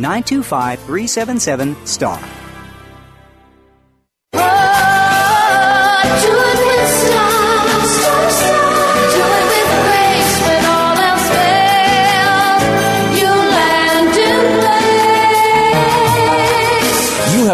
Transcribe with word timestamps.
925 0.00 0.80
377 0.80 1.76
STAR. 1.86 2.40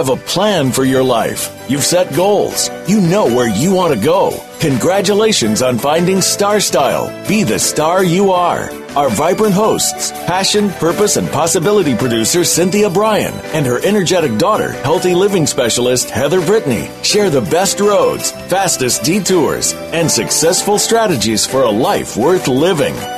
Have 0.06 0.18
a 0.18 0.24
plan 0.24 0.70
for 0.70 0.84
your 0.84 1.02
life. 1.02 1.52
You've 1.68 1.84
set 1.84 2.14
goals. 2.14 2.70
You 2.86 3.00
know 3.00 3.26
where 3.26 3.48
you 3.48 3.72
want 3.72 3.92
to 3.92 4.00
go. 4.04 4.40
Congratulations 4.60 5.62
on 5.62 5.78
finding 5.78 6.20
Star 6.20 6.60
Style. 6.60 7.06
Be 7.26 7.42
the 7.42 7.58
star 7.58 8.04
you 8.04 8.30
are. 8.30 8.70
Our 8.96 9.10
vibrant 9.10 9.52
hosts, 9.52 10.12
passion, 10.26 10.70
purpose, 10.70 11.16
and 11.16 11.28
possibility 11.30 11.96
producer 11.96 12.44
Cynthia 12.44 12.88
Bryan 12.88 13.34
and 13.52 13.66
her 13.66 13.84
energetic 13.84 14.38
daughter, 14.38 14.72
healthy 14.72 15.14
living 15.14 15.46
specialist 15.46 16.08
Heather 16.08 16.40
Brittany, 16.40 16.88
share 17.02 17.28
the 17.28 17.42
best 17.42 17.80
roads, 17.80 18.30
fastest 18.48 19.02
detours, 19.02 19.74
and 19.92 20.10
successful 20.10 20.78
strategies 20.78 21.44
for 21.44 21.62
a 21.62 21.70
life 21.70 22.16
worth 22.16 22.48
living. 22.48 22.94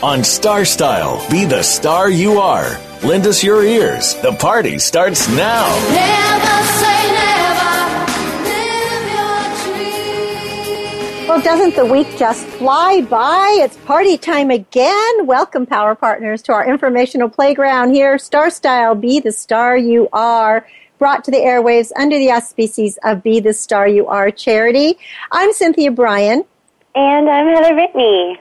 On 0.00 0.22
Star 0.22 0.64
Style, 0.64 1.28
be 1.28 1.44
the 1.44 1.60
star 1.60 2.08
you 2.08 2.38
are. 2.38 2.78
Lend 3.02 3.26
us 3.26 3.42
your 3.42 3.64
ears. 3.64 4.14
The 4.22 4.30
party 4.34 4.78
starts 4.78 5.28
now. 5.30 5.66
Never 5.90 6.66
say 6.78 7.12
never. 7.14 7.58
Well, 11.28 11.40
doesn't 11.40 11.74
the 11.74 11.84
week 11.84 12.06
just 12.16 12.46
fly 12.46 13.00
by? 13.00 13.58
It's 13.60 13.76
party 13.78 14.16
time 14.16 14.52
again. 14.52 15.26
Welcome, 15.26 15.66
Power 15.66 15.96
Partners, 15.96 16.42
to 16.42 16.52
our 16.52 16.64
informational 16.64 17.28
playground 17.28 17.92
here. 17.92 18.18
Star 18.18 18.50
Style, 18.50 18.94
be 18.94 19.18
the 19.18 19.32
star 19.32 19.76
you 19.76 20.08
are 20.12 20.64
brought 21.00 21.24
to 21.24 21.32
the 21.32 21.38
airwaves 21.38 21.90
under 21.96 22.16
the 22.16 22.30
auspices 22.30 23.00
of 23.02 23.24
Be 23.24 23.40
the 23.40 23.52
Star 23.52 23.88
You 23.88 24.06
Are 24.06 24.30
charity. 24.30 24.96
I'm 25.32 25.52
Cynthia 25.52 25.90
Bryan. 25.90 26.44
And 26.94 27.28
I'm 27.28 27.48
Heather 27.48 27.74
Brittany 27.74 28.38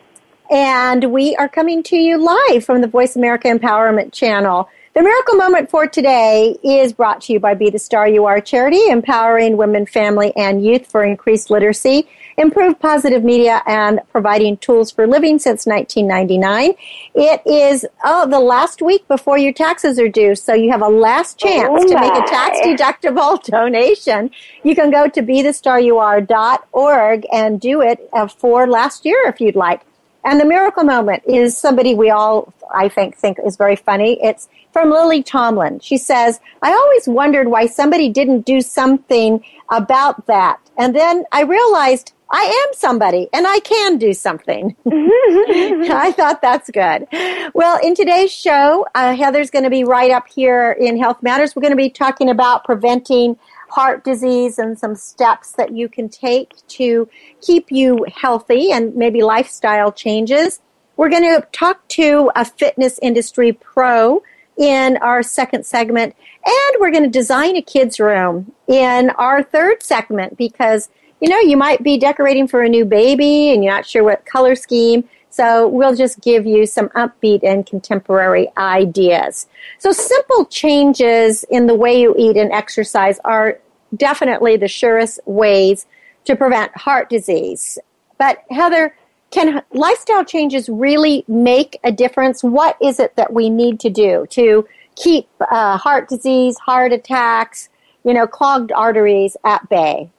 and 0.49 1.11
we 1.11 1.35
are 1.35 1.49
coming 1.49 1.83
to 1.83 1.97
you 1.97 2.17
live 2.17 2.63
from 2.63 2.81
the 2.81 2.87
Voice 2.87 3.15
America 3.15 3.47
Empowerment 3.47 4.13
Channel. 4.13 4.69
The 4.93 5.03
miracle 5.03 5.35
moment 5.35 5.69
for 5.69 5.85
today 5.85 6.57
is 6.63 6.91
brought 6.91 7.21
to 7.21 7.33
you 7.33 7.39
by 7.39 7.53
Be 7.53 7.69
the 7.69 7.77
Star 7.77 8.07
You 8.07 8.25
Are 8.25 8.41
charity, 8.41 8.89
empowering 8.89 9.55
women, 9.55 9.85
family, 9.85 10.35
and 10.35 10.65
youth 10.65 10.87
for 10.87 11.03
increased 11.03 11.51
literacy, 11.51 12.07
improved 12.35 12.79
positive 12.79 13.23
media, 13.23 13.61
and 13.67 13.99
providing 14.11 14.57
tools 14.57 14.89
for 14.89 15.05
living 15.05 15.37
since 15.37 15.67
1999. 15.67 16.73
It 17.13 17.41
is 17.45 17.85
oh 18.03 18.27
the 18.27 18.39
last 18.39 18.81
week 18.81 19.07
before 19.07 19.37
your 19.37 19.53
taxes 19.53 19.99
are 19.99 20.09
due, 20.09 20.33
so 20.33 20.55
you 20.55 20.71
have 20.71 20.81
a 20.81 20.89
last 20.89 21.37
chance 21.37 21.69
oh 21.69 21.87
to 21.87 21.99
make 21.99 22.13
a 22.13 22.27
tax 22.27 22.59
deductible 22.61 23.43
donation. 23.43 24.31
You 24.63 24.73
can 24.73 24.89
go 24.89 25.07
to 25.07 25.21
be 25.21 25.43
the 25.43 25.53
star 25.53 25.79
you 25.79 25.93
BeTheStarYouAre.org 25.93 27.27
and 27.31 27.61
do 27.61 27.81
it 27.81 28.09
uh, 28.13 28.27
for 28.27 28.67
last 28.67 29.05
year 29.05 29.27
if 29.27 29.39
you'd 29.39 29.55
like. 29.55 29.86
And 30.27 30.41
the 30.41 30.45
miracle 30.45 30.83
moment 30.83 31.23
is 31.25 31.57
somebody 31.57 31.95
we 31.95 32.09
all, 32.09 32.53
I 32.75 32.89
think, 32.89 33.15
think 33.15 33.37
is 33.45 33.55
very 33.55 33.77
funny. 33.77 34.19
It's 34.21 34.49
from 34.73 34.91
Lily 34.91 35.23
Tomlin. 35.23 35.79
She 35.79 35.97
says, 35.97 36.41
I 36.61 36.73
always 36.73 37.07
wondered 37.07 37.47
why 37.47 37.67
somebody 37.67 38.09
didn't 38.09 38.41
do 38.41 38.59
something 38.59 39.41
about 39.71 40.27
that. 40.27 40.59
And 40.77 40.93
then 40.93 41.23
I 41.31 41.43
realized 41.43 42.11
I 42.29 42.41
am 42.43 42.73
somebody 42.73 43.29
and 43.31 43.47
I 43.47 43.59
can 43.59 43.97
do 43.97 44.11
something. 44.13 44.75
I 44.85 46.13
thought 46.17 46.41
that's 46.41 46.69
good. 46.71 47.07
Well, 47.53 47.79
in 47.81 47.95
today's 47.95 48.33
show, 48.33 48.85
uh, 48.95 49.15
Heather's 49.15 49.49
going 49.49 49.63
to 49.63 49.69
be 49.69 49.85
right 49.85 50.11
up 50.11 50.27
here 50.27 50.73
in 50.73 50.99
Health 50.99 51.23
Matters. 51.23 51.55
We're 51.55 51.61
going 51.61 51.71
to 51.71 51.77
be 51.77 51.89
talking 51.89 52.29
about 52.29 52.65
preventing 52.65 53.37
heart 53.77 54.03
disease 54.03 54.57
and 54.57 54.79
some 54.79 54.95
steps 54.95 55.51
that 55.51 55.71
you 55.71 55.87
can 55.87 56.09
take 56.09 56.55
to 56.67 57.07
keep 57.43 57.71
you 57.71 58.03
healthy 58.11 58.71
and 58.71 58.95
maybe 58.95 59.21
lifestyle 59.21 59.91
changes. 59.91 60.61
We're 60.95 61.09
going 61.09 61.21
to 61.35 61.45
talk 61.51 61.87
to 61.89 62.31
a 62.35 62.43
fitness 62.43 62.97
industry 63.03 63.53
pro 63.53 64.23
in 64.57 64.97
our 64.97 65.21
second 65.21 65.63
segment, 65.63 66.15
and 66.43 66.81
we're 66.81 66.89
going 66.89 67.03
to 67.03 67.19
design 67.19 67.55
a 67.55 67.61
kids' 67.61 67.99
room 67.99 68.51
in 68.67 69.11
our 69.11 69.43
third 69.43 69.83
segment 69.83 70.39
because 70.39 70.89
you 71.21 71.29
know 71.29 71.39
you 71.39 71.55
might 71.55 71.83
be 71.83 71.99
decorating 71.99 72.47
for 72.47 72.63
a 72.63 72.69
new 72.69 72.83
baby 72.83 73.51
and 73.51 73.63
you're 73.63 73.75
not 73.75 73.85
sure 73.85 74.03
what 74.03 74.25
color 74.25 74.55
scheme. 74.55 75.07
So 75.29 75.67
we'll 75.67 75.95
just 75.95 76.19
give 76.21 76.47
you 76.47 76.65
some 76.65 76.89
upbeat 76.89 77.43
and 77.43 77.63
contemporary 77.63 78.47
ideas. 78.57 79.45
So 79.77 79.91
simple 79.91 80.45
changes 80.45 81.43
in 81.51 81.67
the 81.67 81.75
way 81.75 82.01
you 82.01 82.15
eat 82.17 82.37
and 82.37 82.51
exercise 82.51 83.19
are 83.23 83.59
definitely 83.95 84.57
the 84.57 84.67
surest 84.67 85.19
ways 85.25 85.85
to 86.25 86.35
prevent 86.35 86.75
heart 86.75 87.09
disease. 87.09 87.77
But 88.17 88.43
Heather, 88.49 88.95
can 89.31 89.61
lifestyle 89.71 90.23
changes 90.23 90.69
really 90.69 91.23
make 91.27 91.79
a 91.83 91.91
difference? 91.91 92.43
What 92.43 92.77
is 92.81 92.99
it 92.99 93.15
that 93.15 93.33
we 93.33 93.49
need 93.49 93.79
to 93.81 93.89
do 93.89 94.25
to 94.31 94.67
keep 94.95 95.27
uh, 95.39 95.77
heart 95.77 96.09
disease, 96.09 96.57
heart 96.57 96.93
attacks, 96.93 97.69
you 98.03 98.13
know, 98.13 98.27
clogged 98.27 98.71
arteries 98.71 99.35
at 99.43 99.67
bay? 99.69 100.09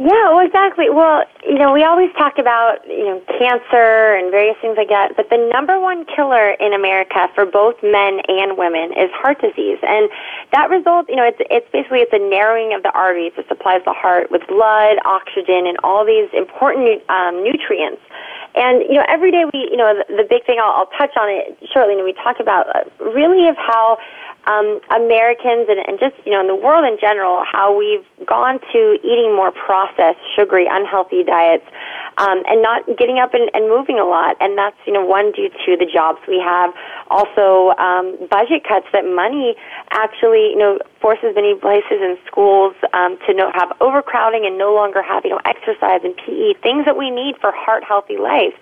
Yeah, 0.00 0.32
well, 0.32 0.40
exactly. 0.40 0.88
Well, 0.88 1.28
you 1.44 1.58
know, 1.60 1.74
we 1.76 1.84
always 1.84 2.08
talk 2.16 2.38
about, 2.38 2.80
you 2.88 3.04
know, 3.04 3.20
cancer 3.36 4.16
and 4.16 4.32
various 4.32 4.56
things 4.64 4.80
like 4.80 4.88
that, 4.88 5.12
but 5.14 5.28
the 5.28 5.36
number 5.52 5.78
one 5.78 6.06
killer 6.16 6.56
in 6.56 6.72
America 6.72 7.28
for 7.34 7.44
both 7.44 7.76
men 7.84 8.24
and 8.24 8.56
women 8.56 8.96
is 8.96 9.12
heart 9.12 9.44
disease. 9.44 9.76
And 9.84 10.08
that 10.56 10.70
results, 10.70 11.10
you 11.12 11.16
know, 11.16 11.28
it's, 11.28 11.36
it's 11.52 11.68
basically, 11.68 12.00
it's 12.00 12.16
a 12.16 12.18
narrowing 12.18 12.72
of 12.72 12.82
the 12.82 12.88
arteries 12.96 13.36
that 13.36 13.46
supplies 13.46 13.84
the 13.84 13.92
heart 13.92 14.32
with 14.32 14.40
blood, 14.48 14.96
oxygen, 15.04 15.68
and 15.68 15.76
all 15.84 16.08
these 16.08 16.32
important 16.32 17.04
um, 17.12 17.44
nutrients. 17.44 18.00
And, 18.56 18.80
you 18.88 18.96
know, 18.96 19.04
every 19.04 19.30
day 19.30 19.44
we, 19.52 19.68
you 19.68 19.76
know, 19.76 19.92
the, 19.92 20.16
the 20.16 20.24
big 20.24 20.48
thing, 20.48 20.56
I'll, 20.64 20.80
I'll 20.80 20.92
touch 20.96 21.12
on 21.20 21.28
it 21.28 21.60
shortly, 21.76 22.00
and 22.00 22.08
we 22.08 22.16
talk 22.16 22.40
about 22.40 22.72
uh, 22.72 22.88
really 23.04 23.52
of 23.52 23.56
how 23.60 23.98
um, 24.46 24.80
Americans 24.94 25.68
and, 25.68 25.80
and 25.86 25.98
just 25.98 26.14
you 26.24 26.32
know 26.32 26.40
in 26.40 26.46
the 26.46 26.56
world 26.56 26.84
in 26.84 26.98
general 27.00 27.44
how 27.44 27.76
we've 27.76 28.04
gone 28.26 28.60
to 28.72 28.98
eating 29.02 29.34
more 29.34 29.52
processed, 29.52 30.18
sugary, 30.34 30.66
unhealthy 30.70 31.22
diets, 31.22 31.64
um, 32.18 32.42
and 32.46 32.62
not 32.62 32.86
getting 32.96 33.18
up 33.18 33.34
and, 33.34 33.50
and 33.54 33.68
moving 33.68 33.98
a 33.98 34.04
lot. 34.04 34.36
And 34.40 34.56
that's 34.56 34.76
you 34.86 34.92
know 34.92 35.04
one 35.04 35.32
due 35.32 35.50
to 35.50 35.76
the 35.76 35.86
jobs 35.86 36.18
we 36.26 36.40
have, 36.40 36.72
also 37.10 37.76
um, 37.76 38.16
budget 38.30 38.64
cuts 38.64 38.86
that 38.92 39.04
money 39.04 39.56
actually 39.90 40.50
you 40.50 40.58
know 40.58 40.78
forces 41.00 41.32
many 41.34 41.54
places 41.54 42.00
in 42.00 42.16
schools 42.26 42.74
um, 42.92 43.18
to 43.26 43.34
no, 43.34 43.50
have 43.54 43.72
overcrowding 43.80 44.46
and 44.46 44.56
no 44.56 44.74
longer 44.74 45.02
have 45.02 45.24
you 45.24 45.30
know 45.30 45.40
exercise 45.44 46.00
and 46.04 46.16
PE 46.16 46.54
things 46.62 46.84
that 46.86 46.96
we 46.96 47.10
need 47.10 47.36
for 47.40 47.52
heart 47.52 47.84
healthy 47.84 48.16
life, 48.16 48.56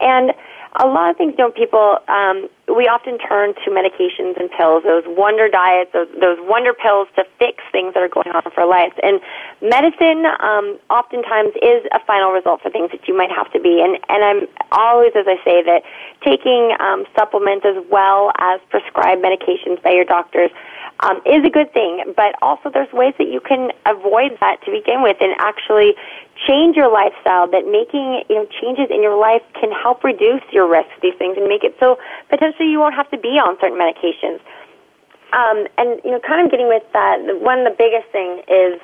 and 0.00 0.32
a 0.78 0.86
lot 0.86 1.10
of 1.10 1.16
things 1.16 1.34
don't 1.36 1.54
people 1.54 1.98
um, 2.08 2.48
we 2.68 2.88
often 2.88 3.18
turn 3.18 3.54
to 3.64 3.70
medications 3.70 4.38
and 4.38 4.50
pills 4.50 4.82
those 4.82 5.04
wonder 5.06 5.48
diets 5.48 5.90
those, 5.92 6.08
those 6.20 6.38
wonder 6.42 6.74
pills 6.74 7.08
to 7.16 7.24
fix 7.38 7.62
things 7.72 7.94
that 7.94 8.02
are 8.02 8.08
going 8.08 8.28
on 8.28 8.42
for 8.52 8.66
life. 8.66 8.92
And 9.02 9.20
medicine 9.62 10.26
um, 10.40 10.78
oftentimes 10.90 11.54
is 11.62 11.86
a 11.92 12.00
final 12.04 12.32
result 12.32 12.60
for 12.62 12.70
things 12.70 12.90
that 12.90 13.08
you 13.08 13.16
might 13.16 13.30
have 13.30 13.50
to 13.52 13.60
be. 13.60 13.80
And 13.80 13.98
and 14.08 14.24
i'm 14.24 14.40
always 14.72 15.12
as 15.16 15.26
i 15.26 15.36
say 15.44 15.62
that 15.62 15.82
taking 16.24 16.76
um, 16.80 17.04
supplements 17.16 17.64
as 17.64 17.82
well 17.90 18.32
as 18.38 18.60
prescribed 18.68 19.24
medications 19.24 19.82
by 19.82 19.90
your 19.90 20.04
doctors 20.04 20.50
um, 21.00 21.20
is 21.26 21.44
a 21.44 21.50
good 21.50 21.72
thing. 21.72 22.12
But 22.16 22.34
also, 22.40 22.70
there's 22.70 22.92
ways 22.92 23.14
that 23.18 23.28
you 23.28 23.40
can 23.40 23.72
avoid 23.84 24.36
that 24.40 24.62
to 24.64 24.70
begin 24.70 25.02
with, 25.02 25.16
and 25.20 25.34
actually 25.38 25.94
change 26.46 26.76
your 26.76 26.90
lifestyle. 26.90 27.50
That 27.50 27.66
making 27.66 28.24
you 28.28 28.36
know 28.36 28.46
changes 28.60 28.88
in 28.90 29.02
your 29.02 29.16
life 29.16 29.42
can 29.54 29.72
help 29.72 30.04
reduce 30.04 30.42
your 30.52 30.68
risk 30.68 30.88
of 30.96 31.02
these 31.02 31.14
things 31.18 31.36
and 31.36 31.48
make 31.48 31.64
it 31.64 31.76
so 31.80 31.98
potentially 32.28 32.70
you 32.70 32.78
won't 32.78 32.94
have 32.94 33.10
to 33.10 33.18
be 33.18 33.38
on 33.38 33.56
certain 33.60 33.78
medications. 33.78 34.40
Um, 35.32 35.66
and 35.76 36.00
you 36.04 36.12
know, 36.12 36.20
kind 36.20 36.44
of 36.44 36.50
getting 36.50 36.68
with 36.68 36.84
that, 36.92 37.18
one 37.40 37.58
of 37.60 37.64
the 37.64 37.76
biggest 37.76 38.08
thing 38.12 38.42
is 38.48 38.80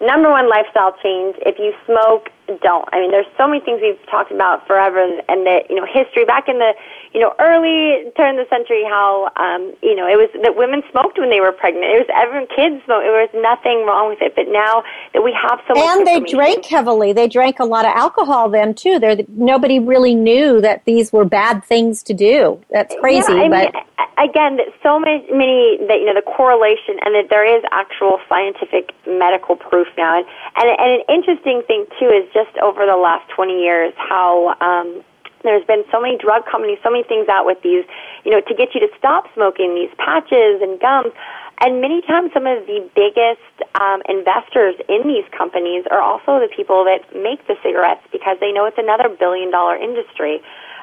number 0.00 0.30
one 0.30 0.48
lifestyle 0.48 0.94
change. 1.02 1.36
If 1.44 1.58
you 1.58 1.74
smoke, 1.84 2.30
don't. 2.58 2.88
I 2.92 3.00
mean, 3.00 3.10
there's 3.10 3.28
so 3.36 3.46
many 3.46 3.60
things 3.60 3.80
we've 3.82 4.00
talked 4.10 4.32
about 4.32 4.66
forever, 4.66 5.02
and, 5.02 5.22
and 5.28 5.46
that 5.46 5.68
you 5.68 5.76
know, 5.76 5.84
history 5.84 6.24
back 6.24 6.48
in 6.48 6.58
the 6.58 6.72
you 7.12 7.20
know 7.20 7.34
early 7.38 8.10
turn 8.16 8.38
of 8.38 8.46
the 8.46 8.48
century, 8.48 8.82
how 8.88 9.28
um, 9.36 9.74
you 9.82 9.94
know 9.94 10.06
it 10.06 10.16
was 10.16 10.30
that 10.42 10.56
women 10.56 10.82
smoked 10.90 11.18
when 11.18 11.28
they 11.28 11.40
were 11.40 11.52
pregnant. 11.52 11.84
It 11.84 12.06
was 12.06 12.10
everyone 12.14 12.48
kids 12.48 12.82
smoked. 12.84 13.04
There 13.04 13.20
was 13.20 13.30
nothing 13.34 13.84
wrong 13.84 14.08
with 14.08 14.22
it. 14.22 14.34
But 14.34 14.48
now 14.48 14.82
that 15.12 15.22
we 15.22 15.36
have 15.36 15.60
so 15.68 15.74
much, 15.74 15.84
and 15.84 16.06
they 16.06 16.20
drank 16.20 16.64
heavily. 16.64 17.12
They 17.12 17.28
drank 17.28 17.60
a 17.60 17.66
lot 17.66 17.84
of 17.84 17.92
alcohol 17.94 18.48
then 18.48 18.74
too. 18.74 18.98
There, 18.98 19.16
nobody 19.28 19.78
really 19.78 20.14
knew 20.14 20.60
that 20.60 20.84
these 20.86 21.12
were 21.12 21.24
bad 21.24 21.64
things 21.64 22.02
to 22.04 22.14
do. 22.14 22.60
That's 22.70 22.94
crazy, 23.00 23.32
yeah, 23.32 23.42
I 23.42 23.48
but. 23.48 23.74
Mean, 23.74 23.84
again, 24.16 24.58
so 24.82 24.98
many, 24.98 25.26
many 25.30 25.78
that 25.88 26.00
you 26.00 26.06
know 26.06 26.14
the 26.14 26.24
correlation, 26.24 26.96
and 27.04 27.14
that 27.14 27.28
there 27.28 27.44
is 27.44 27.62
actual 27.70 28.18
scientific 28.28 28.92
medical 29.06 29.56
proof 29.56 29.88
now. 29.98 30.16
And 30.16 30.26
and, 30.56 30.70
and 30.80 30.90
an 31.00 31.02
interesting 31.08 31.62
thing 31.66 31.86
too 31.98 32.08
is 32.08 32.24
just 32.32 32.39
over 32.62 32.86
the 32.86 32.96
last 32.96 33.28
twenty 33.30 33.62
years 33.62 33.92
how. 33.96 34.54
Um, 34.60 35.04
there's 35.42 35.64
been 35.64 35.84
so 35.90 36.00
many 36.00 36.18
drug 36.18 36.44
companies, 36.44 36.76
so 36.84 36.90
many 36.90 37.02
things 37.02 37.26
out 37.28 37.46
with 37.46 37.56
these, 37.62 37.84
you 38.24 38.30
know, 38.30 38.42
to 38.44 38.54
get 38.54 38.74
you 38.74 38.80
to 38.80 38.92
stop 38.98 39.24
smoking, 39.32 39.74
these 39.74 39.88
patches 39.96 40.60
and 40.60 40.78
gums. 40.78 41.12
And 41.60 41.80
many 41.80 42.00
times, 42.02 42.32
some 42.32 42.46
of 42.46 42.64
the 42.64 42.84
biggest 42.96 43.44
um, 43.76 44.00
investors 44.08 44.76
in 44.88 45.04
these 45.04 45.24
companies 45.36 45.84
are 45.90 46.00
also 46.00 46.40
the 46.40 46.48
people 46.48 46.84
that 46.84 47.04
make 47.12 47.46
the 47.46 47.56
cigarettes 47.62 48.00
because 48.12 48.36
they 48.40 48.52
know 48.52 48.64
it's 48.64 48.78
another 48.78 49.08
billion 49.08 49.50
dollar 49.50 49.76
industry. 49.76 50.40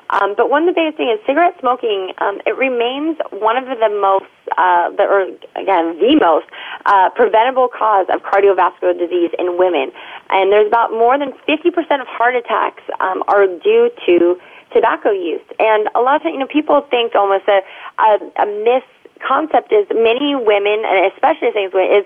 Um, 0.10 0.36
but 0.36 0.50
one 0.50 0.68
of 0.68 0.74
the 0.74 0.80
biggest 0.80 0.98
things 0.98 1.20
is 1.20 1.26
cigarette 1.26 1.56
smoking. 1.60 2.14
Um, 2.20 2.40
it 2.46 2.56
remains 2.56 3.18
one 3.32 3.58
of 3.58 3.66
the 3.66 3.92
most, 3.92 4.32
uh, 4.58 4.90
the, 4.96 5.04
or 5.04 5.22
again, 5.60 6.00
the 6.00 6.16
most 6.20 6.48
uh, 6.86 7.10
preventable 7.16 7.68
cause 7.68 8.08
of 8.14 8.22
cardiovascular 8.24 8.98
disease 8.98 9.32
in 9.38 9.58
women. 9.58 9.92
And 10.30 10.52
there's 10.52 10.68
about 10.68 10.92
more 10.92 11.18
than 11.20 11.34
50% 11.48 12.02
of 12.02 12.08
heart 12.08 12.36
attacks 12.36 12.84
um, 13.00 13.24
are 13.28 13.48
due 13.48 13.92
to 14.06 14.40
tobacco 14.74 15.12
use. 15.12 15.44
And 15.60 15.90
a 15.96 16.02
lot 16.02 16.18
of 16.18 16.24
times, 16.24 16.34
you 16.34 16.40
know, 16.40 16.48
people 16.48 16.82
think 16.90 17.16
almost 17.16 17.48
a, 17.48 17.62
a, 18.00 18.44
a 18.44 18.46
myth 18.64 18.88
concept 19.20 19.72
is 19.72 19.88
many 19.94 20.36
women, 20.36 20.84
and 20.86 21.12
especially 21.14 21.52
things 21.52 21.72
is 21.74 22.06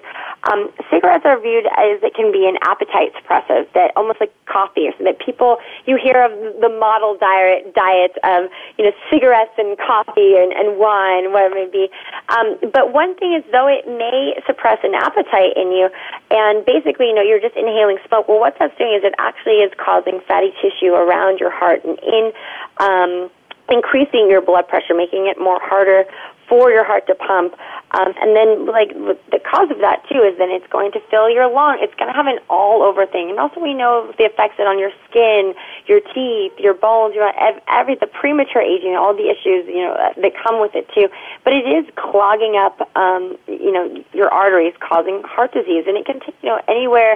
um, 0.49 0.71
cigarettes 0.89 1.25
are 1.25 1.39
viewed 1.39 1.65
as 1.77 2.01
it 2.03 2.13
can 2.15 2.31
be 2.31 2.47
an 2.47 2.57
appetite 2.61 3.13
suppressive, 3.15 3.71
that 3.73 3.91
almost 3.95 4.19
like 4.19 4.33
coffee, 4.45 4.87
or 4.87 4.93
so 4.97 5.03
that 5.03 5.19
people 5.19 5.57
you 5.85 5.97
hear 5.97 6.21
of 6.23 6.31
the 6.61 6.69
model 6.69 7.17
diet 7.17 7.73
diet 7.73 8.17
of 8.23 8.49
you 8.77 8.85
know 8.85 8.91
cigarettes 9.09 9.53
and 9.57 9.77
coffee 9.77 10.35
and, 10.37 10.51
and 10.53 10.77
wine, 10.77 11.31
whatever 11.31 11.57
it 11.57 11.71
may 11.71 11.87
be. 11.87 11.89
Um, 12.29 12.57
but 12.71 12.93
one 12.93 13.15
thing 13.15 13.33
is, 13.33 13.43
though 13.51 13.67
it 13.67 13.87
may 13.87 14.33
suppress 14.45 14.79
an 14.83 14.95
appetite 14.95 15.55
in 15.55 15.71
you, 15.71 15.89
and 16.29 16.65
basically 16.65 17.07
you 17.07 17.15
know 17.15 17.21
you're 17.23 17.41
just 17.41 17.55
inhaling 17.55 17.97
smoke. 18.07 18.27
Well, 18.27 18.39
what 18.39 18.55
that's 18.59 18.75
doing 18.77 18.93
is 18.93 19.03
it 19.03 19.15
actually 19.17 19.63
is 19.63 19.71
causing 19.77 20.19
fatty 20.27 20.53
tissue 20.61 20.93
around 20.93 21.39
your 21.39 21.51
heart 21.51 21.83
and 21.83 21.97
in 21.99 22.31
um, 22.77 23.29
increasing 23.71 24.29
your 24.29 24.41
blood 24.41 24.67
pressure, 24.67 24.93
making 24.93 25.27
it 25.27 25.39
more 25.39 25.59
harder 25.61 26.03
for 26.51 26.69
your 26.69 26.83
heart 26.83 27.07
to 27.07 27.15
pump. 27.15 27.55
Um, 27.91 28.11
and 28.19 28.35
then, 28.35 28.67
like, 28.67 28.91
the 29.31 29.39
cause 29.39 29.71
of 29.71 29.79
that, 29.79 30.03
too, 30.11 30.19
is 30.19 30.37
then 30.37 30.51
it's 30.51 30.67
going 30.67 30.91
to 30.91 30.99
fill 31.09 31.31
your 31.31 31.47
lung. 31.47 31.79
It's 31.79 31.95
going 31.95 32.11
to 32.11 32.13
have 32.13 32.27
an 32.27 32.39
all 32.49 32.83
over 32.83 33.05
thing. 33.05 33.29
And 33.29 33.39
also, 33.39 33.63
we 33.63 33.73
know 33.73 34.11
the 34.19 34.25
effects 34.25 34.59
it 34.59 34.67
on 34.67 34.77
your 34.77 34.91
skin, 35.07 35.55
your 35.87 36.01
teeth, 36.11 36.51
your 36.59 36.73
bones, 36.73 37.15
your, 37.15 37.31
every, 37.71 37.95
the 37.95 38.07
premature 38.07 38.61
aging, 38.61 38.99
all 38.99 39.15
the 39.15 39.31
issues, 39.31 39.63
you 39.63 39.79
know, 39.79 39.95
that 39.95 40.33
come 40.43 40.59
with 40.59 40.75
it, 40.75 40.91
too. 40.91 41.07
But 41.45 41.53
it 41.53 41.63
is 41.63 41.87
clogging 41.95 42.59
up, 42.59 42.83
um, 42.97 43.37
you 43.47 43.71
know, 43.71 44.03
your 44.11 44.27
arteries, 44.27 44.75
causing 44.83 45.23
heart 45.23 45.53
disease. 45.53 45.85
And 45.87 45.95
it 45.95 46.05
can 46.05 46.19
take, 46.19 46.35
you 46.43 46.49
know, 46.49 46.59
anywhere 46.67 47.15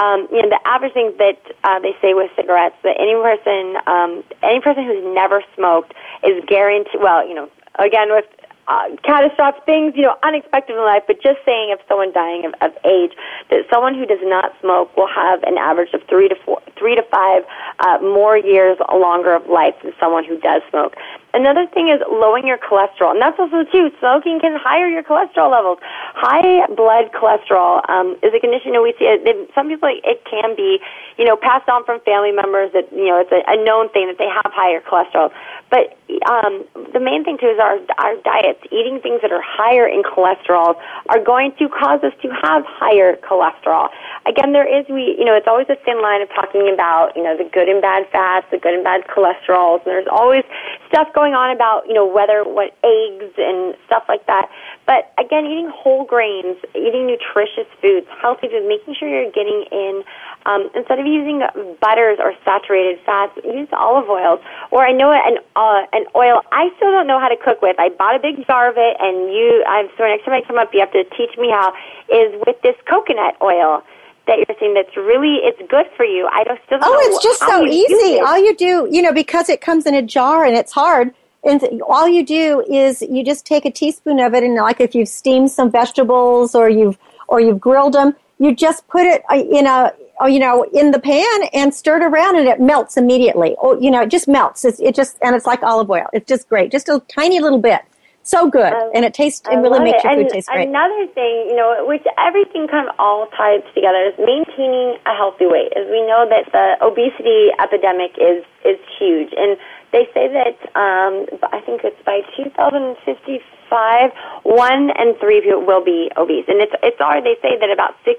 um, 0.00 0.28
you 0.30 0.40
know, 0.40 0.48
the 0.48 0.60
average 0.64 0.94
thing 0.94 1.12
that 1.18 1.42
uh, 1.64 1.80
they 1.80 1.96
say 2.00 2.14
with 2.14 2.30
cigarettes 2.36 2.76
that 2.84 2.94
any 2.96 3.12
person, 3.12 3.74
um, 3.90 4.22
any 4.40 4.60
person 4.60 4.84
who's 4.84 5.02
never 5.12 5.42
smoked 5.56 5.92
is 6.22 6.44
guaranteed. 6.46 7.02
Well, 7.02 7.26
you 7.26 7.34
know, 7.34 7.50
again 7.78 8.08
with 8.10 8.26
uh, 8.68 8.88
catastrophic 9.02 9.64
things, 9.64 9.94
you 9.96 10.02
know, 10.02 10.16
unexpected 10.22 10.76
in 10.76 10.82
life, 10.84 11.02
but 11.06 11.20
just 11.22 11.38
saying 11.44 11.72
of 11.72 11.78
someone 11.88 12.12
dying 12.12 12.44
of, 12.44 12.54
of 12.60 12.72
age, 12.84 13.12
that 13.50 13.66
someone 13.72 13.94
who 13.94 14.06
does 14.06 14.22
not 14.22 14.52
smoke 14.60 14.96
will 14.96 15.08
have 15.08 15.42
an 15.44 15.58
average 15.58 15.92
of 15.92 16.02
three 16.08 16.28
to 16.28 16.36
four, 16.44 16.60
three 16.78 16.94
to 16.94 17.02
five 17.10 17.44
uh, 17.80 17.98
more 18.00 18.36
years 18.38 18.78
longer 18.92 19.34
of 19.34 19.46
life 19.48 19.74
than 19.82 19.92
someone 19.98 20.24
who 20.24 20.38
does 20.38 20.62
smoke. 20.70 20.94
Another 21.32 21.66
thing 21.66 21.88
is 21.88 22.00
lowering 22.10 22.46
your 22.46 22.58
cholesterol, 22.58 23.12
and 23.12 23.22
that's 23.22 23.38
also 23.38 23.62
too. 23.70 23.90
Smoking 24.00 24.40
can 24.40 24.58
higher 24.58 24.88
your 24.88 25.04
cholesterol 25.04 25.50
levels. 25.50 25.78
High 26.14 26.66
blood 26.74 27.12
cholesterol 27.12 27.88
um, 27.88 28.18
is 28.22 28.34
a 28.34 28.40
condition 28.40 28.72
that 28.72 28.82
we 28.82 28.92
see. 28.98 29.06
It, 29.06 29.50
some 29.54 29.68
people 29.68 29.88
it 30.02 30.24
can 30.24 30.56
be, 30.56 30.80
you 31.18 31.24
know, 31.24 31.36
passed 31.36 31.68
on 31.68 31.84
from 31.84 32.00
family 32.00 32.32
members. 32.32 32.72
That 32.72 32.90
you 32.90 33.06
know, 33.06 33.20
it's 33.20 33.30
a, 33.30 33.42
a 33.46 33.62
known 33.62 33.90
thing 33.90 34.08
that 34.08 34.18
they 34.18 34.26
have 34.26 34.50
higher 34.50 34.80
cholesterol. 34.80 35.30
But 35.70 35.96
um, 36.26 36.66
the 36.92 36.98
main 36.98 37.22
thing 37.22 37.38
too 37.38 37.46
is 37.46 37.60
our 37.60 37.78
our 37.98 38.16
diets. 38.50 38.72
Eating 38.72 39.00
things 39.00 39.20
that 39.22 39.32
are 39.32 39.42
higher 39.42 39.86
in 39.86 40.02
cholesterol 40.02 40.74
are 41.08 41.22
going 41.22 41.52
to 41.58 41.68
cause 41.68 42.02
us 42.02 42.12
to 42.22 42.28
have 42.42 42.64
higher 42.66 43.16
cholesterol. 43.16 43.88
Again, 44.26 44.52
there 44.52 44.66
is 44.66 44.86
we, 44.88 45.16
you 45.18 45.24
know, 45.24 45.34
it's 45.34 45.46
always 45.46 45.66
a 45.68 45.76
thin 45.84 46.02
line 46.02 46.22
of 46.22 46.28
talking 46.28 46.70
about, 46.72 47.16
you 47.16 47.22
know, 47.22 47.36
the 47.36 47.44
good 47.44 47.68
and 47.68 47.80
bad 47.80 48.06
fats, 48.10 48.46
the 48.50 48.58
good 48.58 48.74
and 48.74 48.84
bad 48.84 49.06
cholesterols, 49.06 49.82
and 49.84 49.86
there's 49.86 50.10
always 50.10 50.44
stuff 50.88 51.08
going 51.14 51.34
on 51.34 51.54
about, 51.54 51.86
you 51.86 51.94
know, 51.94 52.06
whether 52.06 52.44
what 52.44 52.76
eggs 52.84 53.32
and 53.38 53.74
stuff 53.86 54.04
like 54.08 54.26
that. 54.26 54.50
But 54.86 55.12
again, 55.18 55.46
eating 55.46 55.70
whole 55.72 56.04
grains, 56.04 56.56
eating 56.74 57.06
nutritious 57.06 57.68
foods, 57.80 58.06
healthy 58.20 58.48
foods, 58.48 58.66
making 58.66 58.94
sure 58.98 59.08
you're 59.08 59.30
getting 59.30 59.64
in 59.70 60.02
um, 60.46 60.70
instead 60.74 60.98
of 60.98 61.06
using 61.06 61.42
butters 61.80 62.18
or 62.18 62.32
saturated 62.44 62.98
fats, 63.04 63.36
use 63.44 63.68
olive 63.72 64.08
oils. 64.08 64.40
Or 64.70 64.82
I 64.82 64.92
know 64.92 65.12
an 65.12 65.38
uh, 65.54 65.86
an 65.92 66.06
oil 66.14 66.40
I 66.52 66.70
still 66.76 66.90
don't 66.90 67.06
know 67.06 67.20
how 67.20 67.28
to 67.28 67.36
cook 67.36 67.60
with. 67.62 67.76
I 67.78 67.90
bought 67.90 68.16
a 68.16 68.18
big 68.18 68.46
jar 68.46 68.70
of 68.70 68.76
it, 68.78 68.96
and 69.00 69.32
you, 69.32 69.64
I'm 69.66 69.88
so 69.98 70.04
next 70.04 70.24
time 70.24 70.34
I 70.34 70.42
come 70.46 70.58
up, 70.58 70.72
you 70.72 70.80
have 70.80 70.92
to 70.92 71.04
teach 71.16 71.36
me 71.38 71.50
how. 71.50 71.72
Is 72.08 72.34
with 72.46 72.60
this 72.62 72.74
coconut 72.88 73.36
oil 73.42 73.82
that 74.26 74.38
you're 74.38 74.56
saying 74.58 74.74
that's 74.74 74.96
really 74.96 75.36
it's 75.42 75.60
good 75.70 75.86
for 75.96 76.04
you. 76.04 76.28
I 76.32 76.44
don't 76.44 76.60
still. 76.66 76.78
Don't 76.78 76.88
oh, 76.88 77.08
it's 77.08 77.22
just 77.22 77.40
so 77.40 77.66
easy. 77.66 78.20
All 78.20 78.38
you 78.38 78.56
do, 78.56 78.88
you 78.90 79.02
know, 79.02 79.12
because 79.12 79.48
it 79.48 79.60
comes 79.60 79.86
in 79.86 79.94
a 79.94 80.02
jar 80.02 80.44
and 80.44 80.56
it's 80.56 80.72
hard. 80.72 81.12
And 81.42 81.82
all 81.88 82.06
you 82.06 82.24
do 82.24 82.62
is 82.68 83.00
you 83.00 83.24
just 83.24 83.46
take 83.46 83.64
a 83.64 83.70
teaspoon 83.70 84.20
of 84.20 84.34
it, 84.34 84.42
and 84.42 84.54
like 84.56 84.80
if 84.80 84.94
you've 84.94 85.08
steamed 85.08 85.50
some 85.50 85.70
vegetables 85.70 86.54
or 86.54 86.68
you've 86.68 86.98
or 87.28 87.40
you've 87.40 87.60
grilled 87.60 87.94
them, 87.94 88.14
you 88.38 88.54
just 88.54 88.86
put 88.88 89.06
it 89.06 89.22
uh, 89.30 89.36
in 89.36 89.66
a 89.66 89.92
you 90.26 90.38
know, 90.38 90.64
in 90.72 90.90
the 90.90 90.98
pan 90.98 91.48
and 91.52 91.74
stir 91.74 91.96
it 91.96 92.04
around 92.04 92.36
and 92.36 92.46
it 92.46 92.60
melts 92.60 92.96
immediately. 92.96 93.56
Oh, 93.60 93.78
you 93.78 93.90
know, 93.90 94.02
it 94.02 94.10
just 94.10 94.28
melts. 94.28 94.64
It's, 94.64 94.80
it 94.80 94.94
just, 94.94 95.18
and 95.22 95.34
it's 95.34 95.46
like 95.46 95.62
olive 95.62 95.90
oil. 95.90 96.06
It's 96.12 96.26
just 96.26 96.48
great. 96.48 96.70
Just 96.70 96.88
a 96.88 97.00
tiny 97.08 97.40
little 97.40 97.58
bit. 97.58 97.82
So 98.22 98.50
good. 98.50 98.72
Um, 98.72 98.90
and 98.94 99.04
it 99.04 99.14
tastes, 99.14 99.40
it 99.50 99.56
really 99.56 99.80
makes 99.80 100.04
it. 100.04 100.04
your 100.04 100.14
food 100.14 100.20
and 100.20 100.30
taste 100.30 100.48
great. 100.48 100.68
Another 100.68 101.06
thing, 101.14 101.48
you 101.48 101.56
know, 101.56 101.84
which 101.88 102.04
everything 102.18 102.68
kind 102.68 102.86
of 102.86 102.94
all 102.98 103.26
ties 103.36 103.64
together 103.74 104.12
is 104.12 104.14
maintaining 104.18 104.98
a 105.06 105.16
healthy 105.16 105.46
weight. 105.46 105.72
As 105.74 105.88
we 105.88 106.04
know 106.04 106.28
that 106.28 106.44
the 106.52 106.76
obesity 106.84 107.48
epidemic 107.58 108.12
is, 108.20 108.44
is 108.64 108.78
huge. 109.00 109.32
And 109.36 109.56
they 109.92 110.06
say 110.14 110.30
that, 110.30 110.58
um, 110.78 111.26
I 111.52 111.60
think 111.66 111.82
it's 111.82 111.98
by 112.06 112.22
2055, 112.36 114.12
one 114.42 114.90
and 114.94 115.18
three 115.18 115.40
people 115.40 115.66
will 115.66 115.84
be 115.84 116.10
obese. 116.16 116.46
And 116.46 116.62
it's, 116.62 116.74
it's 116.82 117.00
already, 117.00 117.34
they 117.34 117.38
say 117.42 117.58
that 117.58 117.70
about 117.70 117.94
6% 118.06 118.14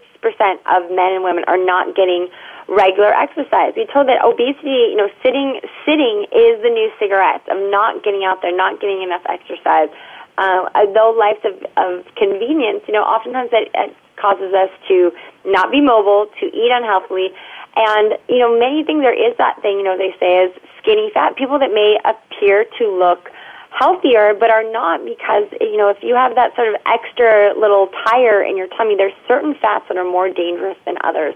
of 0.68 0.92
men 0.92 1.16
and 1.16 1.24
women 1.24 1.44
are 1.48 1.58
not 1.58 1.96
getting 1.96 2.28
regular 2.68 3.14
exercise. 3.16 3.74
We 3.76 3.88
told 3.88 4.08
that 4.08 4.24
obesity, 4.24 4.92
you 4.92 4.98
know, 5.00 5.10
sitting 5.24 5.60
sitting 5.84 6.28
is 6.32 6.62
the 6.64 6.72
new 6.72 6.92
cigarettes 7.00 7.44
of 7.52 7.58
not 7.72 8.04
getting 8.04 8.24
out 8.24 8.42
there, 8.42 8.56
not 8.56 8.80
getting 8.80 9.02
enough 9.02 9.24
exercise. 9.28 9.90
Uh, 10.38 10.72
though 10.96 11.12
life's 11.12 11.44
of, 11.44 11.60
of 11.76 12.06
convenience, 12.16 12.84
you 12.88 12.94
know, 12.94 13.04
oftentimes 13.04 13.50
it, 13.52 13.70
it 13.76 13.96
causes 14.16 14.54
us 14.54 14.70
to 14.88 15.12
not 15.46 15.72
be 15.72 15.82
mobile, 15.82 16.28
to 16.40 16.46
eat 16.46 16.72
unhealthily, 16.72 17.30
and 17.76 18.18
you 18.30 18.40
know, 18.40 18.58
many 18.58 18.84
things. 18.84 19.02
There 19.02 19.14
is 19.14 19.36
that 19.38 19.62
thing, 19.62 19.78
you 19.78 19.84
know, 19.84 19.98
they 19.98 20.16
say 20.20 20.46
is 20.46 20.52
skinny 20.80 21.12
fat. 21.14 21.36
People 21.36 21.60
that 21.60 21.74
may 21.74 21.98
appear 22.04 22.66
to 22.80 22.88
look 22.88 23.30
healthier 23.72 24.34
but 24.34 24.50
are 24.50 24.70
not 24.70 25.04
because 25.06 25.48
you 25.62 25.78
know 25.78 25.90
if 25.90 26.04
you 26.04 26.14
have 26.14 26.36
that 26.36 26.54
sort 26.56 26.68
of 26.68 26.76
extra 26.86 27.58
little 27.58 27.88
tire 28.04 28.44
in 28.44 28.58
your 28.58 28.68
tummy 28.68 28.98
there's 28.98 29.14
certain 29.28 29.56
fats 29.56 29.86
that 29.88 29.96
are 29.96 30.04
more 30.04 30.28
dangerous 30.28 30.78
than 30.86 30.96
others 31.06 31.34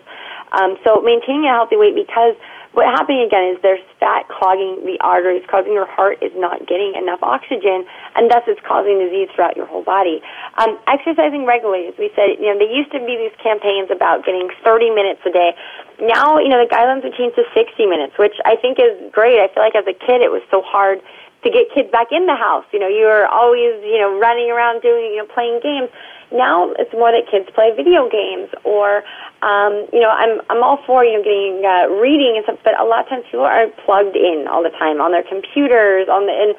um, 0.51 0.77
so 0.83 1.01
maintaining 1.01 1.45
a 1.45 1.53
healthy 1.53 1.77
weight 1.77 1.95
because 1.95 2.35
what's 2.75 2.91
happening 2.91 3.23
again 3.23 3.55
is 3.55 3.57
there's 3.63 3.81
fat 4.03 4.27
clogging 4.27 4.83
the 4.83 4.99
arteries, 4.99 5.47
causing 5.47 5.71
your 5.71 5.87
heart 5.87 6.19
is 6.19 6.35
not 6.35 6.67
getting 6.67 6.91
enough 6.99 7.23
oxygen, 7.23 7.87
and 8.19 8.27
thus 8.27 8.43
it's 8.51 8.59
causing 8.67 8.99
disease 8.99 9.31
throughout 9.31 9.55
your 9.55 9.65
whole 9.65 9.83
body. 9.83 10.19
Um, 10.59 10.75
exercising 10.85 11.47
regularly, 11.47 11.87
as 11.87 11.95
we 11.95 12.11
said, 12.19 12.35
you 12.35 12.51
know, 12.51 12.59
there 12.59 12.67
used 12.67 12.91
to 12.91 12.99
be 12.99 13.15
these 13.15 13.33
campaigns 13.39 13.87
about 13.89 14.27
getting 14.27 14.51
30 14.63 14.91
minutes 14.91 15.23
a 15.23 15.31
day. 15.31 15.55
Now, 16.03 16.37
you 16.37 16.51
know, 16.51 16.59
the 16.59 16.67
guidelines 16.67 17.07
have 17.07 17.15
changed 17.15 17.39
to 17.39 17.47
60 17.55 17.87
minutes, 17.87 18.19
which 18.19 18.35
I 18.43 18.59
think 18.59 18.75
is 18.75 18.91
great. 19.15 19.39
I 19.39 19.47
feel 19.55 19.63
like 19.63 19.79
as 19.79 19.87
a 19.87 19.95
kid 19.95 20.19
it 20.19 20.29
was 20.29 20.43
so 20.51 20.59
hard 20.59 20.99
to 20.99 21.47
get 21.47 21.71
kids 21.71 21.87
back 21.95 22.11
in 22.11 22.25
the 22.25 22.35
house. 22.35 22.65
You 22.75 22.83
know, 22.83 22.91
you 22.91 23.07
were 23.07 23.23
always, 23.31 23.79
you 23.87 24.01
know, 24.01 24.19
running 24.19 24.51
around 24.51 24.81
doing, 24.81 25.15
you 25.15 25.23
know, 25.23 25.29
playing 25.31 25.63
games. 25.63 25.87
Now 26.31 26.71
it's 26.79 26.91
more 26.93 27.11
that 27.11 27.29
kids 27.29 27.49
play 27.53 27.71
video 27.75 28.09
games 28.09 28.49
or, 28.63 29.03
um, 29.41 29.85
you 29.93 30.01
know, 30.01 30.09
I'm 30.09 30.41
I'm 30.49 30.63
all 30.63 30.81
for 30.85 31.05
you 31.05 31.17
know 31.17 31.23
getting 31.23 31.61
uh, 31.61 31.87
reading 32.01 32.33
and 32.37 32.43
stuff, 32.43 32.59
but 32.63 32.79
a 32.79 32.85
lot 32.85 33.05
of 33.05 33.09
times 33.09 33.25
people 33.29 33.45
are 33.45 33.67
plugged 33.85 34.15
in 34.15 34.47
all 34.49 34.63
the 34.63 34.73
time 34.73 35.01
on 35.01 35.11
their 35.11 35.23
computers, 35.23 36.09
on 36.09 36.25
the 36.25 36.33
and 36.33 36.51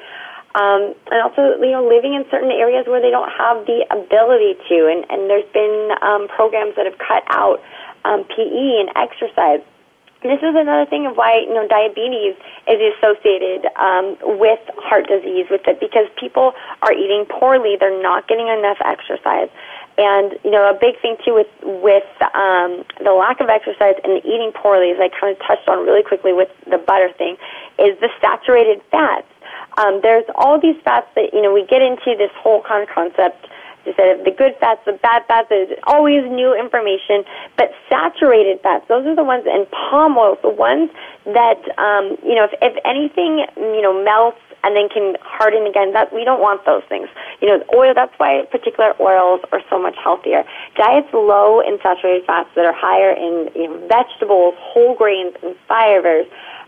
um, 0.55 0.95
and 1.11 1.19
also 1.21 1.59
you 1.59 1.75
know 1.75 1.83
living 1.83 2.15
in 2.15 2.23
certain 2.31 2.51
areas 2.51 2.87
where 2.87 3.01
they 3.01 3.11
don't 3.11 3.29
have 3.29 3.65
the 3.67 3.83
ability 3.91 4.55
to, 4.71 4.87
and 4.87 5.03
and 5.11 5.29
there's 5.29 5.47
been 5.51 5.91
um, 6.01 6.27
programs 6.31 6.75
that 6.79 6.87
have 6.87 6.97
cut 6.97 7.23
out 7.27 7.59
um, 8.05 8.23
PE 8.23 8.81
and 8.81 8.89
exercise 8.95 9.61
this 10.29 10.39
is 10.39 10.55
another 10.55 10.85
thing 10.89 11.05
of 11.05 11.15
why 11.15 11.43
you 11.43 11.53
know 11.53 11.67
diabetes 11.67 12.35
is 12.67 12.79
associated 12.95 13.67
um, 13.75 14.17
with 14.39 14.59
heart 14.77 15.07
disease 15.07 15.47
with 15.49 15.61
it 15.67 15.79
because 15.79 16.07
people 16.19 16.53
are 16.81 16.93
eating 16.93 17.25
poorly. 17.25 17.75
They're 17.79 18.01
not 18.01 18.27
getting 18.27 18.47
enough 18.47 18.77
exercise. 18.83 19.49
And 19.97 20.37
you 20.43 20.51
know 20.51 20.69
a 20.69 20.77
big 20.77 20.99
thing 21.01 21.17
too 21.25 21.33
with 21.33 21.51
with 21.63 22.07
um, 22.35 22.85
the 23.01 23.11
lack 23.11 23.41
of 23.41 23.49
exercise 23.49 23.95
and 24.03 24.23
eating 24.23 24.51
poorly 24.53 24.91
as 24.91 24.99
I 24.99 25.09
kind 25.09 25.35
of 25.35 25.39
touched 25.45 25.67
on 25.67 25.85
really 25.85 26.03
quickly 26.03 26.33
with 26.33 26.49
the 26.69 26.77
butter 26.77 27.09
thing 27.17 27.37
is 27.79 27.97
the 27.99 28.09
saturated 28.21 28.81
fats. 28.91 29.27
Um, 29.77 30.01
there's 30.01 30.25
all 30.35 30.59
these 30.59 30.77
fats 30.83 31.07
that 31.15 31.33
you 31.33 31.41
know 31.41 31.53
we 31.53 31.65
get 31.65 31.81
into 31.81 32.17
this 32.17 32.31
whole 32.37 32.61
kind 32.61 32.83
of 32.83 32.89
concept 32.93 33.47
instead 33.87 34.19
of 34.19 34.25
the 34.25 34.31
good 34.31 34.53
fats, 34.59 34.81
the 34.85 34.93
bad 34.93 35.23
fats. 35.27 35.47
There's 35.49 35.71
always 35.87 36.23
new 36.29 36.53
information. 36.53 37.23
But 37.57 37.71
saturated 37.89 38.61
fats, 38.61 38.85
those 38.87 39.05
are 39.07 39.15
the 39.15 39.23
ones, 39.23 39.45
and 39.47 39.65
palm 39.71 40.17
oil, 40.17 40.37
the 40.41 40.49
ones 40.49 40.91
that, 41.25 41.59
um, 41.79 42.17
you 42.23 42.35
know, 42.35 42.45
if, 42.45 42.53
if 42.61 42.75
anything, 42.85 43.45
you 43.55 43.81
know, 43.81 43.95
melts 44.03 44.39
and 44.63 44.75
then 44.75 44.89
can 44.89 45.15
harden 45.21 45.65
again. 45.67 45.93
That 45.93 46.13
we 46.13 46.25
don't 46.25 46.41
want 46.41 46.65
those 46.65 46.83
things. 46.89 47.07
You 47.41 47.47
know, 47.47 47.63
oil. 47.75 47.93
That's 47.93 48.13
why 48.17 48.43
particular 48.51 48.93
oils 48.99 49.41
are 49.51 49.61
so 49.69 49.79
much 49.79 49.95
healthier. 50.01 50.43
Diets 50.75 51.07
low 51.13 51.61
in 51.61 51.77
saturated 51.81 52.25
fats 52.25 52.49
that 52.55 52.65
are 52.65 52.75
higher 52.75 53.11
in 53.11 53.49
you 53.55 53.69
know, 53.69 53.87
vegetables, 53.87 54.55
whole 54.57 54.95
grains, 54.95 55.35
and 55.43 55.55
fibers 55.67 56.25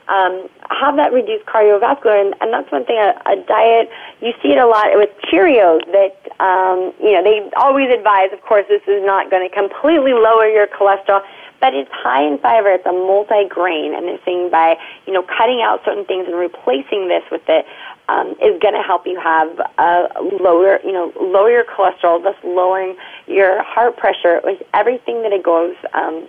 um, 0.09 0.49
have 0.69 0.95
that 0.97 1.13
reduced 1.13 1.45
cardiovascular, 1.45 2.19
and, 2.19 2.35
and 2.41 2.51
that's 2.51 2.71
one 2.71 2.85
thing. 2.85 2.97
A, 2.97 3.13
a 3.29 3.35
diet 3.45 3.89
you 4.21 4.33
see 4.41 4.51
it 4.51 4.57
a 4.57 4.67
lot 4.67 4.87
with 4.93 5.09
Cheerios 5.31 5.85
that 5.93 6.17
um, 6.41 6.93
you 6.99 7.13
know 7.13 7.23
they 7.23 7.49
always 7.57 7.89
advise. 7.89 8.33
Of 8.33 8.41
course, 8.41 8.65
this 8.69 8.81
is 8.87 9.05
not 9.05 9.29
going 9.29 9.47
to 9.47 9.53
completely 9.53 10.13
lower 10.13 10.49
your 10.49 10.67
cholesterol, 10.67 11.21
but 11.61 11.73
it's 11.73 11.91
high 11.91 12.23
in 12.23 12.37
fiber. 12.39 12.69
It's 12.69 12.85
a 12.85 12.91
multi-grain, 12.91 13.93
and 13.93 14.07
they're 14.07 14.23
saying 14.25 14.49
by 14.51 14.75
you 15.05 15.13
know 15.13 15.23
cutting 15.23 15.61
out 15.61 15.81
certain 15.85 16.05
things 16.05 16.27
and 16.27 16.35
replacing 16.35 17.07
this 17.07 17.23
with 17.31 17.47
it 17.47 17.65
um, 18.09 18.31
is 18.41 18.59
going 18.59 18.73
to 18.73 18.81
help 18.81 19.05
you 19.05 19.19
have 19.21 19.59
a 19.77 20.07
lower, 20.41 20.79
you 20.83 20.91
know, 20.91 21.13
lower 21.21 21.51
your 21.51 21.65
cholesterol, 21.65 22.21
thus 22.21 22.35
lowering 22.43 22.95
your 23.27 23.61
heart 23.63 23.97
pressure. 23.97 24.41
With 24.43 24.61
everything 24.73 25.21
that 25.21 25.31
it 25.31 25.43
goes 25.43 25.75
um, 25.93 26.27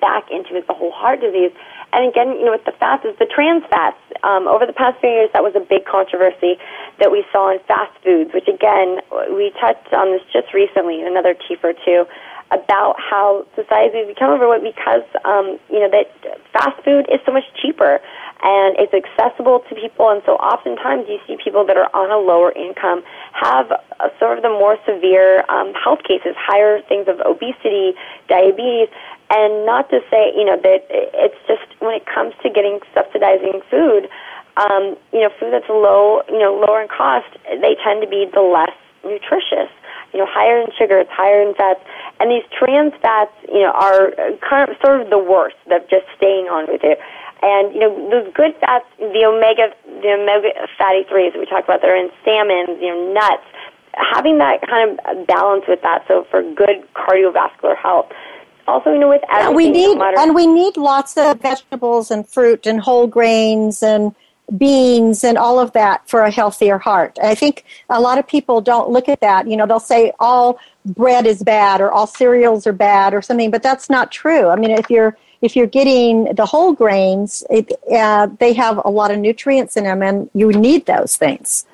back 0.00 0.30
into 0.30 0.56
is 0.56 0.66
the 0.66 0.74
whole 0.74 0.92
heart 0.92 1.20
disease. 1.20 1.52
And 1.92 2.08
again, 2.08 2.36
you 2.36 2.44
know, 2.44 2.52
with 2.52 2.64
the 2.64 2.72
fats, 2.72 3.04
is 3.04 3.16
the 3.18 3.26
trans 3.26 3.64
fats. 3.70 3.96
Um, 4.22 4.48
over 4.48 4.66
the 4.66 4.72
past 4.72 5.00
few 5.00 5.10
years, 5.10 5.30
that 5.32 5.42
was 5.42 5.54
a 5.54 5.60
big 5.60 5.84
controversy 5.84 6.58
that 6.98 7.12
we 7.12 7.24
saw 7.32 7.52
in 7.52 7.58
fast 7.68 7.92
foods, 8.02 8.32
which 8.34 8.48
again, 8.48 8.98
we 9.30 9.52
touched 9.60 9.92
on 9.92 10.10
this 10.12 10.22
just 10.32 10.52
recently, 10.52 11.00
in 11.00 11.06
another 11.06 11.34
T 11.34 11.56
for 11.56 11.72
two, 11.72 12.04
about 12.50 12.94
how 12.98 13.44
society 13.56 13.98
has 13.98 14.06
become 14.06 14.30
overweight 14.30 14.62
because, 14.62 15.02
um, 15.24 15.58
you 15.70 15.80
know, 15.80 15.90
that 15.90 16.06
fast 16.52 16.78
food 16.84 17.06
is 17.10 17.18
so 17.26 17.32
much 17.32 17.44
cheaper 17.60 17.98
and 18.42 18.76
it's 18.78 18.94
accessible 18.94 19.64
to 19.68 19.74
people. 19.74 20.10
And 20.10 20.22
so 20.26 20.38
oftentimes 20.38 21.06
you 21.08 21.18
see 21.26 21.36
people 21.42 21.66
that 21.66 21.76
are 21.76 21.90
on 21.90 22.10
a 22.10 22.18
lower 22.18 22.52
income 22.52 23.02
have 23.32 23.70
a, 23.98 24.10
sort 24.20 24.38
of 24.38 24.42
the 24.42 24.54
more 24.54 24.78
severe 24.86 25.42
um, 25.50 25.74
health 25.74 26.06
cases, 26.06 26.38
higher 26.38 26.80
things 26.86 27.08
of 27.08 27.18
obesity, 27.26 27.94
diabetes, 28.28 28.88
and 29.30 29.66
not 29.66 29.90
to 29.90 29.98
say, 30.10 30.30
you 30.36 30.44
know, 30.44 30.56
that 30.62 30.86
it's 30.90 31.40
just 31.48 31.66
when 31.80 31.96
it 31.96 32.06
comes 32.06 32.34
to 32.42 32.50
getting 32.50 32.78
subsidizing 32.94 33.60
food, 33.70 34.08
um, 34.56 34.96
you 35.12 35.20
know, 35.20 35.30
food 35.40 35.50
that's 35.52 35.68
low, 35.68 36.22
you 36.28 36.38
know, 36.38 36.54
lower 36.54 36.80
in 36.80 36.88
cost, 36.88 37.26
they 37.60 37.74
tend 37.82 38.00
to 38.02 38.08
be 38.08 38.30
the 38.32 38.40
less 38.40 38.72
nutritious. 39.06 39.70
You 40.12 40.20
know, 40.20 40.28
higher 40.28 40.60
in 40.62 40.68
sugars, 40.78 41.06
higher 41.10 41.42
in 41.42 41.54
fats, 41.54 41.80
and 42.20 42.30
these 42.30 42.44
trans 42.52 42.92
fats, 43.02 43.34
you 43.48 43.60
know, 43.60 43.72
are 43.72 44.12
kind 44.40 44.70
of 44.70 44.76
sort 44.82 45.02
of 45.02 45.10
the 45.10 45.18
worst 45.18 45.56
of 45.70 45.82
just 45.90 46.06
staying 46.16 46.46
on 46.46 46.70
with 46.70 46.82
it. 46.84 46.98
And 47.42 47.74
you 47.74 47.80
know, 47.80 47.92
those 48.08 48.32
good 48.32 48.54
fats, 48.60 48.86
the 48.98 49.22
omega, 49.26 49.74
the 50.00 50.16
omega 50.16 50.50
fatty 50.78 51.04
threes 51.04 51.34
that 51.34 51.40
we 51.40 51.46
talked 51.46 51.68
about, 51.68 51.82
that 51.82 51.90
are 51.90 51.98
in 51.98 52.10
salmon, 52.24 52.80
you 52.80 52.88
know, 52.88 53.12
nuts. 53.12 53.44
Having 54.12 54.38
that 54.38 54.60
kind 54.60 55.00
of 55.00 55.26
balance 55.26 55.64
with 55.66 55.80
that, 55.80 56.04
so 56.06 56.26
for 56.30 56.42
good 56.42 56.84
cardiovascular 56.94 57.76
health 57.76 58.12
also, 58.68 58.92
you 58.92 58.98
know, 58.98 59.08
with 59.08 59.22
everything, 59.30 59.74
yeah, 59.74 59.88
we 59.88 59.94
need 59.94 59.98
and 60.18 60.34
we 60.34 60.46
need 60.46 60.76
lots 60.76 61.16
of 61.16 61.40
vegetables 61.40 62.10
and 62.10 62.28
fruit 62.28 62.66
and 62.66 62.80
whole 62.80 63.06
grains 63.06 63.82
and 63.82 64.14
beans 64.56 65.24
and 65.24 65.36
all 65.36 65.58
of 65.58 65.72
that 65.72 66.08
for 66.08 66.22
a 66.22 66.30
healthier 66.30 66.78
heart. 66.78 67.18
I 67.22 67.34
think 67.34 67.64
a 67.90 68.00
lot 68.00 68.18
of 68.18 68.26
people 68.26 68.60
don't 68.60 68.90
look 68.90 69.08
at 69.08 69.20
that. 69.20 69.48
You 69.48 69.56
know, 69.56 69.66
they'll 69.66 69.80
say 69.80 70.12
all 70.20 70.58
bread 70.84 71.26
is 71.26 71.42
bad 71.42 71.80
or 71.80 71.90
all 71.90 72.06
cereals 72.06 72.66
are 72.66 72.72
bad 72.72 73.14
or 73.14 73.22
something, 73.22 73.50
but 73.50 73.62
that's 73.62 73.90
not 73.90 74.12
true. 74.12 74.48
I 74.48 74.56
mean, 74.56 74.70
if 74.70 74.88
you're 74.90 75.16
if 75.42 75.54
you're 75.54 75.66
getting 75.66 76.34
the 76.34 76.46
whole 76.46 76.72
grains, 76.72 77.44
it, 77.50 77.70
uh, 77.92 78.28
they 78.40 78.54
have 78.54 78.80
a 78.84 78.90
lot 78.90 79.10
of 79.10 79.18
nutrients 79.18 79.76
in 79.76 79.84
them, 79.84 80.02
and 80.02 80.30
you 80.32 80.50
need 80.50 80.86
those 80.86 81.16
things. 81.16 81.66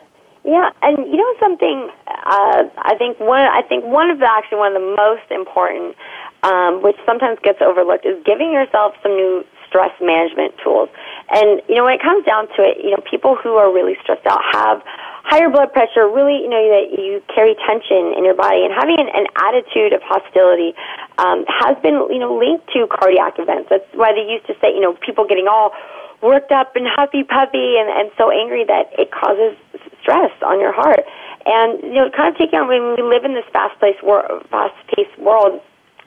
Yeah, 0.44 0.70
and 0.82 0.98
you 0.98 1.16
know 1.16 1.34
something. 1.38 1.88
Uh, 2.08 2.64
I 2.78 2.96
think 2.98 3.20
one. 3.20 3.40
I 3.40 3.62
think 3.62 3.84
one 3.84 4.10
of 4.10 4.18
the 4.18 4.28
actually 4.28 4.58
one 4.58 4.74
of 4.74 4.82
the 4.82 4.96
most 4.96 5.30
important 5.30 5.94
um, 6.42 6.82
which 6.82 6.96
sometimes 7.06 7.38
gets 7.42 7.62
overlooked, 7.62 8.04
is 8.04 8.18
giving 8.24 8.52
yourself 8.52 8.94
some 9.02 9.12
new 9.12 9.44
stress 9.66 9.92
management 10.00 10.54
tools. 10.62 10.88
And 11.32 11.62
you 11.68 11.76
know, 11.76 11.84
when 11.84 11.94
it 11.94 12.02
comes 12.02 12.24
down 12.24 12.48
to 12.56 12.62
it, 12.62 12.84
you 12.84 12.92
know, 12.92 13.02
people 13.08 13.36
who 13.36 13.56
are 13.56 13.72
really 13.72 13.96
stressed 14.02 14.26
out 14.26 14.40
have 14.52 14.82
higher 15.24 15.48
blood 15.48 15.72
pressure. 15.72 16.04
Really, 16.08 16.44
you 16.44 16.50
know, 16.50 16.60
that 16.60 16.92
you 16.92 17.22
carry 17.32 17.56
tension 17.64 18.12
in 18.12 18.24
your 18.24 18.34
body, 18.34 18.64
and 18.64 18.72
having 18.74 19.00
an, 19.00 19.08
an 19.14 19.26
attitude 19.36 19.92
of 19.96 20.02
hostility 20.04 20.76
um, 21.18 21.44
has 21.48 21.78
been, 21.80 22.04
you 22.10 22.18
know, 22.18 22.36
linked 22.36 22.68
to 22.74 22.86
cardiac 22.92 23.38
events. 23.38 23.70
That's 23.70 23.86
why 23.94 24.12
they 24.12 24.28
used 24.28 24.46
to 24.46 24.54
say, 24.60 24.74
you 24.74 24.80
know, 24.80 24.92
people 25.00 25.24
getting 25.24 25.48
all 25.48 25.72
worked 26.20 26.52
up 26.52 26.76
and 26.76 26.86
huffy 26.86 27.24
puffy 27.24 27.80
and, 27.80 27.88
and 27.88 28.10
so 28.16 28.30
angry 28.30 28.64
that 28.64 28.92
it 28.98 29.10
causes 29.10 29.56
stress 30.00 30.30
on 30.44 30.60
your 30.60 30.72
heart. 30.72 31.02
And 31.46 31.82
you 31.82 31.98
know, 31.98 32.10
kind 32.10 32.28
of 32.28 32.38
taking 32.38 32.58
on 32.58 32.68
when 32.68 32.94
we 32.94 33.02
live 33.02 33.24
in 33.24 33.34
this 33.34 33.46
fast-paced, 33.52 34.02
wor- 34.04 34.42
fast-paced 34.50 35.18
world 35.18 35.60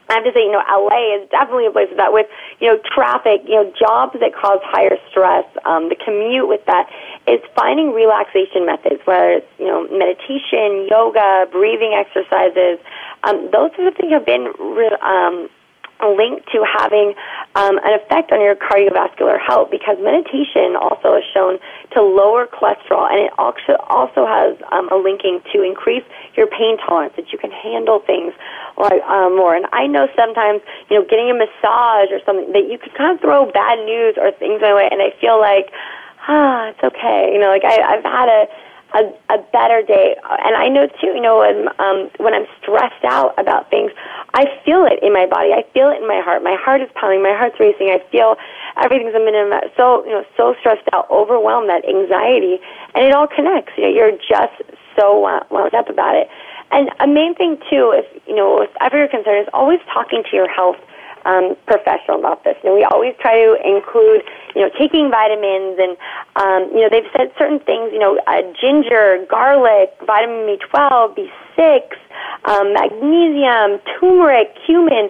I 0.09 0.21
have 0.21 0.23
to 0.23 0.33
say, 0.33 0.45
you 0.45 0.51
know, 0.51 0.61
LA 0.69 1.17
is 1.17 1.29
definitely 1.29 1.65
a 1.65 1.71
place 1.71 1.89
that 1.97 2.13
with, 2.13 2.27
you 2.59 2.69
know, 2.69 2.77
traffic, 2.85 3.41
you 3.45 3.55
know, 3.55 3.73
jobs 3.73 4.13
that 4.19 4.35
cause 4.35 4.59
higher 4.61 4.97
stress, 5.09 5.45
um, 5.65 5.89
the 5.89 5.95
commute 5.97 6.47
with 6.47 6.65
that 6.67 6.89
is 7.27 7.41
finding 7.55 7.93
relaxation 7.93 8.65
methods, 8.65 9.01
whether 9.05 9.41
it's, 9.41 9.51
you 9.57 9.65
know, 9.65 9.87
meditation, 9.89 10.85
yoga, 10.89 11.49
breathing 11.51 11.97
exercises. 11.97 12.77
Um, 13.23 13.49
those 13.51 13.73
sorts 13.73 13.93
of 13.93 13.95
things 13.97 14.13
have 14.13 14.25
been 14.25 14.53
re- 14.59 15.01
um, 15.01 15.49
linked 16.03 16.51
to 16.51 16.59
having 16.67 17.15
um, 17.55 17.79
an 17.83 17.95
effect 17.95 18.31
on 18.31 18.41
your 18.41 18.55
cardiovascular 18.55 19.39
health 19.39 19.71
because 19.71 19.97
meditation 20.01 20.75
also 20.75 21.15
is 21.15 21.23
shown 21.33 21.57
to 21.95 22.01
lower 22.03 22.47
cholesterol 22.47 23.07
and 23.07 23.25
it 23.25 23.31
also 23.37 23.79
also 23.87 24.27
has 24.27 24.57
um, 24.71 24.91
a 24.91 24.97
linking 24.97 25.39
to 25.53 25.63
increase 25.63 26.03
your 26.35 26.47
pain 26.47 26.77
tolerance 26.83 27.13
that 27.15 27.31
you 27.31 27.39
can 27.39 27.51
handle 27.51 27.99
things 28.03 28.33
like 28.77 29.01
um, 29.07 29.35
more. 29.35 29.55
And 29.55 29.65
I 29.71 29.87
know 29.87 30.07
sometimes 30.15 30.61
you 30.89 30.99
know 30.99 31.05
getting 31.07 31.31
a 31.31 31.37
massage 31.37 32.11
or 32.11 32.19
something 32.25 32.51
that 32.51 32.67
you 32.67 32.77
can 32.77 32.91
kind 32.91 33.15
of 33.15 33.21
throw 33.21 33.49
bad 33.51 33.79
news 33.85 34.15
or 34.19 34.31
things 34.35 34.59
my 34.61 34.73
way, 34.73 34.87
and 34.91 35.01
I 35.01 35.15
feel 35.19 35.39
like 35.39 35.71
ah, 36.27 36.69
it's 36.69 36.83
okay. 36.83 37.31
You 37.33 37.39
know, 37.39 37.49
like 37.49 37.63
I, 37.63 37.81
I've 37.81 38.03
had 38.03 38.29
a 38.29 38.47
a, 38.95 39.11
a 39.29 39.37
better 39.51 39.83
day. 39.83 40.15
And 40.23 40.55
I 40.55 40.67
know 40.69 40.87
too, 40.87 41.11
you 41.11 41.21
know, 41.21 41.39
when, 41.39 41.67
um, 41.79 42.09
when 42.17 42.33
I'm 42.33 42.47
stressed 42.61 43.03
out 43.03 43.37
about 43.37 43.69
things, 43.69 43.91
I 44.33 44.45
feel 44.63 44.85
it 44.87 45.03
in 45.03 45.11
my 45.11 45.27
body. 45.27 45.51
I 45.51 45.67
feel 45.73 45.91
it 45.91 46.01
in 46.01 46.07
my 46.07 46.21
heart. 46.23 46.43
My 46.43 46.55
heart 46.55 46.81
is 46.81 46.89
pounding. 46.95 47.21
My 47.21 47.35
heart's 47.35 47.59
racing. 47.59 47.91
I 47.91 47.99
feel 48.09 48.37
everything's 48.81 49.15
a 49.15 49.19
minute 49.19 49.35
so, 49.75 50.03
you 50.05 50.11
know, 50.11 50.23
so 50.37 50.55
stressed 50.59 50.87
out, 50.93 51.09
overwhelmed, 51.11 51.69
that 51.69 51.83
anxiety, 51.83 52.59
and 52.95 53.05
it 53.05 53.13
all 53.13 53.27
connects. 53.27 53.73
You 53.77 53.83
know, 53.83 53.89
you're 53.91 54.17
just 54.17 54.55
so 54.97 55.19
wound 55.19 55.73
up 55.75 55.89
about 55.89 56.15
it. 56.15 56.29
And 56.71 56.89
a 56.99 57.07
main 57.07 57.35
thing 57.35 57.57
too, 57.69 57.93
if 57.93 58.05
you 58.25 58.35
know, 58.35 58.61
if 58.61 58.71
ever 58.81 58.97
you're 58.97 59.07
concerned, 59.07 59.43
is 59.43 59.51
always 59.53 59.79
talking 59.93 60.23
to 60.23 60.35
your 60.35 60.49
health 60.49 60.77
um, 61.25 61.57
professional 61.67 62.19
about 62.19 62.43
this. 62.43 62.55
Know, 62.63 62.75
we 62.75 62.83
always 62.83 63.13
try 63.19 63.33
to 63.33 63.57
include, 63.65 64.23
you 64.55 64.61
know, 64.61 64.69
taking 64.77 65.09
vitamins 65.09 65.77
and, 65.81 65.97
um, 66.37 66.69
you 66.73 66.81
know, 66.81 66.89
they've 66.89 67.09
said 67.17 67.33
certain 67.37 67.59
things, 67.59 67.91
you 67.91 67.99
know, 67.99 68.17
uh, 68.27 68.41
ginger, 68.59 69.25
garlic, 69.29 69.93
vitamin 70.05 70.57
B12, 70.57 71.17
B6, 71.57 71.81
um, 72.45 72.73
magnesium, 72.73 73.81
turmeric, 73.99 74.55
cumin, 74.65 75.09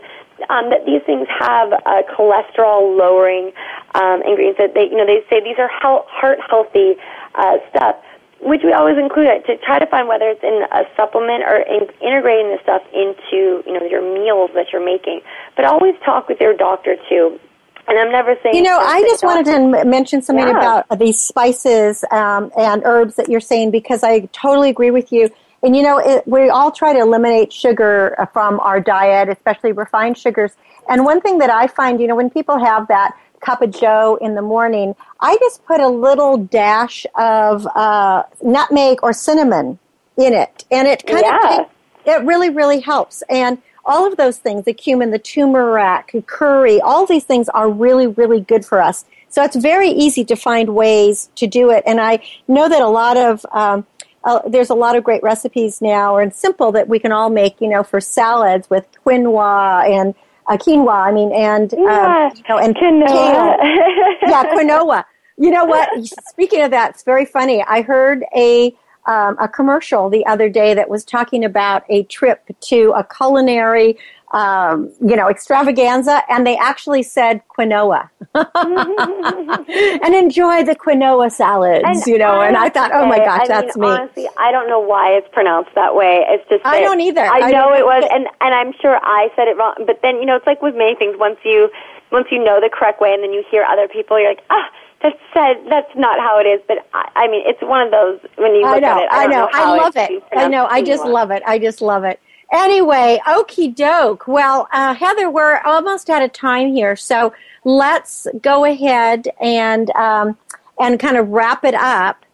um, 0.50 0.70
that 0.70 0.86
these 0.86 1.02
things 1.06 1.28
have 1.40 1.72
uh, 1.72 2.02
cholesterol 2.12 2.98
lowering 2.98 3.52
um, 3.96 4.22
ingredients 4.24 4.60
that 4.60 4.74
they, 4.74 4.84
you 4.90 4.98
know, 4.98 5.06
they 5.06 5.24
say 5.30 5.44
these 5.44 5.60
are 5.60 5.70
heart 5.72 6.40
healthy 6.50 6.96
uh, 7.36 7.58
stuff 7.70 7.96
which 8.42 8.62
we 8.64 8.74
always 8.74 8.98
include 8.98 9.28
it 9.28 9.46
to 9.46 9.58
try 9.58 9.80
to 9.80 9.86
find 9.88 10.08
whether 10.08 10.30
it's 10.30 10.44
in 10.44 10.66
a 10.72 10.84
supplement 10.96 11.44
or 11.44 11.58
in 11.58 11.88
integrating 12.02 12.52
this 12.52 12.62
stuff 12.62 12.84
into 12.94 13.64
you 13.66 13.74
know 13.74 13.86
your 13.86 14.02
meals 14.02 14.52
that 14.56 14.68
you're 14.72 14.84
making. 14.84 15.22
But 15.56 15.66
always 15.66 15.96
talk 16.04 16.28
with 16.28 16.40
your 16.40 16.54
doctor 16.54 16.96
too. 17.10 17.40
And 17.88 18.00
I'm 18.00 18.12
never 18.12 18.36
saying. 18.42 18.56
You 18.56 18.64
know, 18.64 18.80
I 18.80 19.02
just 19.04 19.24
wanted 19.24 19.46
to 19.46 19.86
mention 19.86 20.22
something 20.22 20.48
yeah. 20.48 20.80
about 20.80 21.00
these 21.00 21.22
spices 21.22 22.04
um, 22.12 22.52
and 22.58 22.82
herbs 22.84 23.16
that 23.16 23.30
you're 23.30 23.40
saying 23.40 23.72
because 23.72 24.04
I 24.04 24.22
totally 24.32 24.70
agree 24.70 24.92
with 24.92 25.12
you. 25.12 25.30
And 25.62 25.76
you 25.76 25.84
know, 25.84 25.98
it, 26.00 26.28
we 26.28 26.50
all 26.50 26.72
try 26.72 26.94
to 26.94 27.00
eliminate 27.00 27.54
sugar 27.54 28.16
uh, 28.20 28.26
from 28.28 28.60
our 28.60 28.80
diet, 28.80 29.30
especially 29.30 29.72
refined 29.72 30.18
sugars. 30.18 30.52
And 30.90 31.06
one 31.06 31.22
thing 31.22 31.38
that 31.40 31.50
I 31.50 31.68
find, 31.68 32.00
you 32.00 32.08
know, 32.08 32.16
when 32.16 32.30
people 32.30 32.58
have 32.58 32.88
that 32.88 33.16
cup 33.42 33.62
of 33.62 33.72
joe 33.72 34.18
in 34.22 34.36
the 34.36 34.42
morning, 34.42 34.96
I 35.26 35.38
just 35.40 35.66
put 35.66 35.82
a 35.82 35.88
little 35.88 36.38
dash 36.38 37.04
of 37.16 37.66
uh, 37.76 38.22
nutmeg 38.44 39.00
or 39.02 39.12
cinnamon 39.12 39.80
in 40.18 40.34
it, 40.34 40.66
and 40.70 40.88
it 40.88 41.04
kind 41.08 41.24
yeah. 41.26 41.62
of 41.62 41.70
it 42.06 42.24
really 42.28 42.52
really 42.52 42.80
helps. 42.80 43.24
And 43.28 43.60
all 43.86 44.06
of 44.06 44.18
those 44.18 44.38
things, 44.38 44.66
the 44.66 44.74
cumin, 44.74 45.10
the 45.10 45.18
turmeric, 45.18 46.14
curry, 46.28 46.80
all 46.80 47.08
these 47.08 47.24
things 47.24 47.50
are 47.50 47.72
really 47.72 48.06
really 48.06 48.40
good 48.40 48.64
for 48.64 48.80
us. 48.80 49.04
So 49.30 49.44
it's 49.44 49.56
very 49.56 49.90
easy 49.90 50.24
to 50.26 50.36
find 50.36 50.76
ways 50.76 51.32
to 51.38 51.48
do 51.48 51.72
it, 51.72 51.82
and 51.88 52.00
I 52.00 52.24
know 52.48 52.70
that 52.70 52.84
a 52.84 52.88
lot 52.88 53.18
of 53.18 53.44
um, 53.52 53.88
uh, 54.26 54.48
there's 54.48 54.70
a 54.70 54.76
lot 54.76 54.96
of 54.96 55.04
great 55.04 55.24
recipes 55.24 55.82
now 55.82 56.18
and 56.18 56.36
simple 56.36 56.72
that 56.74 56.88
we 56.88 57.00
can 57.00 57.12
all 57.12 57.32
make, 57.32 57.60
you 57.60 57.68
know, 57.68 57.82
for 57.82 58.00
salads 58.00 58.70
with 58.70 58.86
quinoa 59.04 59.90
and 59.90 60.14
uh, 60.46 60.58
quinoa. 60.58 61.08
I 61.08 61.12
mean, 61.12 61.32
and 61.34 61.74
um, 61.74 61.80
yeah, 61.82 62.32
you 62.36 62.44
know, 62.48 62.60
and 62.60 62.76
quinoa. 62.76 63.08
yeah, 64.22 64.44
quinoa. 64.54 65.04
You 65.38 65.52
know 65.52 65.66
what? 65.66 65.90
Speaking 66.28 66.62
of 66.62 66.72
that, 66.72 66.92
it's 66.92 67.04
very 67.04 67.26
funny. 67.26 67.64
I 67.64 67.82
heard 67.82 68.24
a 68.36 68.76
um, 69.08 69.38
a 69.40 69.48
commercial 69.48 70.10
the 70.10 70.26
other 70.26 70.50
day 70.50 70.74
that 70.74 70.90
was 70.90 71.04
talking 71.06 71.46
about 71.46 71.84
a 71.90 72.04
trip 72.04 72.50
to 72.62 72.92
a 72.96 73.04
culinary 73.04 73.98
um, 74.36 74.92
you 75.00 75.16
know, 75.16 75.30
extravaganza, 75.30 76.22
and 76.30 76.46
they 76.46 76.58
actually 76.58 77.04
said 77.04 77.42
quinoa 77.48 78.10
and 78.36 80.16
enjoy 80.16 80.64
the 80.64 80.76
quinoa 80.76 81.32
salads, 81.32 81.86
and 81.86 82.06
you 82.06 82.18
know. 82.18 82.42
And 82.42 82.58
I 82.58 82.70
thought, 82.70 82.92
oh 82.94 83.06
my 83.06 83.20
gosh, 83.20 83.44
I 83.44 83.48
that's 83.48 83.78
mean, 83.78 83.90
me. 83.90 83.96
Honestly, 83.96 84.28
I 84.38 84.52
don't 84.52 84.68
know 84.68 84.80
why 84.80 85.12
it's 85.12 85.28
pronounced 85.32 85.70
that 85.76 85.96
way. 85.96 86.26
It's 86.28 86.48
just 86.50 86.66
I 86.66 86.82
don't 86.82 87.00
either. 87.00 87.22
I, 87.22 87.48
I 87.48 87.52
know 87.52 87.74
it 87.74 87.86
was, 87.86 88.04
and 88.12 88.28
and 88.42 88.54
I'm 88.54 88.74
sure 88.82 89.00
I 89.02 89.30
said 89.38 89.48
it 89.48 89.56
wrong. 89.58 89.76
But 89.86 90.02
then 90.02 90.18
you 90.18 90.26
know, 90.26 90.36
it's 90.36 90.48
like 90.48 90.62
with 90.62 90.76
many 90.76 90.96
things. 90.96 91.16
Once 91.18 91.38
you 91.46 91.70
once 92.12 92.28
you 92.30 92.44
know 92.44 92.60
the 92.60 92.70
correct 92.70 93.00
way, 93.00 93.14
and 93.14 93.24
then 93.24 93.32
you 93.32 93.44
hear 93.50 93.64
other 93.64 93.88
people, 93.88 94.20
you're 94.20 94.30
like, 94.30 94.44
ah. 94.50 94.70
That's 95.06 95.22
said. 95.36 95.70
That's 95.70 95.96
not 95.96 96.18
how 96.18 96.40
it 96.40 96.46
is, 96.46 96.62
but 96.68 96.78
I, 96.94 97.12
I 97.16 97.28
mean, 97.28 97.44
it's 97.46 97.62
one 97.62 97.86
of 97.86 97.92
those 97.92 98.20
when 98.38 98.56
you 98.56 98.62
look 98.62 98.78
I 98.78 98.80
know, 98.80 98.88
at 98.88 99.04
it. 99.04 99.10
I, 99.12 99.24
I 99.24 99.28
know. 99.28 99.46
know 99.46 99.50
I 99.54 99.78
love 99.78 99.96
it. 99.96 100.24
I 100.36 100.48
know. 100.48 100.66
I 100.66 100.82
just 100.82 101.06
love 101.06 101.30
it. 101.30 101.44
I 101.46 101.60
just 101.60 101.80
love 101.80 102.04
it. 102.04 102.20
Anyway, 102.52 103.20
okie 103.28 103.76
doke. 103.76 104.28
Well, 104.28 104.68
uh, 104.74 104.96
Heather, 104.96 105.30
we're 105.30 105.62
almost 105.62 106.10
out 106.10 106.24
of 106.24 106.34
time 106.34 106.74
here, 106.74 106.96
so 106.96 107.34
let's 107.66 108.26
go 108.42 108.66
ahead 108.66 109.28
and 109.40 109.92
um, 109.92 110.38
and 110.80 111.00
kind 111.00 111.18
of 111.18 111.30
wrap 111.30 111.64
it 111.64 111.76
up. 111.76 112.26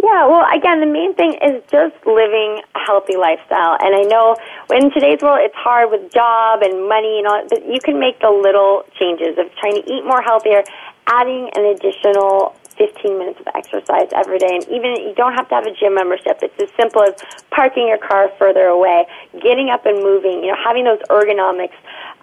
Yeah, 0.00 0.28
well, 0.28 0.46
again, 0.54 0.78
the 0.78 0.86
main 0.86 1.12
thing 1.14 1.34
is 1.42 1.60
just 1.72 1.94
living 2.06 2.62
a 2.76 2.78
healthy 2.86 3.16
lifestyle. 3.16 3.76
And 3.82 3.96
I 3.96 4.02
know 4.06 4.36
in 4.70 4.92
today's 4.92 5.18
world, 5.20 5.40
it's 5.42 5.56
hard 5.56 5.90
with 5.90 6.12
job 6.12 6.62
and 6.62 6.88
money 6.88 7.18
and 7.18 7.26
all, 7.26 7.42
but 7.50 7.66
you 7.66 7.80
can 7.82 7.98
make 7.98 8.20
the 8.20 8.30
little 8.30 8.84
changes 8.94 9.34
of 9.38 9.50
trying 9.58 9.82
to 9.82 9.92
eat 9.92 10.04
more 10.06 10.22
healthier, 10.22 10.62
adding 11.08 11.50
an 11.56 11.64
additional 11.64 12.54
15 12.78 13.18
minutes 13.18 13.40
of 13.40 13.48
exercise 13.54 14.08
every 14.14 14.38
day. 14.38 14.54
And 14.54 14.64
even 14.68 14.94
you 15.02 15.12
don't 15.16 15.34
have 15.34 15.48
to 15.50 15.54
have 15.56 15.66
a 15.66 15.74
gym 15.74 15.94
membership. 15.94 16.38
It's 16.40 16.54
as 16.62 16.70
simple 16.78 17.02
as 17.02 17.14
parking 17.50 17.88
your 17.88 17.98
car 17.98 18.30
further 18.38 18.70
away, 18.70 19.06
getting 19.42 19.68
up 19.68 19.84
and 19.84 19.98
moving, 20.02 20.44
you 20.44 20.54
know, 20.54 20.56
having 20.64 20.84
those 20.84 21.02
ergonomics, 21.10 21.76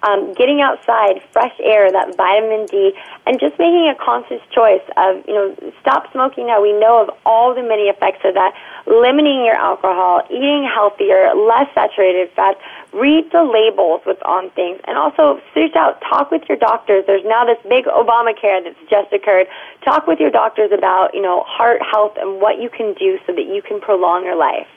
um, 0.06 0.32
getting 0.34 0.60
outside, 0.60 1.20
fresh 1.32 1.54
air, 1.62 1.90
that 1.90 2.16
vitamin 2.16 2.66
D, 2.66 2.92
and 3.26 3.40
just 3.40 3.58
making 3.58 3.90
a 3.90 3.94
conscious 3.98 4.40
choice 4.54 4.84
of, 4.96 5.26
you 5.26 5.34
know, 5.34 5.72
stop 5.80 6.10
smoking 6.12 6.46
now. 6.46 6.62
We 6.62 6.72
know 6.72 7.02
of 7.02 7.10
all 7.26 7.54
the 7.54 7.62
many 7.62 7.90
effects 7.90 8.22
of 8.24 8.34
that. 8.34 8.54
Limiting 8.86 9.44
your 9.44 9.56
alcohol, 9.56 10.22
eating 10.30 10.62
healthier, 10.62 11.34
less 11.34 11.66
saturated 11.74 12.30
fats, 12.36 12.60
read 12.92 13.26
the 13.32 13.42
labels 13.42 14.02
what's 14.04 14.22
on 14.22 14.50
things. 14.50 14.80
And 14.86 14.96
also 14.96 15.40
search 15.54 15.74
out 15.74 16.00
talk 16.00 16.30
with 16.30 16.42
your 16.48 16.58
doctors. 16.58 17.04
There's 17.06 17.24
now 17.24 17.44
this 17.44 17.58
big 17.68 17.86
obamacare 17.86 18.62
that's 18.62 18.78
just 18.88 19.12
occurred. 19.12 19.48
Talk 19.84 20.06
with 20.06 20.20
your 20.20 20.30
doctors 20.30 20.70
about 20.70 21.14
you 21.14 21.22
know 21.22 21.42
heart 21.46 21.82
health 21.82 22.14
and 22.16 22.40
what 22.40 22.62
you 22.62 22.70
can 22.70 22.94
do 22.94 23.18
so 23.26 23.34
that 23.34 23.46
you 23.46 23.60
can 23.60 23.80
prolong 23.80 24.24
your 24.24 24.36
life 24.36 24.68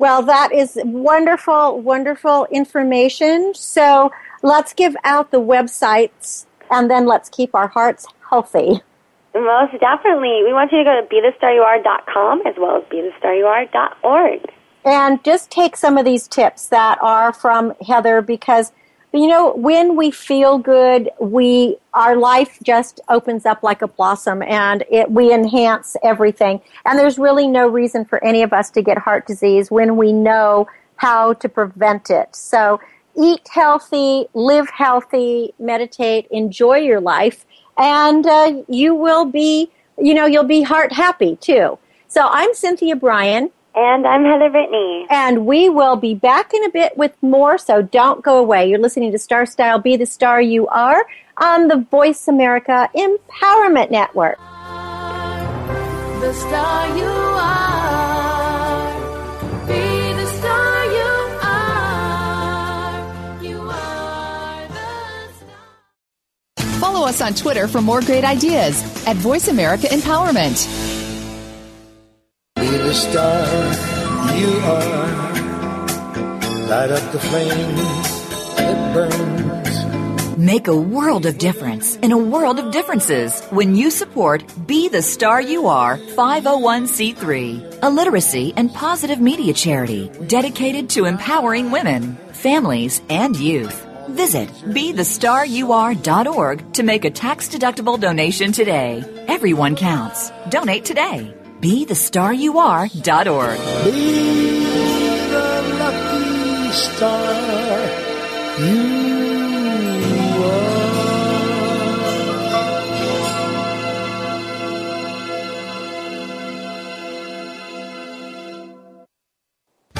well 0.00 0.22
that 0.22 0.52
is 0.52 0.76
wonderful 0.84 1.80
wonderful 1.80 2.46
information. 2.50 3.52
So 3.54 4.10
let's 4.42 4.72
give 4.72 4.96
out 5.04 5.30
the 5.30 5.40
websites 5.40 6.46
and 6.70 6.90
then 6.90 7.06
let's 7.06 7.28
keep 7.28 7.54
our 7.54 7.68
hearts 7.68 8.06
healthy. 8.28 8.80
Most 9.32 9.78
definitely. 9.78 10.42
We 10.44 10.52
want 10.52 10.72
you 10.72 10.78
to 10.78 10.84
go 10.84 11.00
to 11.00 11.06
bethestaryouare.com 11.06 12.42
as 12.46 12.54
well 12.58 12.78
as 12.78 12.84
bethestaryouare.org 12.90 14.50
and 14.84 15.22
just 15.24 15.50
take 15.50 15.76
some 15.76 15.98
of 15.98 16.04
these 16.04 16.26
tips 16.26 16.68
that 16.68 16.98
are 17.02 17.32
from 17.32 17.74
Heather 17.86 18.22
because 18.22 18.72
you 19.12 19.26
know 19.26 19.52
when 19.54 19.96
we 19.96 20.10
feel 20.10 20.58
good 20.58 21.10
we 21.18 21.76
our 21.94 22.16
life 22.16 22.58
just 22.62 23.00
opens 23.08 23.44
up 23.44 23.62
like 23.62 23.82
a 23.82 23.88
blossom 23.88 24.42
and 24.42 24.84
it 24.90 25.10
we 25.10 25.32
enhance 25.32 25.96
everything. 26.02 26.60
And 26.84 26.98
there's 26.98 27.18
really 27.18 27.46
no 27.46 27.68
reason 27.68 28.04
for 28.04 28.22
any 28.24 28.42
of 28.42 28.52
us 28.52 28.70
to 28.70 28.82
get 28.82 28.98
heart 28.98 29.26
disease 29.26 29.70
when 29.70 29.96
we 29.96 30.12
know 30.12 30.68
how 30.96 31.32
to 31.34 31.48
prevent 31.48 32.10
it. 32.10 32.34
So 32.34 32.80
eat 33.16 33.46
healthy 33.48 34.26
live 34.34 34.70
healthy 34.70 35.52
meditate 35.58 36.28
enjoy 36.30 36.78
your 36.78 37.00
life 37.00 37.44
and 37.76 38.24
uh, 38.26 38.62
you 38.68 38.94
will 38.94 39.24
be 39.24 39.68
you 39.98 40.14
know 40.14 40.26
you'll 40.26 40.44
be 40.44 40.62
heart 40.62 40.92
happy 40.92 41.36
too. 41.36 41.78
So 42.06 42.28
i'm 42.30 42.54
cynthia 42.54 42.96
bryan 42.96 43.50
and 43.80 44.06
I'm 44.06 44.24
Heather 44.24 44.50
Brittany. 44.50 45.06
And 45.08 45.46
we 45.46 45.70
will 45.70 45.96
be 45.96 46.14
back 46.14 46.52
in 46.52 46.62
a 46.64 46.70
bit 46.70 46.98
with 46.98 47.14
more, 47.22 47.56
so 47.56 47.80
don't 47.80 48.22
go 48.22 48.36
away. 48.38 48.68
You're 48.68 48.78
listening 48.78 49.10
to 49.12 49.18
Star 49.18 49.46
Style 49.46 49.78
Be 49.78 49.96
the 49.96 50.04
Star 50.04 50.42
You 50.42 50.68
Are 50.68 51.06
on 51.38 51.68
the 51.68 51.78
Voice 51.90 52.28
America 52.28 52.90
Empowerment 52.94 53.90
Network. 53.90 54.36
The 56.20 56.34
star 56.34 56.98
you 56.98 57.04
are. 57.04 59.00
Be 59.66 60.12
the 60.12 60.26
star 60.26 60.84
you 60.84 61.38
are. 61.42 63.42
You 63.42 63.60
are 63.60 64.68
the 64.68 65.32
star. 65.32 65.56
Follow 66.78 67.06
us 67.06 67.22
on 67.22 67.32
Twitter 67.32 67.66
for 67.66 67.80
more 67.80 68.02
great 68.02 68.24
ideas 68.24 68.82
at 69.06 69.16
Voice 69.16 69.48
America 69.48 69.86
Empowerment. 69.86 70.89
Be 72.60 72.68
the 72.76 72.92
star 72.92 73.46
you 74.36 74.50
are. 74.64 75.08
Light 76.68 76.90
up 76.90 77.10
the 77.12 77.18
flame 77.18 77.76
that 78.56 78.92
burns. 78.94 80.36
Make 80.36 80.68
a 80.68 80.76
world 80.76 81.24
of 81.24 81.38
difference 81.38 81.96
in 81.96 82.12
a 82.12 82.18
world 82.18 82.58
of 82.58 82.70
differences 82.70 83.42
when 83.46 83.74
you 83.74 83.90
support 83.90 84.44
Be 84.66 84.88
the 84.88 85.00
Star 85.00 85.40
You 85.40 85.68
Are 85.68 85.96
501c3, 85.96 87.78
a 87.82 87.88
literacy 87.88 88.52
and 88.56 88.70
positive 88.74 89.20
media 89.20 89.54
charity 89.54 90.10
dedicated 90.26 90.90
to 90.90 91.06
empowering 91.06 91.70
women, 91.70 92.16
families, 92.32 93.00
and 93.08 93.34
youth. 93.36 93.86
Visit 94.10 94.50
BeTheStarYouAre.org 94.50 96.72
to 96.74 96.82
make 96.82 97.06
a 97.06 97.10
tax 97.10 97.48
deductible 97.48 97.98
donation 97.98 98.52
today. 98.52 99.02
Everyone 99.28 99.76
counts. 99.76 100.30
Donate 100.50 100.84
today. 100.84 101.34
Be 101.60 101.84
the 101.84 101.94
star 101.94 102.32
you 102.32 102.58
are 102.58 102.88
dot 102.88 103.28
org. 103.28 103.58
Be 103.84 103.90
the 105.28 105.76
lucky 105.78 106.72
star 106.72 107.80
you 108.60 109.09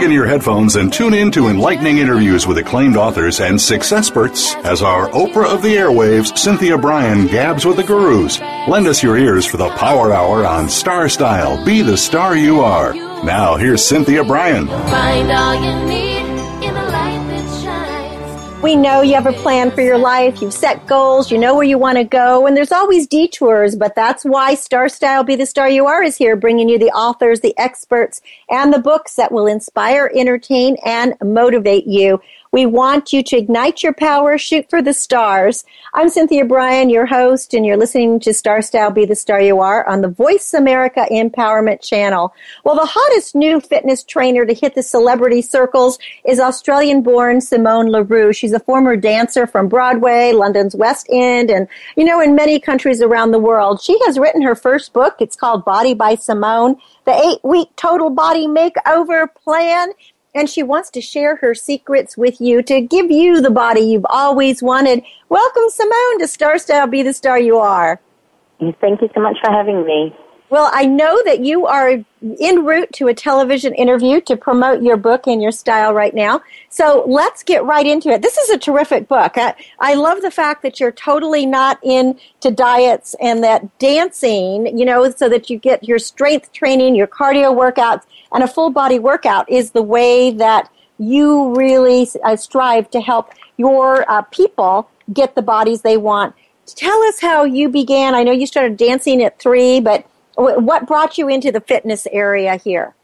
Plug 0.00 0.10
in 0.10 0.16
your 0.16 0.26
headphones 0.26 0.76
and 0.76 0.90
tune 0.90 1.12
in 1.12 1.30
to 1.32 1.48
enlightening 1.48 1.98
interviews 1.98 2.46
with 2.46 2.56
acclaimed 2.56 2.96
authors 2.96 3.38
and 3.38 3.60
success 3.60 3.98
experts 3.98 4.54
as 4.64 4.80
our 4.80 5.10
Oprah 5.10 5.52
of 5.54 5.60
the 5.60 5.76
airwaves, 5.76 6.38
Cynthia 6.38 6.78
Bryan, 6.78 7.26
gabs 7.26 7.66
with 7.66 7.76
the 7.76 7.82
gurus. 7.82 8.40
Lend 8.66 8.86
us 8.86 9.02
your 9.02 9.18
ears 9.18 9.44
for 9.44 9.58
the 9.58 9.68
Power 9.76 10.10
Hour 10.10 10.46
on 10.46 10.70
Star 10.70 11.10
Style. 11.10 11.62
Be 11.66 11.82
the 11.82 11.98
star 11.98 12.34
you 12.34 12.60
are. 12.60 12.94
Now, 12.94 13.56
here's 13.56 13.86
Cynthia 13.86 14.24
Bryan. 14.24 14.68
Find 14.68 15.30
all 15.30 15.54
you 15.62 15.86
need 15.86 16.19
We 18.62 18.76
know 18.76 19.00
you 19.00 19.14
have 19.14 19.24
a 19.24 19.32
plan 19.32 19.70
for 19.70 19.80
your 19.80 19.96
life. 19.96 20.42
You've 20.42 20.52
set 20.52 20.86
goals. 20.86 21.32
You 21.32 21.38
know 21.38 21.54
where 21.54 21.64
you 21.64 21.78
want 21.78 21.96
to 21.96 22.04
go. 22.04 22.46
And 22.46 22.54
there's 22.54 22.72
always 22.72 23.06
detours, 23.06 23.74
but 23.74 23.94
that's 23.94 24.22
why 24.22 24.54
Star 24.54 24.90
Style 24.90 25.24
Be 25.24 25.34
the 25.34 25.46
Star 25.46 25.70
You 25.70 25.86
Are 25.86 26.02
is 26.02 26.18
here, 26.18 26.36
bringing 26.36 26.68
you 26.68 26.78
the 26.78 26.90
authors, 26.90 27.40
the 27.40 27.56
experts, 27.56 28.20
and 28.50 28.70
the 28.70 28.78
books 28.78 29.14
that 29.14 29.32
will 29.32 29.46
inspire, 29.46 30.12
entertain, 30.14 30.76
and 30.84 31.14
motivate 31.24 31.86
you. 31.86 32.20
We 32.52 32.66
want 32.66 33.12
you 33.12 33.22
to 33.22 33.36
ignite 33.36 33.84
your 33.84 33.92
power, 33.92 34.36
shoot 34.36 34.68
for 34.68 34.82
the 34.82 34.92
stars. 34.92 35.62
I'm 35.94 36.08
Cynthia 36.08 36.44
Bryan, 36.44 36.90
your 36.90 37.06
host, 37.06 37.54
and 37.54 37.64
you're 37.64 37.76
listening 37.76 38.18
to 38.18 38.34
Star 38.34 38.60
Style 38.60 38.90
Be 38.90 39.04
the 39.04 39.14
Star 39.14 39.40
You 39.40 39.60
Are 39.60 39.86
on 39.86 40.00
the 40.00 40.08
Voice 40.08 40.52
America 40.52 41.06
Empowerment 41.12 41.80
Channel. 41.80 42.34
Well, 42.64 42.74
the 42.74 42.90
hottest 42.90 43.36
new 43.36 43.60
fitness 43.60 44.02
trainer 44.02 44.44
to 44.44 44.52
hit 44.52 44.74
the 44.74 44.82
celebrity 44.82 45.42
circles 45.42 46.00
is 46.24 46.40
Australian 46.40 47.02
born 47.02 47.40
Simone 47.40 47.86
LaRue. 47.86 48.32
She's 48.32 48.52
a 48.52 48.58
former 48.58 48.96
dancer 48.96 49.46
from 49.46 49.68
Broadway, 49.68 50.32
London's 50.32 50.74
West 50.74 51.06
End, 51.08 51.52
and, 51.52 51.68
you 51.96 52.04
know, 52.04 52.20
in 52.20 52.34
many 52.34 52.58
countries 52.58 53.00
around 53.00 53.30
the 53.30 53.38
world. 53.38 53.80
She 53.80 53.96
has 54.06 54.18
written 54.18 54.42
her 54.42 54.56
first 54.56 54.92
book. 54.92 55.14
It's 55.20 55.36
called 55.36 55.64
Body 55.64 55.94
by 55.94 56.16
Simone, 56.16 56.78
the 57.04 57.14
eight 57.14 57.38
week 57.44 57.68
total 57.76 58.10
body 58.10 58.48
makeover 58.48 59.28
plan 59.36 59.92
and 60.34 60.48
she 60.48 60.62
wants 60.62 60.90
to 60.90 61.00
share 61.00 61.36
her 61.36 61.54
secrets 61.54 62.16
with 62.16 62.40
you 62.40 62.62
to 62.62 62.80
give 62.80 63.10
you 63.10 63.40
the 63.40 63.50
body 63.50 63.80
you've 63.80 64.06
always 64.08 64.62
wanted. 64.62 65.02
Welcome, 65.28 65.64
Simone, 65.68 66.18
to 66.20 66.28
Star 66.28 66.58
Style 66.58 66.86
Be 66.86 67.02
the 67.02 67.12
Star 67.12 67.38
You 67.38 67.58
Are. 67.58 68.00
Thank 68.80 69.00
you 69.00 69.08
so 69.14 69.20
much 69.20 69.36
for 69.42 69.50
having 69.50 69.84
me. 69.84 70.14
Well, 70.50 70.68
I 70.72 70.84
know 70.84 71.22
that 71.26 71.44
you 71.44 71.66
are 71.66 72.04
en 72.40 72.64
route 72.64 72.92
to 72.94 73.06
a 73.06 73.14
television 73.14 73.72
interview 73.72 74.20
to 74.22 74.36
promote 74.36 74.82
your 74.82 74.96
book 74.96 75.28
and 75.28 75.40
your 75.40 75.52
style 75.52 75.94
right 75.94 76.12
now. 76.12 76.42
So 76.70 77.04
let's 77.06 77.44
get 77.44 77.62
right 77.62 77.86
into 77.86 78.08
it. 78.08 78.20
This 78.20 78.36
is 78.36 78.50
a 78.50 78.58
terrific 78.58 79.06
book. 79.06 79.34
I, 79.36 79.54
I 79.78 79.94
love 79.94 80.22
the 80.22 80.30
fact 80.32 80.62
that 80.62 80.80
you're 80.80 80.90
totally 80.90 81.46
not 81.46 81.78
into 81.84 82.50
diets 82.52 83.14
and 83.20 83.44
that 83.44 83.78
dancing, 83.78 84.76
you 84.76 84.84
know, 84.84 85.08
so 85.12 85.28
that 85.28 85.50
you 85.50 85.56
get 85.56 85.84
your 85.84 86.00
strength 86.00 86.52
training, 86.52 86.96
your 86.96 87.06
cardio 87.06 87.54
workouts, 87.54 88.02
and 88.32 88.42
a 88.42 88.48
full 88.48 88.70
body 88.70 88.98
workout 88.98 89.48
is 89.48 89.70
the 89.70 89.82
way 89.82 90.32
that 90.32 90.68
you 90.98 91.54
really 91.54 92.08
uh, 92.24 92.34
strive 92.34 92.90
to 92.90 93.00
help 93.00 93.30
your 93.56 94.04
uh, 94.10 94.22
people 94.22 94.90
get 95.12 95.36
the 95.36 95.42
bodies 95.42 95.82
they 95.82 95.96
want. 95.96 96.34
Tell 96.66 97.02
us 97.04 97.20
how 97.20 97.44
you 97.44 97.68
began. 97.68 98.16
I 98.16 98.24
know 98.24 98.32
you 98.32 98.48
started 98.48 98.76
dancing 98.76 99.22
at 99.22 99.38
three, 99.38 99.80
but 99.80 100.06
what 100.40 100.86
brought 100.86 101.18
you 101.18 101.28
into 101.28 101.52
the 101.52 101.60
fitness 101.60 102.06
area 102.12 102.56
here? 102.56 102.94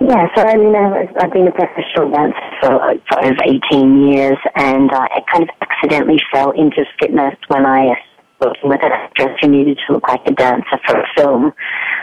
Yeah, 0.00 0.26
so 0.34 0.42
I 0.42 0.56
mean, 0.56 0.74
I've 0.74 1.32
been 1.32 1.48
a 1.48 1.52
professional 1.52 2.10
dancer 2.10 2.36
for, 2.60 2.94
for 3.08 3.24
over 3.24 3.42
18 3.44 4.08
years, 4.08 4.36
and 4.56 4.92
uh, 4.92 4.98
I 5.00 5.20
kind 5.30 5.44
of 5.44 5.48
accidentally 5.60 6.20
fell 6.32 6.50
into 6.50 6.84
fitness 7.00 7.34
when 7.48 7.64
I 7.64 7.86
was 7.86 7.98
working 8.40 8.70
with 8.70 8.80
an 8.82 8.92
actress 8.92 9.38
who 9.40 9.48
needed 9.48 9.78
to 9.86 9.94
look 9.94 10.08
like 10.08 10.20
a 10.26 10.32
dancer 10.32 10.78
for 10.86 10.98
a 10.98 11.06
film, 11.16 11.52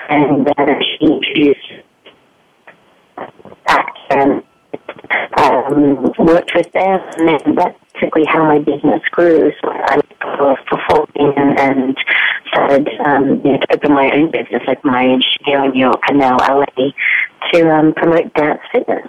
and 0.09 0.47
uh, 0.47 0.65
she 0.79 1.05
introduced 1.05 1.59
actor 3.67 4.41
um, 5.37 6.13
worked 6.19 6.51
with 6.55 6.71
them, 6.71 6.99
and 7.17 7.57
that's 7.57 7.77
basically 7.93 8.25
how 8.25 8.43
my 8.45 8.59
business 8.59 9.01
grew. 9.11 9.51
So 9.61 9.69
I 9.71 10.01
was 10.23 10.57
performing 10.67 11.33
and, 11.37 11.59
and 11.59 11.97
started 12.47 12.89
um, 13.05 13.41
you 13.43 13.53
know, 13.53 13.57
to 13.57 13.73
open 13.73 13.93
my 13.93 14.11
own 14.11 14.31
business, 14.31 14.61
like 14.67 14.83
my 14.83 15.19
studio 15.33 15.65
in 15.65 15.71
New 15.71 15.79
York 15.79 16.01
and 16.07 16.19
now 16.19 16.37
LA, 16.37 16.91
to 17.53 17.69
um, 17.69 17.93
promote 17.93 18.33
dance 18.33 18.61
fitness. 18.71 19.07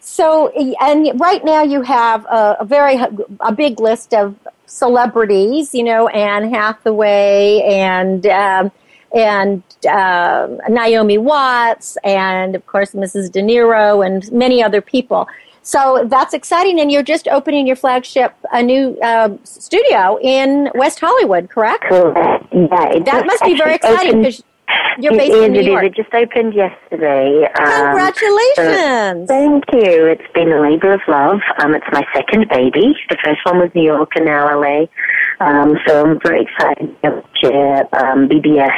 So, 0.00 0.50
and 0.50 1.18
right 1.18 1.44
now 1.44 1.62
you 1.62 1.82
have 1.82 2.24
a, 2.26 2.58
a 2.60 2.64
very 2.64 2.98
a 3.40 3.52
big 3.52 3.80
list 3.80 4.12
of 4.12 4.36
celebrities, 4.66 5.74
you 5.74 5.82
know, 5.82 6.08
Anne 6.08 6.52
Hathaway 6.52 7.62
and 7.62 8.26
um, 8.26 8.72
and 9.14 9.62
uh, 9.88 10.48
Naomi 10.68 11.18
Watts, 11.18 11.96
and 12.04 12.54
of 12.54 12.66
course 12.66 12.92
Mrs. 12.92 13.30
De 13.30 13.40
Niro, 13.40 14.04
and 14.04 14.30
many 14.32 14.62
other 14.62 14.80
people. 14.80 15.26
So 15.62 16.04
that's 16.06 16.34
exciting, 16.34 16.78
and 16.78 16.92
you're 16.92 17.02
just 17.02 17.26
opening 17.28 17.66
your 17.66 17.76
flagship, 17.76 18.34
a 18.52 18.62
new 18.62 18.98
uh, 19.00 19.30
studio 19.44 20.18
in 20.20 20.68
West 20.74 21.00
Hollywood, 21.00 21.48
correct? 21.48 21.84
Correct. 21.84 22.44
Yeah, 22.52 22.98
that 22.98 23.24
must 23.24 23.42
be 23.44 23.56
very 23.56 23.76
exciting 23.76 24.18
because 24.18 24.42
you're 24.98 25.16
based 25.16 25.32
it 25.32 25.44
in 25.44 25.52
New 25.52 25.60
is, 25.60 25.66
York. 25.66 25.84
It 25.84 25.94
just 25.94 26.12
opened 26.14 26.54
yesterday. 26.54 27.44
Um, 27.58 27.96
Congratulations! 27.96 28.56
so 28.56 29.26
thank 29.26 29.64
you. 29.72 30.06
It's 30.06 30.32
been 30.34 30.52
a 30.52 30.60
labor 30.60 30.92
of 30.92 31.00
love. 31.08 31.40
Um, 31.58 31.74
it's 31.74 31.86
my 31.92 32.04
second 32.14 32.48
baby. 32.48 32.94
The 33.08 33.18
first 33.24 33.40
one 33.44 33.58
was 33.58 33.70
New 33.74 33.84
York 33.84 34.10
and 34.16 34.26
now 34.26 34.48
LA. 34.58 34.86
Um, 35.40 35.76
so 35.86 36.04
I'm 36.04 36.20
very 36.22 36.42
excited 36.42 36.94
to 37.02 37.22
share 37.42 37.80
um, 37.94 38.28
BBS 38.28 38.70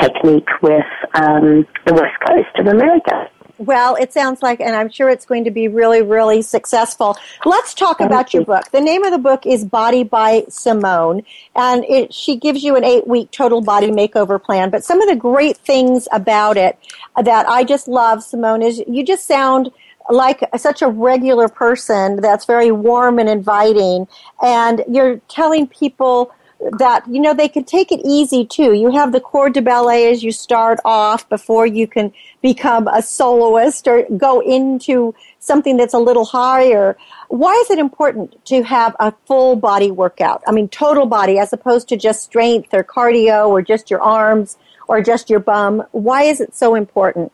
technique 0.00 0.48
with 0.62 0.86
um, 1.14 1.66
the 1.86 1.94
West 1.94 2.18
Coast 2.26 2.56
of 2.58 2.66
America. 2.66 3.28
Well, 3.62 3.94
it 3.94 4.12
sounds 4.12 4.42
like, 4.42 4.60
and 4.60 4.74
I'm 4.74 4.90
sure 4.90 5.08
it's 5.08 5.24
going 5.24 5.44
to 5.44 5.52
be 5.52 5.68
really, 5.68 6.02
really 6.02 6.42
successful. 6.42 7.16
Let's 7.44 7.74
talk 7.74 7.98
Thank 7.98 8.10
about 8.10 8.34
you. 8.34 8.40
your 8.40 8.44
book. 8.44 8.72
The 8.72 8.80
name 8.80 9.04
of 9.04 9.12
the 9.12 9.18
book 9.18 9.46
is 9.46 9.64
Body 9.64 10.02
by 10.02 10.46
Simone, 10.48 11.22
and 11.54 11.84
it, 11.84 12.12
she 12.12 12.34
gives 12.34 12.64
you 12.64 12.74
an 12.74 12.82
eight 12.82 13.06
week 13.06 13.30
total 13.30 13.60
body 13.60 13.92
makeover 13.92 14.42
plan. 14.42 14.70
But 14.70 14.82
some 14.82 15.00
of 15.00 15.08
the 15.08 15.14
great 15.14 15.58
things 15.58 16.08
about 16.10 16.56
it 16.56 16.76
that 17.22 17.48
I 17.48 17.62
just 17.62 17.86
love, 17.86 18.24
Simone, 18.24 18.62
is 18.62 18.82
you 18.88 19.04
just 19.04 19.26
sound 19.26 19.70
like 20.10 20.42
such 20.56 20.82
a 20.82 20.88
regular 20.88 21.46
person 21.46 22.16
that's 22.16 22.44
very 22.44 22.72
warm 22.72 23.20
and 23.20 23.28
inviting, 23.28 24.08
and 24.42 24.82
you're 24.88 25.18
telling 25.28 25.68
people 25.68 26.34
that 26.78 27.06
you 27.08 27.20
know 27.20 27.34
they 27.34 27.48
can 27.48 27.64
take 27.64 27.90
it 27.90 28.00
easy 28.04 28.44
too. 28.44 28.72
You 28.72 28.90
have 28.92 29.12
the 29.12 29.20
corps 29.20 29.50
de 29.50 29.60
ballet 29.60 30.10
as 30.10 30.22
you 30.22 30.32
start 30.32 30.78
off 30.84 31.28
before 31.28 31.66
you 31.66 31.86
can 31.86 32.12
become 32.40 32.88
a 32.88 33.02
soloist 33.02 33.88
or 33.88 34.06
go 34.16 34.40
into 34.40 35.14
something 35.38 35.76
that's 35.76 35.94
a 35.94 35.98
little 35.98 36.24
higher. 36.24 36.96
Why 37.28 37.52
is 37.54 37.70
it 37.70 37.78
important 37.78 38.44
to 38.46 38.62
have 38.62 38.94
a 39.00 39.12
full 39.26 39.56
body 39.56 39.90
workout? 39.90 40.42
I 40.46 40.52
mean, 40.52 40.68
total 40.68 41.06
body 41.06 41.38
as 41.38 41.52
opposed 41.52 41.88
to 41.88 41.96
just 41.96 42.22
strength 42.22 42.72
or 42.72 42.84
cardio 42.84 43.48
or 43.48 43.62
just 43.62 43.90
your 43.90 44.00
arms 44.00 44.56
or 44.88 45.02
just 45.02 45.30
your 45.30 45.40
bum. 45.40 45.82
Why 45.92 46.24
is 46.24 46.40
it 46.40 46.54
so 46.54 46.74
important? 46.74 47.32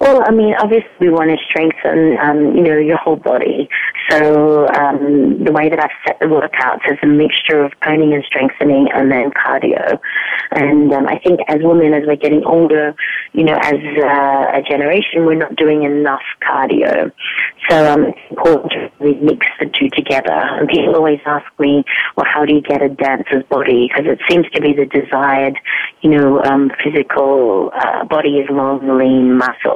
Well, 0.00 0.22
I 0.26 0.30
mean, 0.30 0.54
obviously 0.58 0.90
we 1.00 1.10
want 1.10 1.30
to 1.30 1.36
strengthen, 1.48 2.18
um, 2.18 2.56
you 2.56 2.62
know, 2.62 2.76
your 2.76 2.96
whole 2.98 3.16
body. 3.16 3.68
So 4.10 4.68
um, 4.68 5.42
the 5.42 5.52
way 5.52 5.68
that 5.68 5.80
I've 5.80 5.90
set 6.06 6.18
the 6.20 6.26
workouts 6.26 6.90
is 6.90 6.98
a 7.02 7.06
mixture 7.06 7.64
of 7.64 7.72
toning 7.84 8.12
and 8.14 8.24
strengthening 8.24 8.88
and 8.94 9.10
then 9.10 9.30
cardio. 9.30 9.98
And 10.52 10.92
um, 10.92 11.06
I 11.08 11.18
think 11.18 11.40
as 11.48 11.58
women, 11.62 11.92
as 11.92 12.02
we're 12.06 12.16
getting 12.16 12.44
older, 12.44 12.94
you 13.32 13.44
know, 13.44 13.58
as 13.62 13.74
uh, 13.74 14.58
a 14.58 14.62
generation, 14.68 15.26
we're 15.26 15.34
not 15.34 15.56
doing 15.56 15.82
enough 15.82 16.22
cardio. 16.42 17.10
So 17.68 17.92
um, 17.92 18.04
it's 18.04 18.18
important 18.30 18.72
to 18.72 18.90
really 19.00 19.18
mix 19.20 19.46
the 19.58 19.66
two 19.66 19.88
together. 19.90 20.30
And 20.30 20.68
people 20.68 20.94
always 20.94 21.20
ask 21.26 21.46
me, 21.58 21.84
well, 22.16 22.26
how 22.32 22.44
do 22.44 22.54
you 22.54 22.60
get 22.60 22.82
a 22.82 22.88
dancer's 22.88 23.42
body? 23.50 23.88
Because 23.88 24.06
it 24.06 24.20
seems 24.30 24.46
to 24.54 24.60
be 24.60 24.72
the 24.72 24.86
desired, 24.86 25.58
you 26.02 26.10
know, 26.10 26.42
um, 26.44 26.70
physical 26.82 27.72
uh, 27.74 28.04
body 28.04 28.38
is 28.38 28.48
long, 28.50 28.98
lean 28.98 29.36
muscle. 29.36 29.75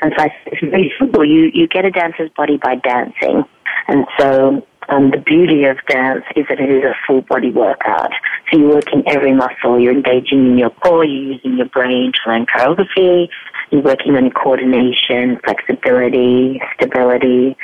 And 0.00 0.12
so 0.16 0.24
I, 0.24 0.28
it's 0.46 0.60
very 0.60 0.92
simple. 0.98 1.24
You, 1.24 1.50
you 1.52 1.66
get 1.68 1.84
a 1.84 1.90
dancer's 1.90 2.30
body 2.36 2.58
by 2.62 2.76
dancing. 2.76 3.44
And 3.88 4.06
so 4.18 4.66
um, 4.88 5.10
the 5.10 5.18
beauty 5.18 5.64
of 5.64 5.76
dance 5.88 6.24
is 6.36 6.46
that 6.48 6.60
it 6.60 6.70
is 6.70 6.84
a 6.84 6.94
full 7.06 7.22
body 7.22 7.50
workout. 7.50 8.10
So 8.50 8.58
you're 8.58 8.74
working 8.74 9.02
every 9.06 9.34
muscle. 9.34 9.78
You're 9.78 9.92
engaging 9.92 10.46
in 10.46 10.58
your 10.58 10.70
core. 10.70 11.04
You're 11.04 11.34
using 11.34 11.56
your 11.58 11.68
brain 11.68 12.12
to 12.12 12.30
learn 12.30 12.46
choreography. 12.46 13.28
You're 13.70 13.82
working 13.82 14.16
on 14.16 14.30
coordination, 14.30 15.38
flexibility, 15.44 16.60
stability. 16.74 17.56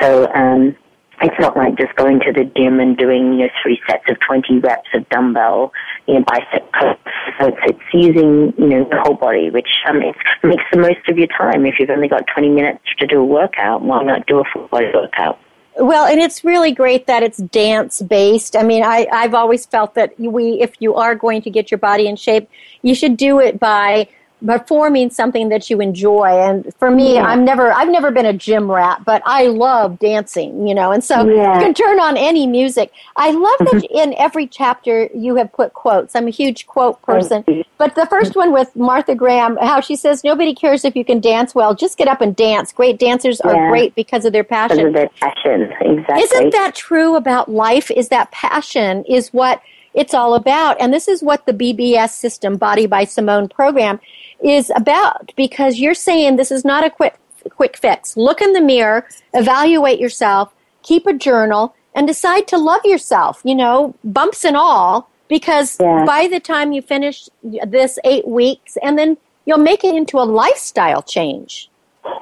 So 0.00 0.32
um, 0.34 0.76
it's 1.22 1.38
not 1.38 1.56
like 1.56 1.76
just 1.76 1.94
going 1.96 2.20
to 2.20 2.32
the 2.32 2.44
gym 2.56 2.80
and 2.80 2.96
doing 2.96 3.32
you 3.32 3.46
know 3.46 3.48
three 3.62 3.80
sets 3.88 4.04
of 4.08 4.16
20 4.26 4.58
reps 4.58 4.88
of 4.94 5.08
dumbbell 5.08 5.72
you 6.06 6.14
know 6.14 6.24
bicep 6.26 6.70
curls 6.72 6.98
it's, 7.40 7.56
it's 7.64 7.80
using 7.92 8.52
you 8.58 8.66
know 8.66 8.84
the 8.90 9.00
whole 9.02 9.14
body 9.14 9.50
which 9.50 9.68
um 9.86 10.02
it 10.02 10.16
makes 10.42 10.64
the 10.72 10.78
most 10.78 11.08
of 11.08 11.16
your 11.16 11.28
time 11.28 11.64
if 11.66 11.74
you've 11.78 11.90
only 11.90 12.08
got 12.08 12.24
20 12.32 12.48
minutes 12.48 12.84
to 12.98 13.06
do 13.06 13.20
a 13.20 13.24
workout 13.24 13.82
why 13.82 14.02
not 14.02 14.26
do 14.26 14.40
a 14.40 14.44
full 14.52 14.66
body 14.68 14.86
workout 14.94 15.38
well, 15.78 16.04
and 16.04 16.20
it's 16.20 16.44
really 16.44 16.72
great 16.72 17.06
that 17.06 17.22
it's 17.22 17.38
dance 17.38 18.02
based. 18.02 18.56
I 18.56 18.62
mean, 18.62 18.82
I, 18.82 19.06
I've 19.10 19.32
always 19.32 19.64
felt 19.64 19.94
that 19.94 20.12
we, 20.20 20.60
if 20.60 20.74
you 20.80 20.94
are 20.96 21.14
going 21.14 21.40
to 21.42 21.50
get 21.50 21.70
your 21.70 21.78
body 21.78 22.08
in 22.08 22.16
shape, 22.16 22.50
you 22.82 22.94
should 22.94 23.16
do 23.16 23.40
it 23.40 23.58
by 23.58 24.06
performing 24.44 25.10
something 25.10 25.48
that 25.48 25.70
you 25.70 25.80
enjoy. 25.80 26.26
And 26.26 26.72
for 26.76 26.90
me, 26.90 27.14
yeah. 27.14 27.24
I'm 27.24 27.44
never, 27.44 27.72
I've 27.72 27.88
never 27.88 28.10
been 28.10 28.26
a 28.26 28.32
gym 28.32 28.70
rat, 28.70 29.04
but 29.04 29.22
I 29.24 29.46
love 29.46 29.98
dancing, 29.98 30.66
you 30.66 30.74
know, 30.74 30.92
and 30.92 31.02
so 31.02 31.28
yeah. 31.28 31.54
you 31.54 31.60
can 31.60 31.74
turn 31.74 32.00
on 32.00 32.16
any 32.16 32.46
music. 32.46 32.92
I 33.16 33.30
love 33.30 33.58
that 33.58 33.82
mm-hmm. 33.82 33.98
in 33.98 34.14
every 34.14 34.46
chapter 34.46 35.08
you 35.14 35.36
have 35.36 35.52
put 35.52 35.74
quotes. 35.74 36.16
I'm 36.16 36.26
a 36.26 36.30
huge 36.30 36.66
quote 36.66 37.00
person. 37.02 37.44
But 37.78 37.94
the 37.94 38.06
first 38.06 38.36
one 38.36 38.52
with 38.52 38.74
Martha 38.76 39.14
Graham, 39.14 39.56
how 39.56 39.80
she 39.80 39.96
says, 39.96 40.24
nobody 40.24 40.54
cares 40.54 40.84
if 40.84 40.94
you 40.96 41.04
can 41.04 41.20
dance 41.20 41.54
well, 41.54 41.74
just 41.74 41.98
get 41.98 42.08
up 42.08 42.20
and 42.20 42.34
dance. 42.34 42.72
Great 42.72 42.98
dancers 42.98 43.40
yeah. 43.44 43.52
are 43.52 43.70
great 43.70 43.94
because 43.94 44.24
of 44.24 44.32
their 44.32 44.44
passion. 44.44 44.76
Because 44.76 44.88
of 44.88 44.94
their 44.94 45.08
passion, 45.20 45.72
exactly. 45.80 46.22
Isn't 46.22 46.50
that 46.50 46.74
true 46.74 47.16
about 47.16 47.50
life? 47.50 47.90
Is 47.90 48.08
that 48.08 48.30
passion 48.30 49.04
is 49.04 49.32
what 49.32 49.62
it's 49.94 50.14
all 50.14 50.34
about. 50.34 50.80
And 50.80 50.92
this 50.92 51.08
is 51.08 51.22
what 51.22 51.46
the 51.46 51.52
BBS 51.52 52.10
system, 52.10 52.56
Body 52.56 52.86
by 52.86 53.04
Simone 53.04 53.48
program, 53.48 54.00
is 54.42 54.70
about 54.74 55.32
because 55.36 55.78
you're 55.78 55.94
saying 55.94 56.36
this 56.36 56.50
is 56.50 56.64
not 56.64 56.84
a 56.84 56.90
quick 56.90 57.16
quick 57.50 57.76
fix. 57.76 58.16
Look 58.16 58.40
in 58.40 58.52
the 58.52 58.60
mirror, 58.60 59.06
evaluate 59.34 59.98
yourself, 59.98 60.54
keep 60.82 61.06
a 61.06 61.12
journal, 61.12 61.74
and 61.94 62.06
decide 62.06 62.46
to 62.48 62.58
love 62.58 62.84
yourself, 62.84 63.40
you 63.44 63.54
know, 63.54 63.94
bumps 64.04 64.44
and 64.44 64.56
all, 64.56 65.08
because 65.28 65.78
yeah. 65.80 66.04
by 66.04 66.28
the 66.28 66.40
time 66.40 66.72
you 66.72 66.82
finish 66.82 67.28
this 67.42 67.98
eight 68.04 68.26
weeks, 68.26 68.76
and 68.82 68.98
then 68.98 69.16
you'll 69.44 69.58
make 69.58 69.84
it 69.84 69.94
into 69.94 70.18
a 70.18 70.24
lifestyle 70.24 71.02
change. 71.02 71.68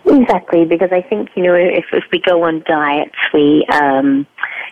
Exactly, 0.07 0.65
because 0.65 0.91
I 0.93 1.03
think, 1.03 1.31
you 1.35 1.43
know, 1.43 1.55
if, 1.55 1.87
if 1.93 2.05
we 2.13 2.21
go 2.21 2.43
on 2.43 2.63
diets, 2.67 3.15
we, 3.33 3.67
um, 3.73 4.27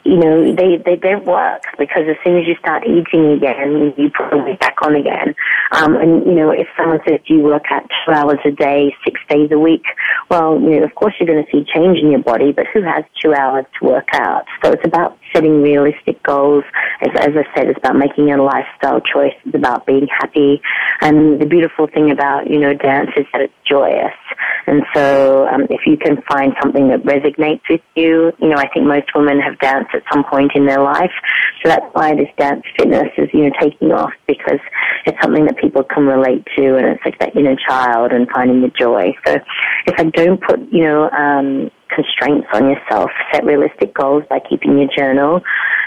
you 0.04 0.16
know, 0.16 0.54
they, 0.54 0.76
they 0.84 0.96
don't 0.96 1.24
work 1.24 1.62
because 1.78 2.04
as 2.08 2.16
soon 2.24 2.38
as 2.38 2.46
you 2.46 2.54
start 2.60 2.84
eating 2.86 3.32
again, 3.32 3.92
you 3.96 4.10
put 4.10 4.30
the 4.30 4.38
weight 4.38 4.60
back 4.60 4.76
on 4.82 4.94
again. 4.94 5.34
Um, 5.72 5.96
and, 5.96 6.24
you 6.26 6.34
know, 6.34 6.50
if 6.50 6.66
someone 6.76 7.00
says 7.06 7.20
you 7.26 7.40
work 7.40 7.64
out 7.70 7.82
two 8.04 8.12
hours 8.12 8.38
a 8.44 8.50
day, 8.50 8.94
six 9.04 9.20
days 9.28 9.50
a 9.52 9.58
week, 9.58 9.84
well, 10.30 10.60
you 10.60 10.80
know, 10.80 10.84
of 10.84 10.94
course 10.94 11.14
you're 11.18 11.26
going 11.26 11.44
to 11.44 11.50
see 11.50 11.64
change 11.72 11.98
in 11.98 12.10
your 12.10 12.22
body, 12.22 12.52
but 12.52 12.66
who 12.72 12.82
has 12.82 13.04
two 13.22 13.34
hours 13.34 13.64
to 13.80 13.86
work 13.86 14.08
out? 14.12 14.44
So 14.62 14.72
it's 14.72 14.84
about 14.84 15.18
setting 15.32 15.62
realistic 15.62 16.22
goals. 16.22 16.64
As, 17.00 17.10
as 17.20 17.34
I 17.36 17.44
said, 17.54 17.68
it's 17.68 17.78
about 17.78 17.96
making 17.96 18.30
a 18.32 18.42
lifestyle 18.42 19.00
choice. 19.00 19.34
It's 19.44 19.54
about 19.54 19.86
being 19.86 20.08
happy. 20.18 20.60
And 21.00 21.40
the 21.40 21.46
beautiful 21.46 21.86
thing 21.86 22.10
about, 22.10 22.48
you 22.50 22.58
know, 22.58 22.74
dance 22.74 23.10
is 23.16 23.26
that 23.32 23.42
it's 23.42 23.54
joyous. 23.68 24.14
And 24.68 24.82
so 24.94 25.48
um, 25.48 25.62
if 25.70 25.80
you 25.86 25.96
can 25.96 26.20
find 26.28 26.52
something 26.60 26.88
that 26.88 27.02
resonates 27.04 27.62
with 27.70 27.80
you, 27.96 28.32
you 28.38 28.48
know, 28.48 28.56
I 28.56 28.68
think 28.68 28.86
most 28.86 29.08
women 29.14 29.40
have 29.40 29.58
danced 29.60 29.94
at 29.94 30.02
some 30.12 30.24
point 30.24 30.52
in 30.54 30.66
their 30.66 30.82
life. 30.82 31.10
So 31.62 31.70
that's 31.70 31.86
why 31.94 32.14
this 32.14 32.28
dance 32.38 32.62
fitness 32.76 33.08
is, 33.16 33.28
you 33.32 33.44
know, 33.44 33.50
taking 33.58 33.92
off 33.92 34.12
because 34.26 34.60
it's 35.06 35.16
something 35.22 35.46
that 35.46 35.56
people 35.56 35.82
can 35.84 36.04
relate 36.04 36.44
to 36.58 36.76
and 36.76 36.86
it's 36.86 37.02
like 37.02 37.18
that 37.18 37.34
inner 37.34 37.56
child 37.56 38.12
and 38.12 38.28
finding 38.28 38.60
the 38.60 38.68
joy. 38.78 39.14
So 39.26 39.36
if 39.86 39.94
I 39.98 40.04
don't 40.04 40.40
put, 40.42 40.60
you 40.70 40.84
know, 40.84 41.08
um, 41.10 41.70
constraints 41.88 42.48
on 42.52 42.68
yourself, 42.68 43.10
set 43.32 43.46
realistic 43.46 43.94
goals 43.94 44.24
by 44.28 44.40
keeping 44.50 44.78
your 44.78 44.88
journal 44.94 45.40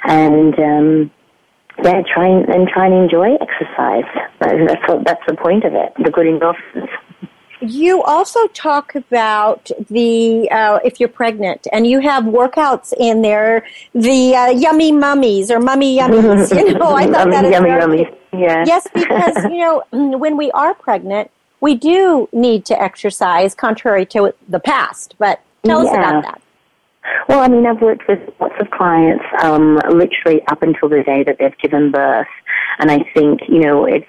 and, 0.06 0.58
um, 0.58 1.12
yeah, 1.84 2.02
try 2.14 2.28
and, 2.28 2.50
and 2.50 2.68
try 2.68 2.86
and 2.88 2.96
enjoy 2.96 3.36
exercise. 3.36 4.10
That's 4.40 4.82
what, 4.88 5.06
that's 5.06 5.22
the 5.28 5.36
point 5.36 5.66
of 5.66 5.74
it. 5.74 5.94
The 6.04 6.12
good 6.12 6.26
endorphins. 6.26 6.90
You 7.62 8.02
also 8.04 8.48
talk 8.48 8.96
about 8.96 9.70
the 9.90 10.50
uh, 10.50 10.80
if 10.84 11.00
you're 11.00 11.10
pregnant, 11.10 11.68
and 11.72 11.86
you 11.86 12.00
have 12.00 12.24
workouts 12.24 12.92
in 12.98 13.22
there, 13.22 13.66
the 13.94 14.36
uh, 14.36 14.50
yummy 14.50 14.92
mummies 14.92 15.52
or 15.52 15.60
mummy 15.60 15.98
yummies. 15.98 16.56
You 16.56 16.74
know, 16.74 16.94
I 16.94 17.06
thought 17.06 17.30
that 17.30 17.50
yummy 17.52 17.70
yummies. 17.70 18.18
Yeah. 18.34 18.64
Yes, 18.66 18.88
because 18.94 19.44
you 19.46 19.60
know 19.60 19.84
when 19.92 20.38
we 20.38 20.50
are 20.52 20.74
pregnant, 20.74 21.30
we 21.60 21.76
do 21.76 22.28
need 22.32 22.66
to 22.66 22.82
exercise, 22.82 23.54
contrary 23.54 24.06
to 24.08 24.34
the 24.50 24.60
past. 24.60 25.16
But 25.20 25.42
tell 25.64 25.84
yeah. 25.84 25.92
us 25.92 25.96
about 25.96 26.24
that. 26.24 26.41
Well, 27.28 27.40
I 27.40 27.48
mean, 27.48 27.66
I've 27.66 27.82
worked 27.82 28.08
with 28.08 28.20
lots 28.40 28.56
of 28.60 28.70
clients, 28.72 29.24
um, 29.42 29.80
literally 29.90 30.42
up 30.48 30.62
until 30.62 30.90
the 30.90 31.04
day 31.04 31.24
that 31.24 31.38
they've 31.40 31.58
given 31.58 31.92
birth, 31.92 32.28
and 32.80 32.92
I 32.92 33.00
think 33.14 33.42
you 33.48 33.60
know 33.60 33.86
it's 33.86 34.06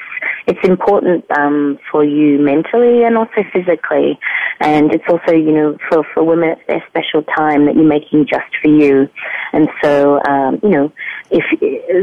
it's 0.47 0.59
important 0.67 1.25
um, 1.39 1.79
for 1.91 2.05
you 2.05 2.39
mentally 2.39 3.05
and 3.05 3.17
also 3.17 3.45
physically, 3.53 4.19
and 4.61 4.93
it's 4.93 5.05
also 5.09 5.33
you 5.33 5.53
know 5.53 5.79
for 5.89 6.05
for 6.13 6.23
women 6.23 6.51
it's 6.51 6.61
their 6.69 6.85
special 6.89 7.23
time 7.37 7.67
that 7.67 7.77
you're 7.77 7.85
making 7.85 8.27
just 8.27 8.51
for 8.61 8.69
you, 8.69 9.09
and 9.53 9.69
so 9.83 10.21
um, 10.29 10.61
you 10.63 10.71
know 10.71 10.93
if 11.31 11.45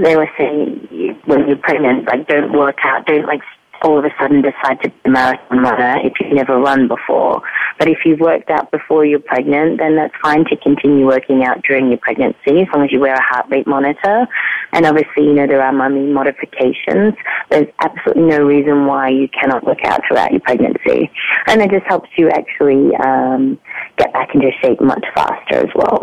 they 0.03 0.15
were 0.15 0.29
saying 0.37 1.19
when 1.25 1.47
you're 1.47 1.57
pregnant, 1.57 2.07
like 2.07 2.27
don't 2.27 2.51
work 2.53 2.77
out, 2.83 3.05
don't 3.05 3.25
like 3.25 3.41
all 3.81 3.97
of 3.97 4.05
a 4.05 4.09
sudden 4.19 4.41
decide 4.41 4.81
to 4.83 4.89
be 4.89 4.95
a 5.05 5.09
marathon 5.09 5.59
runner 5.59 5.97
if 6.03 6.13
you've 6.19 6.33
never 6.33 6.57
run 6.59 6.87
before. 6.87 7.41
But 7.77 7.87
if 7.87 7.99
you've 8.05 8.19
worked 8.19 8.49
out 8.49 8.71
before 8.71 9.05
you're 9.05 9.19
pregnant, 9.19 9.79
then 9.79 9.95
that's 9.95 10.13
fine 10.21 10.45
to 10.45 10.57
continue 10.57 11.05
working 11.05 11.43
out 11.43 11.61
during 11.63 11.87
your 11.89 11.97
pregnancy 11.97 12.61
as 12.61 12.67
long 12.73 12.83
as 12.83 12.91
you 12.91 12.99
wear 12.99 13.15
a 13.15 13.21
heart 13.21 13.45
rate 13.49 13.67
monitor. 13.67 14.27
And 14.73 14.85
obviously, 14.85 15.23
you 15.23 15.33
know, 15.33 15.47
there 15.47 15.61
are 15.61 15.71
mummy 15.71 16.11
modifications. 16.11 17.13
There's 17.49 17.67
absolutely 17.79 18.23
no 18.23 18.43
reason 18.43 18.85
why 18.85 19.09
you 19.09 19.27
cannot 19.29 19.65
work 19.65 19.83
out 19.85 20.01
throughout 20.07 20.31
your 20.31 20.41
pregnancy. 20.41 21.09
And 21.47 21.61
it 21.61 21.71
just 21.71 21.85
helps 21.87 22.09
you 22.17 22.29
actually 22.29 22.95
um, 22.97 23.57
get 23.97 24.11
back 24.13 24.35
into 24.35 24.51
shape 24.61 24.81
much 24.81 25.05
faster 25.15 25.55
as 25.55 25.69
well. 25.73 26.01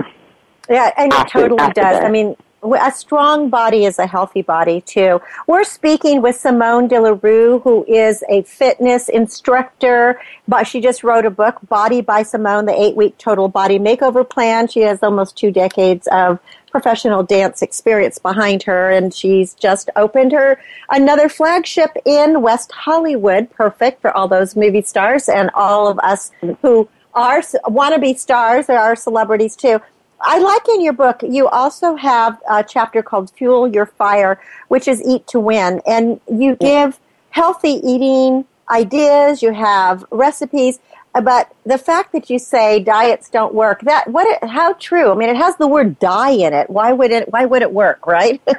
Yeah, 0.68 0.90
and 0.96 1.12
it 1.12 1.28
totally 1.28 1.72
does. 1.74 2.02
I 2.02 2.08
mean, 2.08 2.34
a 2.62 2.90
strong 2.90 3.48
body 3.48 3.84
is 3.84 3.98
a 3.98 4.06
healthy 4.06 4.42
body 4.42 4.80
too. 4.80 5.20
We're 5.46 5.64
speaking 5.64 6.22
with 6.22 6.36
Simone 6.36 6.88
De 6.88 7.00
La 7.00 7.16
Rue, 7.20 7.60
who 7.60 7.84
is 7.86 8.24
a 8.28 8.42
fitness 8.42 9.08
instructor, 9.08 10.20
but 10.48 10.66
she 10.66 10.80
just 10.80 11.04
wrote 11.04 11.26
a 11.26 11.30
book, 11.30 11.58
Body 11.68 12.00
by 12.00 12.22
Simone, 12.22 12.66
the 12.66 12.80
eight 12.80 12.96
week 12.96 13.18
total 13.18 13.48
body 13.48 13.78
makeover 13.78 14.28
plan. 14.28 14.68
She 14.68 14.80
has 14.80 15.02
almost 15.02 15.36
two 15.36 15.50
decades 15.50 16.08
of 16.10 16.40
professional 16.70 17.22
dance 17.22 17.62
experience 17.62 18.18
behind 18.18 18.62
her 18.64 18.90
and 18.90 19.14
she's 19.14 19.54
just 19.54 19.88
opened 19.96 20.30
her 20.32 20.60
another 20.90 21.26
flagship 21.26 21.96
in 22.04 22.42
West 22.42 22.70
Hollywood, 22.72 23.50
perfect 23.50 24.02
for 24.02 24.14
all 24.14 24.28
those 24.28 24.54
movie 24.56 24.82
stars 24.82 25.28
and 25.28 25.50
all 25.54 25.88
of 25.88 25.98
us 26.00 26.30
who 26.60 26.86
are 27.14 27.42
want 27.68 27.94
to 27.94 28.00
be 28.00 28.12
stars. 28.12 28.66
There 28.66 28.78
are 28.78 28.94
celebrities 28.94 29.56
too. 29.56 29.80
I 30.20 30.38
like 30.38 30.68
in 30.68 30.80
your 30.80 30.92
book, 30.92 31.22
you 31.22 31.48
also 31.48 31.96
have 31.96 32.40
a 32.48 32.64
chapter 32.64 33.02
called 33.02 33.30
Fuel 33.36 33.68
Your 33.68 33.86
Fire, 33.86 34.40
which 34.68 34.88
is 34.88 35.02
Eat 35.02 35.26
to 35.28 35.40
Win. 35.40 35.80
And 35.86 36.20
you 36.30 36.56
give 36.56 36.98
healthy 37.30 37.80
eating 37.84 38.44
ideas, 38.70 39.42
you 39.42 39.52
have 39.52 40.04
recipes, 40.10 40.78
but 41.12 41.54
the 41.64 41.78
fact 41.78 42.12
that 42.12 42.28
you 42.28 42.38
say 42.38 42.80
diets 42.80 43.30
don't 43.30 43.54
work, 43.54 43.80
that 43.82 44.08
what 44.08 44.26
it, 44.26 44.48
how 44.48 44.74
true? 44.74 45.12
I 45.12 45.14
mean, 45.14 45.30
it 45.30 45.36
has 45.36 45.56
the 45.56 45.66
word 45.66 45.98
die 45.98 46.32
in 46.32 46.52
it. 46.52 46.68
Why 46.68 46.92
would 46.92 47.10
it 47.10 47.32
why 47.32 47.46
would 47.46 47.62
it 47.62 47.72
work, 47.72 48.06
right? 48.06 48.42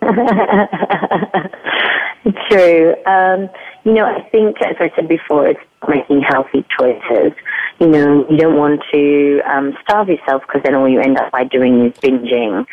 true. 2.48 2.94
Um, 3.06 3.48
you 3.84 3.92
know, 3.92 4.04
I 4.04 4.22
think, 4.30 4.56
as 4.62 4.76
I 4.80 4.90
said 4.94 5.08
before, 5.08 5.48
it's 5.48 5.60
making 5.88 6.22
healthy 6.22 6.64
choices. 6.78 7.32
You 7.78 7.88
know, 7.88 8.26
you 8.30 8.36
don't 8.38 8.56
want 8.56 8.82
to 8.92 9.40
um, 9.44 9.76
starve 9.82 10.08
yourself 10.08 10.42
because 10.46 10.62
then 10.64 10.74
all 10.74 10.88
you 10.88 11.00
end 11.00 11.18
up 11.18 11.30
by 11.30 11.44
doing 11.44 11.86
is 11.86 11.92
binging. 11.98 12.64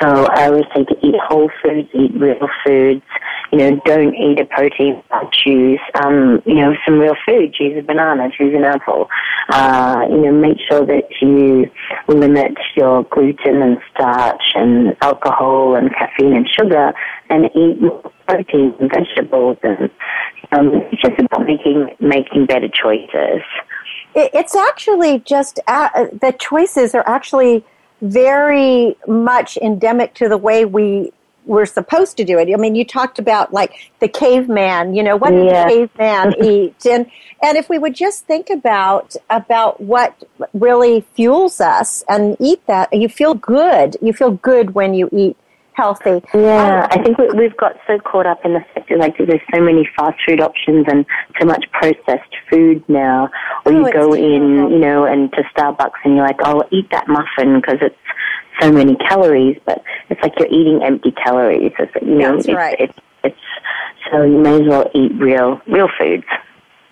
So 0.00 0.26
I 0.26 0.46
always 0.46 0.64
say 0.74 0.84
to 0.84 1.06
eat 1.06 1.14
whole 1.26 1.50
foods, 1.62 1.88
eat 1.94 2.12
real 2.14 2.48
foods. 2.64 3.02
You 3.50 3.58
know, 3.58 3.80
don't 3.84 4.14
eat 4.14 4.40
a 4.40 4.46
protein 4.46 5.02
bar. 5.10 5.28
Choose, 5.32 5.80
um, 6.02 6.42
you 6.46 6.54
know, 6.54 6.74
some 6.86 6.98
real 6.98 7.16
food. 7.26 7.52
Choose 7.54 7.76
a 7.76 7.82
banana. 7.82 8.30
Choose 8.36 8.54
an 8.54 8.64
apple. 8.64 9.08
Uh, 9.48 10.06
you 10.08 10.18
know, 10.22 10.32
make 10.32 10.58
sure 10.70 10.86
that 10.86 11.04
you 11.20 11.70
limit 12.08 12.54
your 12.76 13.02
gluten 13.04 13.60
and 13.60 13.78
starch 13.92 14.42
and 14.54 14.96
alcohol 15.02 15.74
and 15.74 15.90
caffeine 15.90 16.34
and 16.34 16.48
sugar, 16.58 16.94
and 17.28 17.46
eat 17.54 17.82
more 17.82 18.12
protein 18.26 18.74
and 18.80 18.90
vegetables. 18.90 19.58
And 19.62 19.90
um, 20.52 20.70
it's 20.90 21.02
just 21.02 21.18
about 21.18 21.46
making 21.46 21.88
making 22.00 22.46
better 22.52 22.68
choices. 22.68 23.42
It's 24.14 24.54
actually 24.54 25.20
just 25.20 25.58
uh, 25.66 26.06
the 26.12 26.34
choices 26.38 26.94
are 26.94 27.04
actually 27.08 27.64
very 28.02 28.96
much 29.06 29.56
endemic 29.56 30.12
to 30.14 30.28
the 30.28 30.36
way 30.36 30.64
we 30.66 31.12
were 31.46 31.66
supposed 31.66 32.16
to 32.18 32.24
do 32.24 32.38
it. 32.38 32.48
I 32.52 32.56
mean, 32.56 32.74
you 32.74 32.84
talked 32.84 33.18
about 33.18 33.52
like 33.52 33.72
the 34.00 34.08
caveman, 34.08 34.94
you 34.94 35.02
know, 35.02 35.16
what 35.16 35.30
did 35.30 35.46
Yeah. 35.46 35.64
the 35.64 35.88
caveman 35.96 36.34
eat? 36.44 36.86
And 36.86 37.10
and 37.42 37.56
if 37.56 37.68
we 37.68 37.78
would 37.78 37.94
just 37.94 38.26
think 38.26 38.50
about 38.50 39.16
about 39.30 39.80
what 39.80 40.22
really 40.52 41.00
fuels 41.14 41.60
us 41.60 42.04
and 42.08 42.36
eat 42.38 42.64
that, 42.66 42.92
you 42.92 43.08
feel 43.08 43.34
good. 43.34 43.96
You 44.02 44.12
feel 44.12 44.32
good 44.32 44.74
when 44.74 44.94
you 44.94 45.08
eat 45.10 45.36
healthy. 45.74 46.22
Yeah, 46.34 46.84
um, 46.84 46.88
I 46.90 47.02
think 47.02 47.18
we, 47.18 47.28
we've 47.30 47.56
got 47.56 47.76
so 47.86 47.98
caught 47.98 48.26
up 48.26 48.44
in 48.44 48.54
the 48.54 48.60
fact 48.74 48.88
that 48.88 48.98
like 48.98 49.16
there's 49.18 49.40
so 49.54 49.60
many 49.60 49.88
fast 49.96 50.18
food 50.26 50.40
options 50.40 50.86
and 50.88 51.04
so 51.40 51.46
much 51.46 51.64
processed 51.72 52.34
food 52.50 52.84
now. 52.88 53.30
Or 53.64 53.72
Oh, 53.72 53.86
you 53.86 53.92
go 53.92 54.12
in, 54.14 54.70
you 54.70 54.78
know, 54.78 55.04
and 55.04 55.32
to 55.32 55.42
Starbucks 55.54 56.00
and 56.04 56.16
you're 56.16 56.26
like, 56.26 56.40
oh, 56.40 56.60
I'll 56.60 56.68
eat 56.70 56.90
that 56.90 57.08
muffin 57.08 57.60
because 57.60 57.78
it's 57.80 57.96
so 58.60 58.70
many 58.70 58.96
calories, 58.96 59.58
but 59.64 59.82
it's 60.10 60.20
like 60.22 60.32
you're 60.38 60.48
eating 60.48 60.82
empty 60.82 61.12
calories. 61.12 61.72
It's, 61.78 61.92
you 62.02 62.18
know, 62.18 62.36
That's 62.36 62.46
it's, 62.46 62.54
right. 62.54 62.76
it's 62.78 62.98
it's 63.24 63.38
so 64.10 64.24
you 64.24 64.38
may 64.38 64.60
as 64.60 64.68
well 64.68 64.90
eat 64.94 65.12
real 65.14 65.60
real 65.66 65.88
foods 65.98 66.24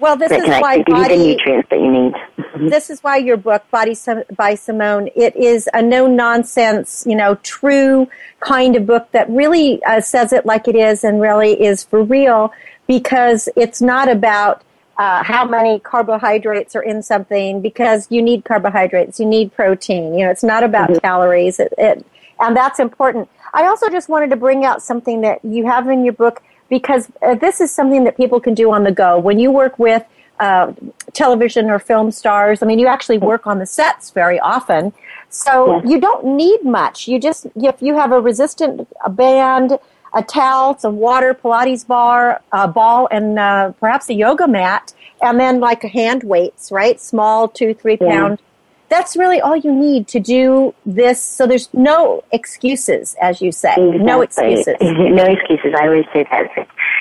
Well, 0.01 0.17
this 0.17 0.31
that 0.31 0.41
is 0.41 0.45
can 0.47 0.61
why 0.61 0.79
give 0.79 0.89
you 0.89 0.95
the 0.95 1.01
body 1.01 1.17
nutrients 1.17 1.69
that 1.71 1.79
you 1.79 1.91
need. 1.91 2.71
this 2.71 2.91
is 2.91 3.01
why 3.03 3.17
your 3.19 3.37
book 3.37 3.65
body 3.71 3.97
by 4.37 4.55
simone 4.55 5.09
it 5.15 5.35
is 5.37 5.69
a 5.73 5.83
no 5.83 6.07
nonsense 6.07 7.05
you 7.07 7.15
know 7.15 7.35
true 7.37 8.09
kind 8.41 8.77
of 8.77 8.87
book 8.87 9.11
that 9.13 9.29
really 9.31 9.83
uh, 9.85 10.01
says 10.01 10.33
it 10.33 10.45
like 10.45 10.69
it 10.69 10.75
is 10.77 11.05
and 11.05 11.21
really 11.21 11.53
is 11.63 11.85
for 11.85 12.03
real 12.03 12.53
because 12.87 13.49
it's 13.57 13.81
not 13.81 14.09
about 14.09 14.63
uh, 14.99 15.23
how 15.23 15.47
many 15.47 15.79
carbohydrates 15.81 16.77
are 16.77 16.83
in 16.83 17.03
something 17.03 17.63
because 17.63 18.07
you 18.11 18.21
need 18.21 18.45
carbohydrates 18.45 19.21
you 19.21 19.27
need 19.27 19.53
protein 19.55 20.15
you 20.15 20.25
know 20.25 20.31
it's 20.31 20.45
not 20.45 20.63
about 20.63 20.91
calories 21.03 21.59
it, 21.59 21.73
it, 21.79 22.05
and 22.41 22.57
that's 22.57 22.81
important. 22.81 23.29
I 23.53 23.67
also 23.67 23.89
just 23.91 24.09
wanted 24.09 24.31
to 24.31 24.37
bring 24.37 24.65
out 24.65 24.83
something 24.83 25.21
that 25.21 25.45
you 25.45 25.67
have 25.67 25.89
in 25.89 26.05
your 26.05 26.15
book 26.15 26.43
because 26.71 27.11
uh, 27.21 27.35
this 27.35 27.61
is 27.61 27.71
something 27.71 28.05
that 28.05 28.17
people 28.17 28.41
can 28.41 28.55
do 28.55 28.71
on 28.71 28.85
the 28.85 28.93
go 28.93 29.19
when 29.19 29.39
you 29.39 29.51
work 29.51 29.79
with 29.79 30.05
uh, 30.39 30.73
television 31.13 31.69
or 31.69 31.79
film 31.79 32.11
stars. 32.11 32.63
I 32.63 32.67
mean, 32.67 32.79
you 32.79 32.87
actually 32.87 33.19
work 33.19 33.47
on 33.47 33.59
the 33.59 33.67
sets 33.67 34.11
very 34.11 34.41
often. 34.41 34.95
So 35.29 35.83
you 35.85 36.01
don't 36.01 36.25
need 36.25 36.65
much. 36.65 37.07
You 37.07 37.21
just, 37.21 37.47
if 37.55 37.83
you 37.83 37.95
have 37.95 38.11
a 38.11 38.21
resistant 38.21 38.89
band, 39.11 39.79
a 40.15 40.23
towel, 40.23 40.79
some 40.79 40.97
water, 40.97 41.35
Pilates 41.35 41.87
bar, 41.87 42.41
a 42.53 42.67
ball, 42.67 43.07
and 43.11 43.39
uh, 43.39 43.73
perhaps 43.79 44.09
a 44.09 44.15
yoga 44.15 44.49
mat, 44.49 44.93
and 45.23 45.39
then 45.39 45.61
like 45.61 45.83
hand 45.83 46.25
weights, 46.25 46.73
right? 46.73 47.01
Small, 47.01 47.47
two, 47.47 47.75
three 47.75 47.97
Yeah. 48.01 48.50
That's 48.91 49.17
really 49.17 49.41
all 49.41 49.57
you 49.57 49.73
need 49.73 50.09
to 50.09 50.21
do 50.21 50.75
this. 50.85 51.23
So 51.23 51.47
there's 51.47 51.73
no 51.73 52.23
excuses, 52.33 53.17
as 53.23 53.41
you 53.41 53.53
say. 53.53 53.75
No 53.79 54.21
excuses. 54.21 54.75
no 54.81 55.25
excuses. 55.25 55.75
I 55.81 55.87
always 55.87 56.07
say 56.13 56.27
that. 56.31 56.51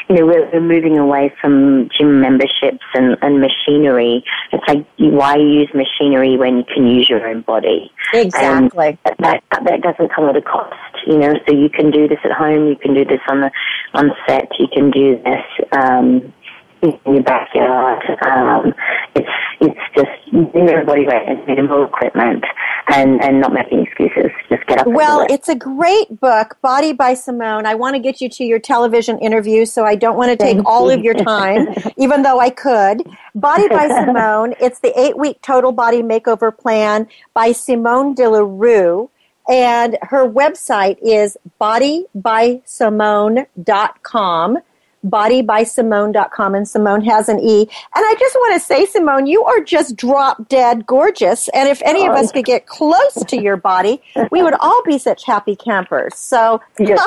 You 0.08 0.16
know, 0.16 0.26
we're, 0.26 0.50
we're 0.52 0.62
moving 0.62 0.98
away 0.98 1.34
from 1.42 1.90
gym 1.98 2.22
memberships 2.22 2.86
and, 2.94 3.18
and 3.22 3.42
machinery. 3.42 4.24
It's 4.52 4.64
like, 4.68 4.86
why 4.98 5.36
use 5.36 5.70
machinery 5.74 6.38
when 6.38 6.58
you 6.58 6.64
can 6.64 6.88
use 6.88 7.10
your 7.10 7.28
own 7.28 7.42
body? 7.42 7.92
Exactly. 8.14 8.98
And 9.06 9.16
that, 9.20 9.44
that 9.52 9.82
doesn't 9.82 10.14
come 10.14 10.30
at 10.30 10.36
a 10.36 10.42
cost, 10.42 10.76
you 11.06 11.18
know, 11.18 11.34
so 11.48 11.54
you 11.54 11.70
can 11.70 11.92
do 11.92 12.08
this 12.08 12.20
at 12.24 12.32
home, 12.32 12.68
you 12.68 12.76
can 12.76 12.94
do 12.94 13.06
this 13.06 13.20
on 13.30 13.42
the, 13.42 13.52
on 13.94 14.12
set, 14.28 14.48
you 14.58 14.68
can 14.72 14.92
do 14.92 15.22
this, 15.24 15.68
um, 15.72 16.34
in 16.82 16.98
your 17.06 17.24
backyard. 17.24 18.02
Um, 18.26 18.74
it's 19.16 19.30
it's 19.62 19.80
just 19.96 20.10
using 20.32 20.68
your 20.70 20.86
body 20.86 21.06
weight 21.06 21.28
and 21.28 21.46
minimal 21.46 21.84
equipment 21.86 22.46
and, 22.88 23.22
and 23.22 23.42
not 23.42 23.52
making 23.54 23.86
excuses. 23.86 24.32
Just 24.50 24.66
get 24.68 24.80
up 24.80 24.88
Well, 24.88 25.28
it's 25.30 25.50
a 25.50 25.56
great 25.56 26.18
book, 26.20 26.58
Body 26.62 26.94
by 26.94 27.14
Simone. 27.14 27.66
I 27.66 27.76
want 27.76 27.96
to 27.96 28.00
get 28.00 28.22
you 28.22 28.30
to 28.30 28.46
your 28.46 28.60
television 28.60 29.20
interview, 29.20 29.66
so 29.66 29.84
I 29.84 29.96
don't 29.96 30.16
want 30.16 30.32
to 30.32 30.38
take 30.38 30.66
all 30.66 30.90
of 30.90 31.04
your 31.04 31.14
time, 31.14 31.68
even 31.98 32.24
though 32.24 32.40
I 32.40 32.50
could. 32.50 33.06
Body 33.36 33.68
by 33.68 33.90
Simone, 33.90 34.56
it's 34.62 34.80
the 34.80 34.98
eight 35.00 35.18
week 35.18 35.42
total 35.42 35.74
body 35.74 36.02
makeover 36.02 36.58
plan 36.58 37.08
by 37.34 37.52
Simone 37.52 38.16
de 38.16 38.30
la 38.30 38.40
Rue. 38.40 39.10
And 39.50 39.98
her 40.04 40.26
website 40.30 41.00
is 41.02 41.36
bodybysimone.com 41.60 44.58
bodybysimone.com 45.06 46.56
and 46.56 46.68
Simone 46.68 47.04
has 47.06 47.30
an 47.30 47.40
E. 47.40 47.62
And 47.62 47.70
I 48.06 48.16
just 48.20 48.36
want 48.36 48.60
to 48.60 48.66
say, 48.66 48.86
Simone, 48.86 49.26
you 49.26 49.44
are 49.44 49.62
just 49.62 49.96
drop 49.96 50.48
dead 50.50 50.86
gorgeous. 50.86 51.48
And 51.50 51.70
if 51.70 51.82
any 51.84 52.06
of 52.06 52.14
us 52.14 52.32
could 52.32 52.46
get 52.46 52.66
close 52.66 53.14
to 53.26 53.42
your 53.42 53.58
body, 53.58 54.02
we 54.32 54.44
would 54.44 54.56
all 54.56 54.84
be 54.84 54.98
such 54.98 55.26
happy 55.26 55.56
campers. 55.56 56.16
So 56.16 56.62
Yes, 56.80 57.02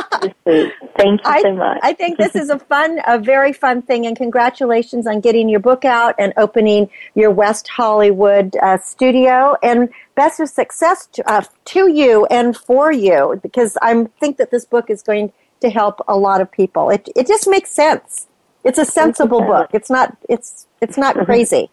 thank 0.96 1.24
you 1.24 1.40
so 1.42 1.54
much. 1.54 1.78
I 1.82 1.92
think 1.92 2.18
this 2.18 2.34
is 2.34 2.50
a 2.50 2.58
fun, 2.58 3.00
a 3.06 3.18
very 3.18 3.52
fun 3.52 3.82
thing. 3.82 4.06
And 4.06 4.16
congratulations 4.16 5.06
on 5.06 5.20
getting 5.20 5.48
your 5.48 5.60
book 5.60 5.84
out 5.84 6.14
and 6.18 6.32
opening 6.36 6.90
your 7.14 7.30
West 7.30 7.68
Hollywood 7.68 8.56
uh, 8.56 8.78
studio. 8.78 9.56
And 9.62 9.88
best 10.14 10.40
of 10.40 10.48
success 10.48 11.06
to, 11.06 11.30
uh, 11.30 11.44
to 11.66 11.90
you 11.90 12.26
and 12.26 12.56
for 12.56 12.92
you, 12.92 13.40
because 13.42 13.76
I 13.80 14.04
think 14.20 14.36
that 14.36 14.50
this 14.50 14.64
book 14.64 14.90
is 14.90 15.02
going 15.02 15.32
to 15.62 15.70
help 15.70 16.00
a 16.06 16.16
lot 16.16 16.40
of 16.40 16.50
people. 16.50 16.90
It 16.90 17.08
it 17.16 17.26
just 17.26 17.48
makes 17.48 17.70
sense. 17.70 18.26
It's 18.64 18.78
a 18.78 18.84
sensible 18.84 19.40
book. 19.40 19.70
It's 19.72 19.90
not 19.90 20.16
it's 20.28 20.66
it's 20.80 20.96
not 20.96 21.16
crazy. 21.24 21.70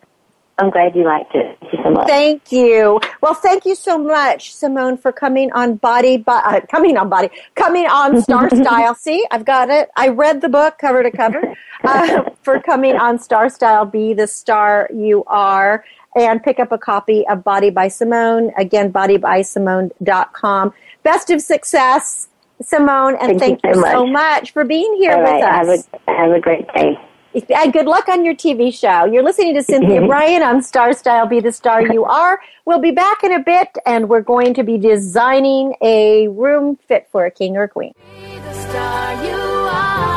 I'm 0.60 0.70
glad 0.72 0.94
you 0.96 1.06
liked 1.06 1.34
it. 1.36 1.58
Thank 1.62 1.74
you 1.74 1.80
so 1.84 1.90
much. 1.92 2.08
Thank 2.08 2.52
you. 2.52 3.00
Well, 3.22 3.34
thank 3.34 3.66
you 3.66 3.76
so 3.76 3.98
much, 3.98 4.54
Simone, 4.54 4.98
for 4.98 5.14
coming 5.14 5.52
on 5.54 5.76
Body, 5.76 6.18
Bo- 6.18 6.34
uh, 6.34 6.60
coming 6.70 6.98
on 6.98 7.08
Body, 7.08 7.30
coming 7.56 7.86
on 7.88 8.22
Star 8.22 8.50
Style. 8.64 8.94
See, 8.94 9.26
I've 9.32 9.46
got 9.46 9.70
it. 9.70 9.90
I 9.96 10.10
read 10.10 10.42
the 10.42 10.50
book 10.50 10.78
cover 10.78 11.02
to 11.02 11.12
cover. 11.12 11.56
Uh, 11.84 12.30
for 12.44 12.60
coming 12.60 12.98
on 12.98 13.20
Star 13.20 13.48
Style, 13.50 13.86
be 13.86 14.14
the 14.14 14.28
star 14.28 14.90
you 14.94 15.24
are, 15.28 15.86
and 16.16 16.44
pick 16.44 16.60
up 16.60 16.74
a 16.74 16.78
copy 16.78 17.26
of 17.28 17.44
Body 17.44 17.70
by 17.70 17.88
Simone. 17.88 18.52
Again, 18.58 18.92
bodybysimone.com. 18.92 20.74
Best 21.04 21.30
of 21.30 21.42
success, 21.42 22.28
Simone, 22.62 23.16
and 23.22 23.40
Thank 23.40 23.62
thank, 23.62 23.64
you 23.64 23.74
so 23.76 23.82
so 23.90 24.06
much. 24.06 24.42
much 24.42 24.52
for 24.52 24.66
being 24.66 24.96
here 24.96 25.14
All 25.14 25.22
with 25.22 25.30
right, 25.30 25.44
us. 25.44 25.68
have 25.68 25.70
a 26.08 26.12
have 26.12 26.32
a 26.32 26.40
great 26.40 26.68
day. 26.74 26.98
And 27.34 27.52
uh, 27.52 27.68
good 27.72 27.86
luck 27.86 28.10
on 28.10 28.26
your 28.26 28.34
TV 28.34 28.74
show. 28.74 29.06
You're 29.06 29.22
listening 29.24 29.54
to 29.54 29.64
Cynthia 29.64 30.02
Brian 30.08 30.42
on 30.42 30.64
Star 30.64 30.94
Style 30.94 31.28
Be 31.28 31.40
the 31.40 31.52
Star 31.52 31.82
You 31.82 32.04
Are. 32.06 32.42
We'll 32.66 32.80
be 32.80 32.90
back 32.92 33.24
in 33.24 33.32
a 33.34 33.40
bit 33.40 33.70
and 33.86 34.10
we're 34.10 34.22
going 34.22 34.56
to 34.56 34.64
be 34.64 34.78
designing 34.80 35.76
a 35.82 36.28
room 36.30 36.76
fit 36.88 37.08
for 37.12 37.26
a 37.26 37.32
king 37.32 37.56
or 37.56 37.68
queen. 37.68 37.94
The 38.16 38.54
star 38.54 39.24
you 39.24 39.38
are. 39.72 40.08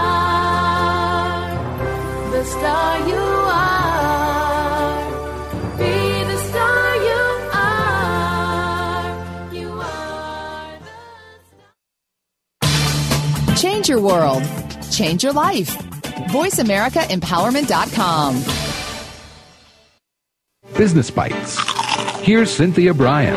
The 2.31 2.45
star 2.45 3.09
you 3.09 3.15
are. 3.15 4.02
Change 13.63 13.89
your 13.89 14.01
world. 14.01 14.43
Change 14.91 15.23
your 15.23 15.33
life. 15.33 15.71
VoiceAmericaEmpowerment.com. 16.35 18.43
Business 20.77 21.13
Bites. 21.13 21.61
Here's 22.23 22.51
Cynthia 22.51 22.93
Brian. 22.93 23.37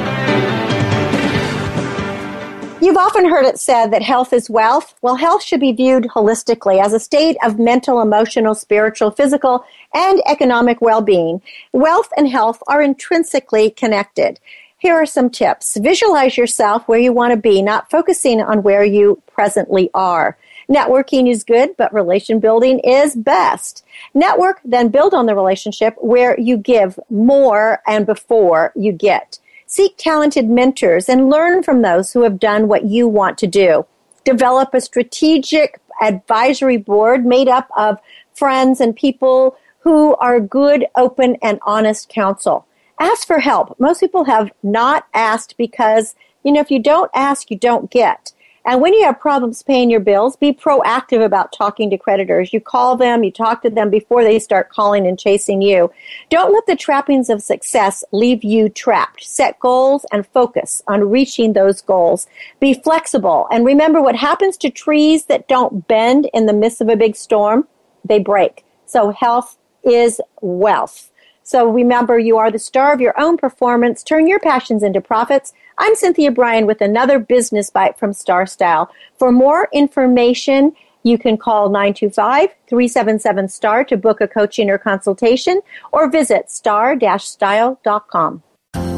You've 2.81 2.97
often 2.97 3.29
heard 3.29 3.45
it 3.45 3.59
said 3.59 3.91
that 3.91 4.01
health 4.01 4.33
is 4.33 4.49
wealth. 4.49 4.95
Well, 5.03 5.15
health 5.15 5.43
should 5.43 5.59
be 5.59 5.73
viewed 5.73 6.05
holistically 6.05 6.83
as 6.83 6.91
a 6.91 6.99
state 6.99 7.37
of 7.43 7.59
mental, 7.59 8.01
emotional, 8.01 8.55
spiritual, 8.55 9.11
physical, 9.11 9.63
and 9.93 10.23
economic 10.25 10.81
well 10.81 11.01
being. 11.01 11.39
Wealth 11.71 12.09
and 12.17 12.27
health 12.27 12.63
are 12.67 12.81
intrinsically 12.81 13.69
connected. 13.69 14.39
Here 14.85 14.93
are 14.93 15.07
some 15.07 15.31
tips. 15.31 15.77
Visualize 15.77 16.37
yourself 16.37 16.87
where 16.87 16.99
you 16.99 17.11
want 17.11 17.31
to 17.31 17.37
be, 17.37 17.63
not 17.63 17.89
focusing 17.89 18.39
on 18.39 18.61
where 18.61 18.83
you 18.83 19.19
presently 19.25 19.89
are. 19.95 20.37
Networking 20.69 21.27
is 21.27 21.43
good, 21.43 21.75
but 21.75 21.91
relation 21.91 22.39
building 22.39 22.77
is 22.81 23.15
best. 23.15 23.83
Network, 24.13 24.61
then 24.63 24.89
build 24.89 25.15
on 25.15 25.25
the 25.25 25.33
relationship 25.33 25.95
where 25.97 26.39
you 26.39 26.55
give 26.55 26.99
more 27.09 27.81
and 27.87 28.05
before 28.05 28.73
you 28.75 28.91
get. 28.91 29.39
Seek 29.65 29.97
talented 29.97 30.47
mentors 30.47 31.09
and 31.09 31.31
learn 31.31 31.63
from 31.63 31.81
those 31.81 32.13
who 32.13 32.21
have 32.21 32.39
done 32.39 32.67
what 32.67 32.85
you 32.85 33.07
want 33.07 33.39
to 33.39 33.47
do. 33.47 33.87
Develop 34.23 34.71
a 34.75 34.81
strategic 34.81 35.79
advisory 35.99 36.77
board 36.77 37.25
made 37.25 37.47
up 37.47 37.67
of 37.75 37.97
friends 38.35 38.79
and 38.79 38.95
people 38.95 39.57
who 39.79 40.15
are 40.17 40.39
good, 40.39 40.85
open, 40.95 41.37
and 41.41 41.57
honest 41.63 42.07
counsel. 42.07 42.67
Ask 42.99 43.27
for 43.27 43.39
help. 43.39 43.79
Most 43.79 43.99
people 43.99 44.23
have 44.25 44.51
not 44.63 45.07
asked 45.13 45.57
because, 45.57 46.15
you 46.43 46.51
know, 46.51 46.61
if 46.61 46.71
you 46.71 46.79
don't 46.79 47.11
ask, 47.13 47.51
you 47.51 47.57
don't 47.57 47.91
get. 47.91 48.31
And 48.67 48.81
when 48.81 48.95
you 48.95 49.03
have 49.03 49.19
problems 49.19 49.61
paying 49.61 49.91
your 49.91 49.99
bills, 49.99 50.35
be 50.35 50.51
proactive 50.51 51.23
about 51.23 51.53
talking 51.53 51.91
to 51.91 51.99
creditors. 51.99 52.51
You 52.51 52.59
call 52.59 52.97
them, 52.97 53.23
you 53.23 53.31
talk 53.31 53.61
to 53.61 53.69
them 53.69 53.91
before 53.91 54.23
they 54.23 54.39
start 54.39 54.69
calling 54.69 55.05
and 55.05 55.19
chasing 55.19 55.61
you. 55.61 55.91
Don't 56.31 56.51
let 56.51 56.65
the 56.65 56.75
trappings 56.75 57.29
of 57.29 57.43
success 57.43 58.03
leave 58.11 58.43
you 58.43 58.69
trapped. 58.69 59.23
Set 59.23 59.59
goals 59.59 60.03
and 60.11 60.25
focus 60.25 60.81
on 60.87 61.11
reaching 61.11 61.53
those 61.53 61.81
goals. 61.81 62.27
Be 62.59 62.73
flexible 62.73 63.47
and 63.51 63.65
remember 63.65 64.01
what 64.01 64.15
happens 64.15 64.57
to 64.57 64.71
trees 64.71 65.25
that 65.25 65.47
don't 65.47 65.87
bend 65.87 66.27
in 66.33 66.47
the 66.47 66.53
midst 66.53 66.81
of 66.81 66.89
a 66.89 66.95
big 66.95 67.15
storm? 67.15 67.67
They 68.03 68.17
break. 68.17 68.65
So 68.87 69.11
health 69.11 69.59
is 69.83 70.19
wealth. 70.41 71.11
So 71.45 71.69
remember, 71.69 72.17
you 72.17 72.37
are 72.37 72.49
the 72.49 72.57
star 72.57 72.91
of 72.91 72.99
your 72.99 73.13
own 73.19 73.37
performance. 73.37 74.01
Turn 74.01 74.27
your 74.27 74.39
passions 74.39 74.81
into 74.81 74.99
profits. 74.99 75.53
I'm 75.77 75.93
Cynthia 75.93 76.31
Brian 76.31 76.65
with 76.65 76.81
another 76.81 77.19
business 77.19 77.69
bite 77.69 77.99
from 77.99 78.13
Star 78.13 78.47
Style. 78.47 78.91
For 79.19 79.31
more 79.31 79.69
information, 79.71 80.75
you 81.03 81.19
can 81.19 81.37
call 81.37 81.69
925-377-STAR 81.69 83.83
to 83.85 83.95
book 83.95 84.21
a 84.21 84.27
coaching 84.27 84.71
or 84.71 84.79
consultation 84.79 85.61
or 85.93 86.09
visit 86.09 86.49
star-style.com. 86.49 88.41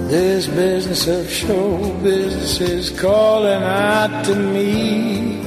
This 0.08 0.48
business 0.48 1.06
of 1.06 1.30
show 1.30 1.94
business 2.02 2.62
is 2.62 2.98
calling 2.98 3.62
out 3.62 4.24
to 4.24 4.38
me. 4.38 5.47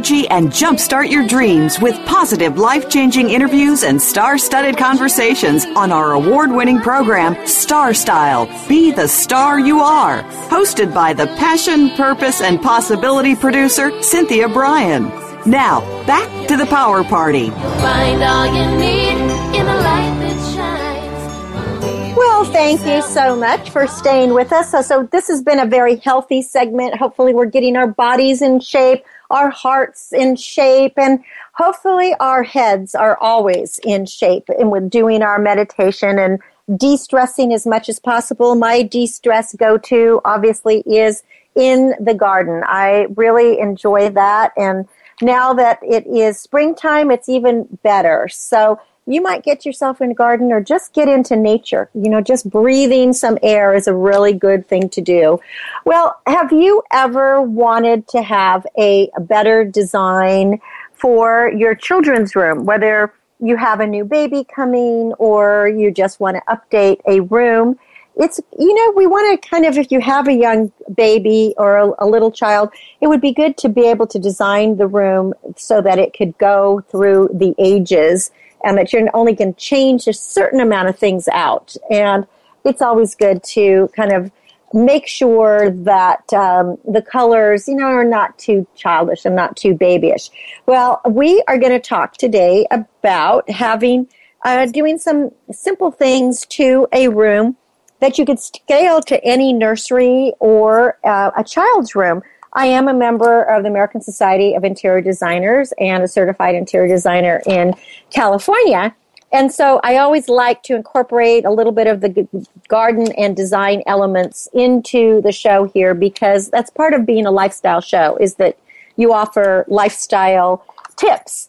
Energy 0.00 0.26
and 0.28 0.48
jumpstart 0.48 1.10
your 1.10 1.26
dreams 1.26 1.78
with 1.78 1.94
positive, 2.06 2.56
life 2.56 2.88
changing 2.88 3.28
interviews 3.28 3.82
and 3.82 4.00
star 4.00 4.38
studded 4.38 4.78
conversations 4.78 5.66
on 5.76 5.92
our 5.92 6.12
award 6.12 6.50
winning 6.50 6.80
program, 6.80 7.36
Star 7.46 7.92
Style 7.92 8.46
Be 8.66 8.92
the 8.92 9.06
Star 9.06 9.60
You 9.60 9.80
Are. 9.80 10.22
Hosted 10.48 10.94
by 10.94 11.12
the 11.12 11.26
passion, 11.36 11.90
purpose, 11.90 12.40
and 12.40 12.62
possibility 12.62 13.36
producer, 13.36 14.02
Cynthia 14.02 14.48
Brian. 14.48 15.04
Now, 15.44 15.80
back 16.06 16.48
to 16.48 16.56
the 16.56 16.64
power 16.64 17.04
party. 17.04 17.50
Find 17.50 18.22
all 18.22 18.46
you 18.46 18.78
need 18.78 19.18
in 19.54 19.66
a 19.66 19.76
light 19.76 20.16
that 20.22 20.54
shines. 20.54 22.16
Well, 22.16 22.46
thank 22.46 22.86
you 22.86 23.02
so 23.02 23.36
much 23.36 23.68
for 23.68 23.86
staying 23.86 24.32
with 24.32 24.50
us. 24.50 24.70
So, 24.70 24.80
so 24.80 25.02
this 25.12 25.28
has 25.28 25.42
been 25.42 25.58
a 25.58 25.66
very 25.66 25.96
healthy 25.96 26.40
segment. 26.40 26.96
Hopefully, 26.96 27.34
we're 27.34 27.44
getting 27.44 27.76
our 27.76 27.86
bodies 27.86 28.40
in 28.40 28.60
shape, 28.60 29.04
our 29.30 29.50
hearts 29.50 30.12
in 30.12 30.36
shape, 30.36 30.94
and 30.96 31.22
hopefully, 31.54 32.14
our 32.20 32.42
heads 32.42 32.94
are 32.94 33.16
always 33.18 33.80
in 33.84 34.06
shape. 34.06 34.48
And 34.48 34.70
with 34.70 34.90
doing 34.90 35.22
our 35.22 35.38
meditation 35.38 36.18
and 36.18 36.38
de-stressing 36.76 37.52
as 37.52 37.66
much 37.66 37.88
as 37.88 37.98
possible. 37.98 38.54
My 38.54 38.82
de-stress 38.82 39.54
go-to, 39.54 40.20
obviously, 40.24 40.84
is 40.86 41.24
in 41.56 41.94
the 42.00 42.14
garden. 42.14 42.62
I 42.64 43.08
really 43.16 43.58
enjoy 43.58 44.10
that, 44.10 44.52
and 44.56 44.86
now 45.20 45.52
that 45.54 45.80
it 45.82 46.06
is 46.06 46.38
springtime, 46.38 47.10
it's 47.10 47.28
even 47.28 47.66
better. 47.82 48.28
So 48.28 48.80
you 49.06 49.20
might 49.20 49.42
get 49.42 49.66
yourself 49.66 50.00
in 50.00 50.12
a 50.12 50.14
garden 50.14 50.52
or 50.52 50.60
just 50.60 50.92
get 50.92 51.08
into 51.08 51.36
nature. 51.36 51.88
You 51.94 52.10
know, 52.10 52.20
just 52.20 52.48
breathing 52.48 53.12
some 53.12 53.38
air 53.42 53.74
is 53.74 53.86
a 53.86 53.94
really 53.94 54.32
good 54.32 54.68
thing 54.68 54.88
to 54.90 55.00
do. 55.00 55.40
Well, 55.84 56.20
have 56.26 56.52
you 56.52 56.82
ever 56.92 57.42
wanted 57.42 58.06
to 58.08 58.22
have 58.22 58.66
a, 58.78 59.10
a 59.16 59.20
better 59.20 59.64
design 59.64 60.60
for 60.92 61.50
your 61.56 61.74
children's 61.74 62.36
room, 62.36 62.66
whether 62.66 63.12
you 63.40 63.56
have 63.56 63.80
a 63.80 63.86
new 63.86 64.04
baby 64.04 64.44
coming 64.44 65.12
or 65.14 65.68
you 65.68 65.90
just 65.90 66.20
want 66.20 66.36
to 66.36 66.42
update 66.54 67.00
a 67.08 67.20
room? 67.20 67.78
It's, 68.16 68.40
you 68.58 68.74
know, 68.74 68.92
we 68.96 69.06
want 69.06 69.40
to 69.40 69.48
kind 69.48 69.64
of, 69.64 69.78
if 69.78 69.90
you 69.90 70.00
have 70.00 70.28
a 70.28 70.32
young 70.32 70.72
baby 70.94 71.54
or 71.56 71.76
a, 71.76 71.90
a 72.00 72.06
little 72.06 72.30
child, 72.30 72.70
it 73.00 73.06
would 73.06 73.20
be 73.20 73.32
good 73.32 73.56
to 73.58 73.68
be 73.68 73.86
able 73.86 74.06
to 74.08 74.18
design 74.18 74.76
the 74.76 74.86
room 74.86 75.32
so 75.56 75.80
that 75.80 75.98
it 75.98 76.12
could 76.12 76.36
go 76.38 76.82
through 76.90 77.30
the 77.32 77.54
ages 77.58 78.30
and 78.62 78.76
that 78.76 78.92
you're 78.92 79.08
only 79.14 79.32
going 79.32 79.54
to 79.54 79.60
change 79.60 80.06
a 80.06 80.12
certain 80.12 80.60
amount 80.60 80.88
of 80.88 80.98
things 80.98 81.28
out. 81.28 81.76
And 81.90 82.26
it's 82.64 82.82
always 82.82 83.14
good 83.14 83.42
to 83.44 83.88
kind 83.96 84.12
of 84.12 84.30
make 84.72 85.06
sure 85.06 85.70
that 85.70 86.32
um, 86.32 86.76
the 86.86 87.02
colors, 87.02 87.66
you 87.66 87.74
know, 87.74 87.86
are 87.86 88.04
not 88.04 88.38
too 88.38 88.66
childish 88.76 89.24
and 89.24 89.34
not 89.34 89.56
too 89.56 89.74
babyish. 89.74 90.30
Well, 90.66 91.00
we 91.08 91.42
are 91.48 91.58
going 91.58 91.72
to 91.72 91.80
talk 91.80 92.16
today 92.16 92.66
about 92.70 93.50
having, 93.50 94.08
uh, 94.44 94.66
doing 94.66 94.98
some 94.98 95.30
simple 95.50 95.90
things 95.90 96.46
to 96.46 96.86
a 96.92 97.08
room 97.08 97.56
that 98.00 98.18
you 98.18 98.24
could 98.24 98.40
scale 98.40 99.00
to 99.02 99.22
any 99.24 99.52
nursery 99.52 100.32
or 100.40 100.98
uh, 101.04 101.30
a 101.36 101.44
child's 101.44 101.94
room. 101.94 102.22
I 102.52 102.66
am 102.66 102.88
a 102.88 102.94
member 102.94 103.42
of 103.42 103.62
the 103.62 103.68
American 103.68 104.00
Society 104.00 104.54
of 104.54 104.64
Interior 104.64 105.00
Designers 105.00 105.72
and 105.78 106.02
a 106.02 106.08
certified 106.08 106.54
interior 106.54 106.88
designer 106.88 107.40
in 107.46 107.74
California. 108.10 108.94
And 109.32 109.52
so 109.52 109.80
I 109.84 109.98
always 109.98 110.28
like 110.28 110.64
to 110.64 110.74
incorporate 110.74 111.44
a 111.44 111.50
little 111.50 111.72
bit 111.72 111.86
of 111.86 112.00
the 112.00 112.26
garden 112.66 113.12
and 113.12 113.36
design 113.36 113.82
elements 113.86 114.48
into 114.52 115.20
the 115.22 115.30
show 115.30 115.64
here 115.64 115.94
because 115.94 116.50
that's 116.50 116.70
part 116.70 116.94
of 116.94 117.06
being 117.06 117.26
a 117.26 117.30
lifestyle 117.30 117.80
show 117.80 118.16
is 118.16 118.34
that 118.36 118.58
you 118.96 119.12
offer 119.12 119.64
lifestyle 119.68 120.64
tips. 120.96 121.48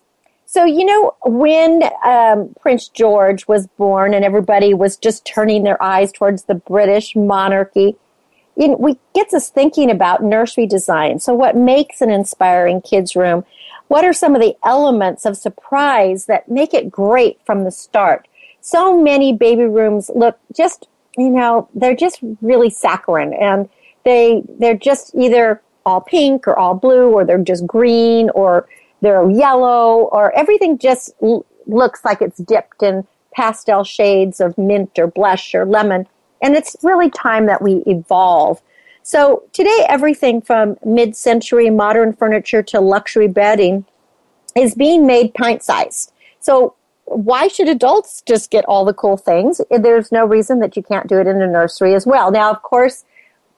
So, 0.52 0.66
you 0.66 0.84
know, 0.84 1.16
when 1.24 1.82
um, 2.04 2.54
Prince 2.60 2.90
George 2.90 3.48
was 3.48 3.68
born 3.68 4.14
and 4.14 4.26
everybody 4.26 4.74
was 4.74 4.98
just 4.98 5.24
turning 5.24 5.64
their 5.64 5.82
eyes 5.82 6.12
towards 6.12 6.44
the 6.44 6.56
British 6.56 7.16
monarchy, 7.16 7.96
you 8.58 8.68
know, 8.68 8.98
gets 9.16 9.34
us 9.34 9.50
thinking 9.50 9.90
about 9.90 10.26
nursery 10.26 10.68
design. 10.68 11.20
So, 11.20 11.34
what 11.34 11.56
makes 11.56 12.02
an 12.02 12.12
inspiring 12.12 12.82
kids' 12.82 13.16
room? 13.16 13.46
What 13.88 14.04
are 14.04 14.12
some 14.12 14.36
of 14.36 14.42
the 14.42 14.58
elements 14.66 15.26
of 15.26 15.38
surprise 15.38 16.26
that 16.26 16.52
make 16.52 16.74
it 16.74 16.92
great 16.92 17.40
from 17.46 17.64
the 17.64 17.72
start? 17.72 18.28
So 18.60 19.02
many 19.02 19.32
baby 19.32 19.64
rooms 19.64 20.12
look 20.14 20.38
just, 20.54 20.90
you 21.18 21.30
know, 21.30 21.70
they're 21.74 21.96
just 21.96 22.20
really 22.42 22.70
saccharine 22.70 23.34
and 23.34 23.70
they 24.04 24.44
they're 24.60 24.76
just 24.76 25.16
either 25.16 25.62
all 25.86 26.02
pink 26.02 26.46
or 26.46 26.60
all 26.60 26.74
blue 26.74 27.10
or 27.10 27.24
they're 27.24 27.38
just 27.38 27.66
green 27.66 28.30
or 28.32 28.68
they're 29.02 29.30
yellow 29.30 30.10
or 30.12 30.32
everything 30.34 30.78
just 30.78 31.12
l- 31.22 31.46
looks 31.66 32.04
like 32.06 32.22
it's 32.22 32.38
dipped 32.38 32.84
in 32.84 33.08
pastel 33.34 33.84
shades 33.84 34.40
of 34.40 34.58
mint 34.58 34.98
or 34.98 35.08
blush 35.08 35.56
or 35.56 35.66
lemon. 35.66 36.08
And 36.42 36.56
it's 36.56 36.76
really 36.84 37.10
time 37.10 37.46
that 37.46 37.62
we 37.62 37.84
evolve. 37.86 38.62
So 39.04 39.44
today, 39.52 39.86
everything 39.90 40.42
from 40.42 40.78
mid 40.86 41.16
century 41.16 41.70
modern 41.70 42.14
furniture 42.14 42.62
to 42.64 42.80
luxury 42.80 43.28
bedding 43.28 43.86
is 44.56 44.76
being 44.76 45.08
made 45.08 45.34
pint 45.34 45.64
sized. 45.64 46.14
So 46.40 46.76
why 47.06 47.48
should 47.48 47.68
adults 47.68 48.22
just 48.22 48.52
get 48.52 48.66
all 48.66 48.86
the 48.86 48.94
cool 48.94 49.18
things? 49.18 49.60
There's 49.70 50.12
no 50.12 50.26
reason 50.26 50.60
that 50.60 50.76
you 50.76 50.84
can't 50.84 51.08
do 51.08 51.20
it 51.20 51.28
in 51.28 51.42
a 51.42 51.48
nursery 51.48 51.94
as 51.94 52.06
well. 52.06 52.32
Now, 52.32 52.52
of 52.52 52.62
course, 52.62 53.04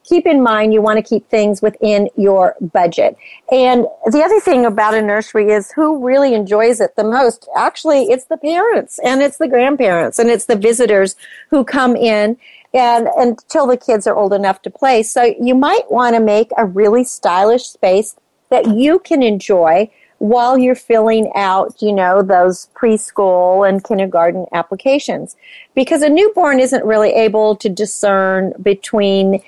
keep 0.04 0.26
in 0.26 0.42
mind 0.42 0.74
you 0.74 0.82
want 0.82 0.98
to 0.98 1.04
keep 1.04 1.30
things 1.30 1.62
within 1.62 2.10
your 2.18 2.56
budget. 2.60 3.18
And 3.52 3.86
the 4.12 4.22
other 4.24 4.40
thing 4.40 4.66
about 4.66 4.94
a 4.94 5.02
nursery 5.02 5.52
is 5.52 5.72
who 5.72 6.06
really 6.06 6.34
enjoys 6.34 6.80
it 6.80 6.96
the 6.96 7.04
most. 7.04 7.48
Actually, 7.56 8.04
it's 8.06 8.26
the 8.26 8.38
parents 8.38 9.00
and 9.04 9.22
it's 9.22 9.38
the 9.38 9.48
grandparents 9.48 10.20
and 10.20 10.30
it's 10.30 10.46
the 10.46 10.56
visitors 10.56 11.16
who 11.50 11.64
come 11.64 11.96
in 11.96 12.38
and 12.74 13.08
until 13.18 13.68
the 13.68 13.78
kids 13.78 14.08
are 14.08 14.16
old 14.16 14.34
enough 14.34 14.62
to 14.64 14.70
play. 14.70 15.04
So 15.04 15.34
you 15.40 15.56
might 15.56 15.92
want 15.92 16.16
to 16.16 16.22
make 16.22 16.52
a 16.58 16.66
really 16.66 17.04
stylish 17.04 17.66
space 17.66 18.16
that 18.50 18.68
you 18.76 19.00
can 19.00 19.22
enjoy 19.24 19.90
while 20.24 20.58
you're 20.58 20.74
filling 20.74 21.30
out, 21.36 21.82
you 21.82 21.92
know, 21.92 22.22
those 22.22 22.70
preschool 22.76 23.68
and 23.68 23.84
kindergarten 23.84 24.46
applications. 24.54 25.36
Because 25.76 26.02
a 26.02 26.10
newborn 26.10 26.62
isn't 26.62 26.86
really 26.86 27.12
able 27.14 27.58
to 27.58 27.68
discern 27.68 28.54
between 28.62 29.44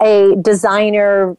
a 0.00 0.36
designer 0.40 1.36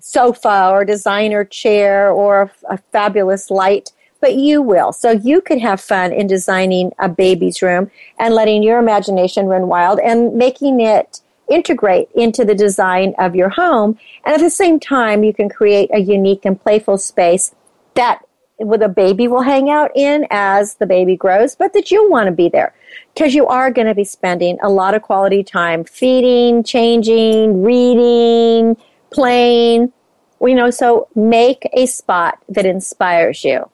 sofa 0.00 0.70
or 0.70 0.84
designer 0.84 1.44
chair 1.44 2.10
or 2.10 2.42
a, 2.42 2.74
a 2.74 2.78
fabulous 2.92 3.50
light 3.50 3.92
but 4.22 4.36
you 4.36 4.62
will. 4.62 4.92
So 4.92 5.10
you 5.10 5.40
could 5.40 5.58
have 5.58 5.80
fun 5.80 6.12
in 6.12 6.28
designing 6.28 6.92
a 7.00 7.08
baby's 7.08 7.60
room 7.60 7.90
and 8.20 8.32
letting 8.32 8.62
your 8.62 8.78
imagination 8.78 9.46
run 9.46 9.66
wild 9.66 9.98
and 9.98 10.34
making 10.34 10.80
it 10.80 11.20
integrate 11.50 12.08
into 12.14 12.44
the 12.44 12.54
design 12.54 13.14
of 13.18 13.34
your 13.34 13.50
home. 13.50 13.98
And 14.24 14.34
at 14.34 14.40
the 14.40 14.48
same 14.48 14.78
time, 14.78 15.24
you 15.24 15.34
can 15.34 15.48
create 15.48 15.90
a 15.92 15.98
unique 15.98 16.44
and 16.44 16.58
playful 16.58 16.98
space 16.98 17.52
that 17.94 18.22
with 18.64 18.82
a 18.82 18.88
baby 18.88 19.28
will 19.28 19.42
hang 19.42 19.70
out 19.70 19.90
in 19.94 20.26
as 20.30 20.74
the 20.74 20.86
baby 20.86 21.16
grows, 21.16 21.54
but 21.54 21.72
that 21.72 21.90
you'll 21.90 22.10
want 22.10 22.26
to 22.26 22.32
be 22.32 22.48
there 22.48 22.74
because 23.14 23.34
you 23.34 23.46
are 23.46 23.70
going 23.70 23.86
to 23.86 23.94
be 23.94 24.04
spending 24.04 24.58
a 24.62 24.68
lot 24.68 24.94
of 24.94 25.02
quality 25.02 25.42
time 25.42 25.84
feeding, 25.84 26.62
changing, 26.62 27.62
reading, 27.62 28.76
playing. 29.10 29.92
You 30.40 30.54
know, 30.54 30.70
so 30.70 31.08
make 31.14 31.68
a 31.72 31.86
spot 31.86 32.38
that 32.48 32.66
inspires 32.66 33.44
you. 33.44 33.70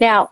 Now, 0.00 0.30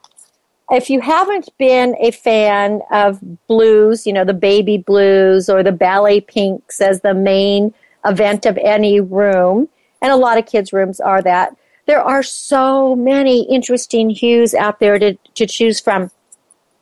if 0.71 0.91
you 0.91 1.01
haven't 1.01 1.49
been 1.59 1.95
a 2.01 2.11
fan 2.11 2.81
of 2.91 3.21
blues, 3.47 4.05
you 4.07 4.13
know, 4.13 4.25
the 4.25 4.35
baby 4.35 4.79
blues 4.79 5.49
or 5.49 5.63
the 5.63 5.71
ballet 5.73 6.21
pinks 6.21 6.81
as 6.81 7.03
the 7.03 7.15
main 7.15 7.73
event 8.05 8.47
of 8.47 8.59
any 8.59 9.01
room, 9.01 9.69
and 10.03 10.13
a 10.13 10.17
lot 10.17 10.39
of 10.39 10.47
kids' 10.47 10.73
rooms 10.73 10.99
are 10.99 11.23
that, 11.23 11.57
there 11.87 12.03
are 12.03 12.23
so 12.23 12.95
many 12.95 13.43
interesting 13.49 14.11
hues 14.11 14.55
out 14.55 14.81
there 14.81 14.99
to, 14.99 15.15
to 15.35 15.47
choose 15.47 15.81
from. 15.81 16.11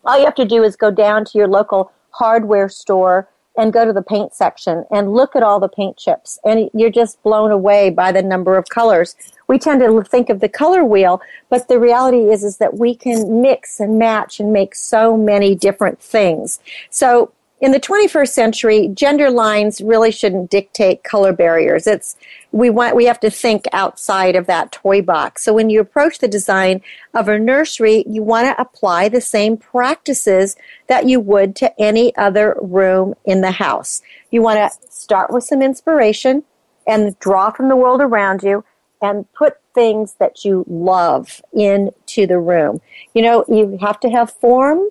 All 0.05 0.19
you 0.19 0.25
have 0.25 0.35
to 0.37 0.45
do 0.45 0.63
is 0.63 0.77
go 0.77 0.91
down 0.91 1.25
to 1.27 1.39
your 1.39 1.49
local 1.49 1.93
hardware 2.11 2.69
store 2.69 3.29
and 3.57 3.73
go 3.73 3.85
to 3.85 3.93
the 3.93 4.03
paint 4.03 4.35
section 4.35 4.85
and 4.91 5.13
look 5.13 5.37
at 5.37 5.43
all 5.43 5.61
the 5.61 5.69
paint 5.69 5.97
chips 5.97 6.39
and 6.45 6.69
you're 6.75 6.91
just 6.91 7.23
blown 7.23 7.51
away 7.51 7.91
by 7.91 8.11
the 8.11 8.23
number 8.23 8.57
of 8.57 8.69
colors 8.69 9.15
we 9.47 9.59
tend 9.59 9.81
to 9.81 10.03
think 10.03 10.29
of 10.29 10.41
the 10.41 10.49
color 10.49 10.85
wheel 10.85 11.21
but 11.51 11.69
the 11.69 11.79
reality 11.79 12.31
is 12.31 12.43
is 12.43 12.59
that 12.59 12.79
we 12.79 12.95
can 12.95 13.41
mix 13.41 13.79
and 13.79 13.99
match 13.99 14.41
and 14.41 14.53
make 14.53 14.75
so 14.75 15.17
many 15.17 15.55
different 15.55 16.01
things 16.01 16.59
so 16.91 17.33
in 17.65 17.73
the 17.73 17.81
21st 17.81 18.29
century, 18.29 18.89
gender 18.89 19.31
lines 19.31 19.81
really 19.81 20.11
shouldn't 20.11 20.51
dictate 20.51 21.03
color 21.03 21.33
barriers. 21.33 21.87
It's 21.87 22.15
we 22.53 22.69
want 22.69 22.95
we 22.95 23.07
have 23.07 23.21
to 23.21 23.31
think 23.31 23.65
outside 23.73 24.37
of 24.37 24.45
that 24.49 24.71
toy 24.71 25.01
box. 25.01 25.43
So 25.43 25.55
when 25.55 25.71
you 25.71 25.81
approach 25.81 26.19
the 26.19 26.29
design 26.29 26.83
of 27.15 27.27
a 27.27 27.39
nursery, 27.39 28.05
you 28.07 28.23
want 28.23 28.49
to 28.49 28.61
apply 28.61 29.09
the 29.09 29.23
same 29.23 29.57
practices 29.57 30.57
that 30.89 31.09
you 31.09 31.21
would 31.21 31.57
to 31.57 31.81
any 31.81 32.15
other 32.17 32.55
room 32.61 33.15
in 33.25 33.41
the 33.41 33.53
house. 33.53 34.03
You 34.31 34.43
want 34.43 34.59
to 34.59 34.93
start 34.93 35.33
with 35.33 35.45
some 35.45 35.63
inspiration 35.63 36.43
and 36.87 37.19
draw 37.19 37.51
from 37.51 37.71
the 37.71 37.77
world 37.77 38.03
around 38.03 38.43
you 38.43 38.63
and 39.01 39.33
put 39.33 39.57
things 39.75 40.17
that 40.19 40.45
you 40.45 40.67
love 40.69 41.41
into 41.55 42.27
the 42.27 42.39
room. 42.39 42.83
You 43.15 43.23
know, 43.23 43.43
you 43.49 43.79
have 43.81 44.01
to 44.01 44.11
have 44.11 44.31
form, 44.31 44.91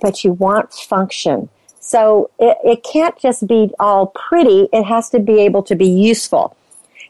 but 0.00 0.22
you 0.22 0.32
want 0.32 0.72
function. 0.72 1.48
So 1.84 2.30
it, 2.38 2.56
it 2.64 2.82
can't 2.82 3.16
just 3.18 3.46
be 3.46 3.70
all 3.78 4.06
pretty, 4.06 4.70
it 4.72 4.84
has 4.84 5.10
to 5.10 5.20
be 5.20 5.40
able 5.40 5.62
to 5.64 5.74
be 5.74 5.86
useful. 5.86 6.56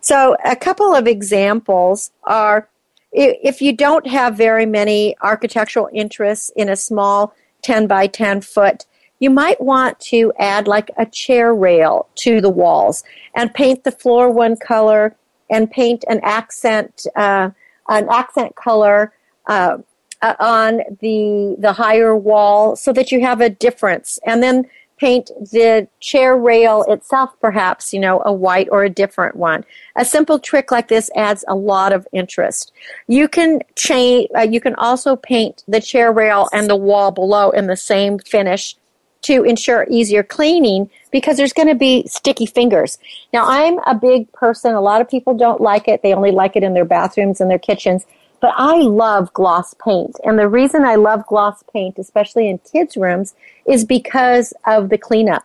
So 0.01 0.37
a 0.45 0.57
couple 0.57 0.93
of 0.93 1.07
examples 1.07 2.11
are 2.25 2.68
if 3.12 3.62
you 3.62 3.72
don't 3.72 4.09
have 4.09 4.37
very 4.37 4.66
many 4.66 5.16
architectural 5.22 5.89
interests 5.93 6.51
in 6.57 6.68
a 6.68 6.75
small 6.75 7.33
10 7.62 7.87
by 7.87 8.09
10 8.09 8.41
foot, 8.41 8.87
you 9.20 9.31
might 9.31 9.61
want 9.61 10.01
to 10.01 10.33
add 10.41 10.66
like 10.66 10.91
a 10.99 11.07
chair 11.07 11.55
rail 11.55 12.09
to 12.16 12.41
the 12.41 12.51
walls 12.51 13.05
and 13.37 13.55
paint 13.55 13.85
the 13.85 13.93
floor 13.93 14.29
one 14.29 14.57
color 14.57 15.14
and 15.49 15.70
paint 15.70 16.05
an 16.09 16.18
accent, 16.25 17.07
uh, 17.14 17.51
an 17.89 18.09
accent 18.11 18.57
color 18.57 19.12
uh, 19.47 19.79
uh, 20.25 20.35
on 20.41 20.81
the 21.01 21.55
the 21.59 21.72
higher 21.75 22.16
wall 22.16 22.77
so 22.77 22.93
that 22.93 23.12
you 23.12 23.20
have 23.20 23.41
a 23.43 23.51
difference 23.51 24.18
and 24.25 24.43
then 24.43 24.66
paint 24.97 25.31
the 25.53 25.87
chair 26.01 26.35
rail 26.35 26.83
itself 26.89 27.31
perhaps 27.41 27.93
you 27.93 28.01
know 28.01 28.22
a 28.25 28.33
white 28.33 28.68
or 28.70 28.85
a 28.85 28.89
different 28.89 29.37
one 29.37 29.62
a 29.97 30.05
simple 30.05 30.39
trick 30.39 30.70
like 30.70 30.89
this 30.89 31.11
adds 31.14 31.45
a 31.47 31.55
lot 31.55 31.93
of 31.93 32.09
interest 32.12 32.72
you 33.07 33.29
can 33.29 33.61
change 33.77 34.27
uh, 34.35 34.41
you 34.41 34.61
can 34.61 34.75
also 34.77 35.14
paint 35.14 35.62
the 35.68 35.81
chair 35.81 36.11
rail 36.11 36.49
and 36.55 36.70
the 36.70 36.77
wall 36.77 37.11
below 37.11 37.51
in 37.51 37.66
the 37.66 37.77
same 37.77 38.18
finish 38.18 38.77
to 39.20 39.43
ensure 39.43 39.87
easier 39.91 40.22
cleaning 40.22 40.89
because 41.11 41.37
there's 41.37 41.55
going 41.55 41.68
to 41.68 41.75
be 41.75 42.07
sticky 42.07 42.45
fingers. 42.45 42.99
Now, 43.33 43.47
I'm 43.47 43.79
a 43.87 43.95
big 43.95 44.31
person. 44.33 44.75
A 44.75 44.83
lot 44.83 45.01
of 45.01 45.09
people 45.09 45.35
don't 45.35 45.62
like 45.62 45.89
it. 45.89 46.03
They 46.03 46.12
only 46.12 46.31
like 46.31 46.57
it 46.57 46.62
in 46.62 46.75
their 46.75 46.85
bathrooms 46.85 47.41
and 47.41 47.51
their 47.51 47.59
kitchens. 47.59 48.05
But 48.41 48.55
I 48.57 48.76
love 48.76 49.32
gloss 49.32 49.74
paint. 49.74 50.16
And 50.24 50.39
the 50.39 50.49
reason 50.49 50.85
I 50.85 50.97
love 50.97 51.26
gloss 51.26 51.62
paint, 51.72 51.99
especially 51.99 52.49
in 52.49 52.59
kids' 52.59 52.97
rooms, 52.97 53.35
is 53.66 53.85
because 53.85 54.53
of 54.66 54.91
the 54.91 54.99
cleanup. 54.99 55.45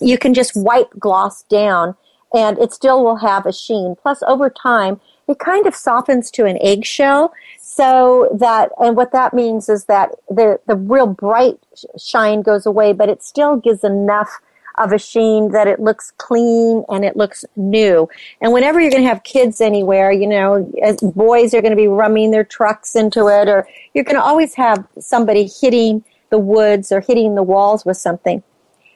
You 0.00 0.18
can 0.18 0.34
just 0.34 0.56
wipe 0.56 0.90
gloss 0.98 1.42
down 1.44 1.96
and 2.32 2.58
it 2.58 2.72
still 2.72 3.02
will 3.04 3.16
have 3.16 3.46
a 3.46 3.52
sheen. 3.52 3.96
Plus, 4.00 4.22
over 4.22 4.50
time, 4.50 5.00
it 5.28 5.38
kind 5.38 5.66
of 5.66 5.74
softens 5.74 6.30
to 6.32 6.44
an 6.44 6.58
eggshell. 6.60 7.32
So 7.60 8.28
that, 8.38 8.70
and 8.78 8.96
what 8.96 9.12
that 9.12 9.34
means 9.34 9.68
is 9.68 9.86
that 9.86 10.10
the, 10.28 10.60
the 10.66 10.76
real 10.76 11.06
bright 11.06 11.58
shine 11.98 12.42
goes 12.42 12.66
away, 12.66 12.92
but 12.92 13.08
it 13.08 13.22
still 13.22 13.56
gives 13.56 13.84
enough 13.84 14.40
of 14.80 14.92
a 14.92 14.98
sheen 14.98 15.52
that 15.52 15.66
it 15.66 15.80
looks 15.80 16.12
clean 16.18 16.84
and 16.88 17.04
it 17.04 17.16
looks 17.16 17.44
new. 17.56 18.08
And 18.40 18.52
whenever 18.52 18.80
you're 18.80 18.90
going 18.90 19.02
to 19.02 19.08
have 19.08 19.22
kids 19.22 19.60
anywhere, 19.60 20.10
you 20.10 20.26
know, 20.26 20.70
boys 21.02 21.54
are 21.54 21.60
going 21.60 21.72
to 21.72 21.76
be 21.76 21.88
rumming 21.88 22.30
their 22.30 22.44
trucks 22.44 22.96
into 22.96 23.28
it, 23.28 23.48
or 23.48 23.68
you're 23.94 24.04
going 24.04 24.16
to 24.16 24.22
always 24.22 24.54
have 24.54 24.86
somebody 24.98 25.46
hitting 25.60 26.04
the 26.30 26.38
woods 26.38 26.92
or 26.92 27.00
hitting 27.00 27.34
the 27.34 27.42
walls 27.42 27.84
with 27.84 27.96
something. 27.96 28.42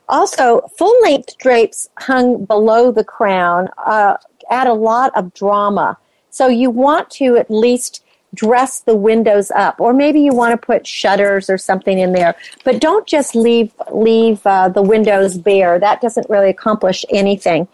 Also, 0.08 0.60
full 0.76 0.94
length 1.02 1.38
drapes 1.38 1.88
hung 1.98 2.44
below 2.44 2.92
the 2.92 3.04
crown 3.04 3.68
uh, 3.78 4.16
add 4.50 4.66
a 4.66 4.74
lot 4.74 5.10
of 5.16 5.32
drama. 5.34 5.96
So 6.30 6.48
you 6.48 6.70
want 6.70 7.10
to 7.12 7.36
at 7.36 7.50
least 7.50 8.03
dress 8.34 8.80
the 8.80 8.96
windows 8.96 9.50
up, 9.52 9.80
or 9.80 9.92
maybe 9.92 10.20
you 10.20 10.34
want 10.34 10.52
to 10.52 10.66
put 10.66 10.86
shutters 10.86 11.48
or 11.48 11.56
something 11.56 11.98
in 11.98 12.12
there. 12.12 12.34
But 12.64 12.80
don't 12.80 13.06
just 13.06 13.34
leave 13.34 13.72
leave 13.92 14.44
uh, 14.46 14.68
the 14.68 14.82
windows 14.82 15.38
bare. 15.38 15.78
That 15.78 16.00
doesn't 16.00 16.28
really 16.28 16.50
accomplish 16.50 17.04
anything. 17.10 17.68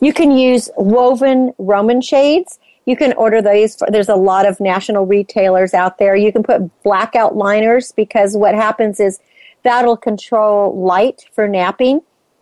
You 0.00 0.12
can 0.12 0.30
use 0.30 0.70
woven 0.76 1.52
Roman 1.58 2.00
shades. 2.00 2.58
You 2.86 2.96
can 2.96 3.12
order 3.12 3.40
these. 3.40 3.76
For, 3.76 3.88
there's 3.90 4.08
a 4.08 4.16
lot 4.16 4.46
of 4.46 4.58
national 4.60 5.06
retailers 5.06 5.74
out 5.74 5.98
there. 5.98 6.16
You 6.16 6.32
can 6.32 6.42
put 6.42 6.82
blackout 6.82 7.36
liners 7.36 7.92
because 7.92 8.36
what 8.36 8.54
happens 8.54 8.98
is 8.98 9.20
that'll 9.62 9.96
control 9.96 10.76
light 10.76 11.24
for 11.32 11.46
napping. 11.46 12.00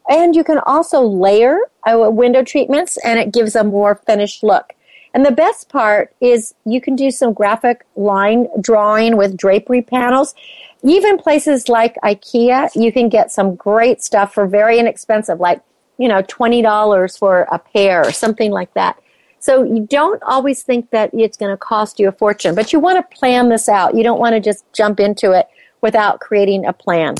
And 0.08 0.34
you 0.34 0.42
can 0.42 0.58
also 0.60 1.02
layer 1.02 1.58
uh, 1.86 2.10
window 2.10 2.42
treatments 2.42 2.98
and 3.04 3.18
it 3.18 3.32
gives 3.32 3.54
a 3.54 3.62
more 3.62 3.94
finished 4.06 4.42
look. 4.42 4.72
And 5.12 5.26
the 5.26 5.32
best 5.32 5.68
part 5.68 6.14
is 6.20 6.54
you 6.64 6.80
can 6.80 6.94
do 6.94 7.10
some 7.10 7.32
graphic 7.32 7.84
line 7.96 8.48
drawing 8.60 9.16
with 9.16 9.36
drapery 9.36 9.82
panels. 9.82 10.34
Even 10.82 11.18
places 11.18 11.68
like 11.68 11.96
IKEA, 12.04 12.70
you 12.74 12.92
can 12.92 13.08
get 13.08 13.32
some 13.32 13.56
great 13.56 14.02
stuff 14.02 14.32
for 14.32 14.46
very 14.46 14.78
inexpensive, 14.78 15.40
like, 15.40 15.60
you 15.98 16.08
know, 16.08 16.22
$20 16.22 17.18
for 17.18 17.42
a 17.50 17.58
pair 17.58 18.06
or 18.06 18.12
something 18.12 18.50
like 18.50 18.72
that. 18.74 18.98
So 19.40 19.62
you 19.62 19.86
don't 19.86 20.22
always 20.22 20.62
think 20.62 20.90
that 20.90 21.10
it's 21.12 21.36
going 21.36 21.50
to 21.50 21.56
cost 21.56 21.98
you 21.98 22.08
a 22.08 22.12
fortune, 22.12 22.54
but 22.54 22.72
you 22.72 22.78
want 22.78 22.98
to 22.98 23.16
plan 23.16 23.48
this 23.48 23.68
out. 23.68 23.96
You 23.96 24.02
don't 24.02 24.20
want 24.20 24.34
to 24.34 24.40
just 24.40 24.64
jump 24.72 25.00
into 25.00 25.32
it 25.32 25.48
without 25.80 26.20
creating 26.20 26.66
a 26.66 26.72
plan. 26.72 27.14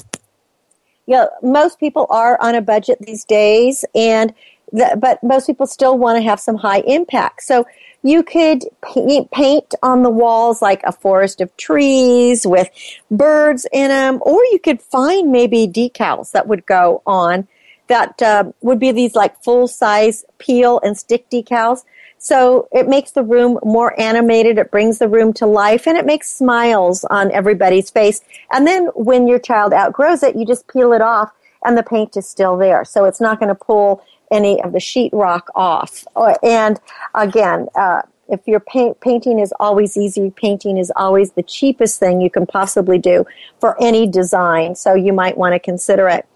You 1.06 1.16
know, 1.16 1.30
most 1.42 1.80
people 1.80 2.06
are 2.10 2.40
on 2.40 2.54
a 2.54 2.60
budget 2.60 2.98
these 3.00 3.24
days 3.24 3.84
and 3.94 4.32
but 4.72 5.22
most 5.22 5.46
people 5.46 5.66
still 5.66 5.98
want 5.98 6.16
to 6.16 6.22
have 6.22 6.40
some 6.40 6.56
high 6.56 6.80
impact. 6.80 7.42
So 7.42 7.66
you 8.02 8.22
could 8.22 8.64
paint, 8.82 9.30
paint 9.30 9.74
on 9.82 10.02
the 10.02 10.10
walls 10.10 10.62
like 10.62 10.82
a 10.84 10.92
forest 10.92 11.40
of 11.40 11.54
trees 11.56 12.46
with 12.46 12.68
birds 13.10 13.66
in 13.72 13.88
them, 13.88 14.20
or 14.22 14.42
you 14.44 14.58
could 14.58 14.80
find 14.80 15.30
maybe 15.30 15.66
decals 15.66 16.32
that 16.32 16.46
would 16.46 16.66
go 16.66 17.02
on 17.06 17.46
that 17.90 18.22
uh, 18.22 18.44
would 18.60 18.78
be 18.78 18.92
these 18.92 19.16
like 19.16 19.42
full 19.42 19.66
size 19.66 20.24
peel 20.38 20.80
and 20.82 20.96
stick 20.96 21.28
decals. 21.28 21.84
So 22.18 22.68
it 22.70 22.88
makes 22.88 23.10
the 23.10 23.24
room 23.24 23.58
more 23.64 23.98
animated. 23.98 24.58
It 24.58 24.70
brings 24.70 24.98
the 24.98 25.08
room 25.08 25.32
to 25.34 25.46
life 25.46 25.88
and 25.88 25.98
it 25.98 26.06
makes 26.06 26.30
smiles 26.30 27.04
on 27.06 27.32
everybody's 27.32 27.90
face. 27.90 28.20
And 28.52 28.66
then 28.66 28.86
when 28.94 29.26
your 29.26 29.38
child 29.38 29.72
outgrows 29.72 30.22
it, 30.22 30.36
you 30.36 30.46
just 30.46 30.68
peel 30.68 30.92
it 30.92 31.00
off 31.00 31.32
and 31.64 31.76
the 31.76 31.82
paint 31.82 32.16
is 32.16 32.28
still 32.28 32.56
there. 32.56 32.84
So 32.84 33.06
it's 33.06 33.20
not 33.20 33.40
going 33.40 33.48
to 33.48 33.54
pull 33.54 34.04
any 34.30 34.62
of 34.62 34.72
the 34.72 34.78
sheetrock 34.78 35.42
off. 35.54 36.06
Uh, 36.16 36.34
And 36.42 36.80
again, 37.14 37.68
uh, 37.74 38.02
if 38.28 38.46
your 38.46 38.60
paint, 38.60 39.00
painting 39.00 39.38
is 39.40 39.52
always 39.58 39.96
easy, 39.96 40.30
painting 40.30 40.78
is 40.78 40.92
always 40.94 41.32
the 41.32 41.42
cheapest 41.42 41.98
thing 41.98 42.20
you 42.20 42.30
can 42.30 42.46
possibly 42.46 42.98
do 42.98 43.26
for 43.58 43.76
any 43.82 44.06
design. 44.06 44.76
So 44.76 44.94
you 44.94 45.12
might 45.12 45.36
want 45.36 45.54
to 45.54 45.58
consider 45.58 46.08
it. 46.08 46.26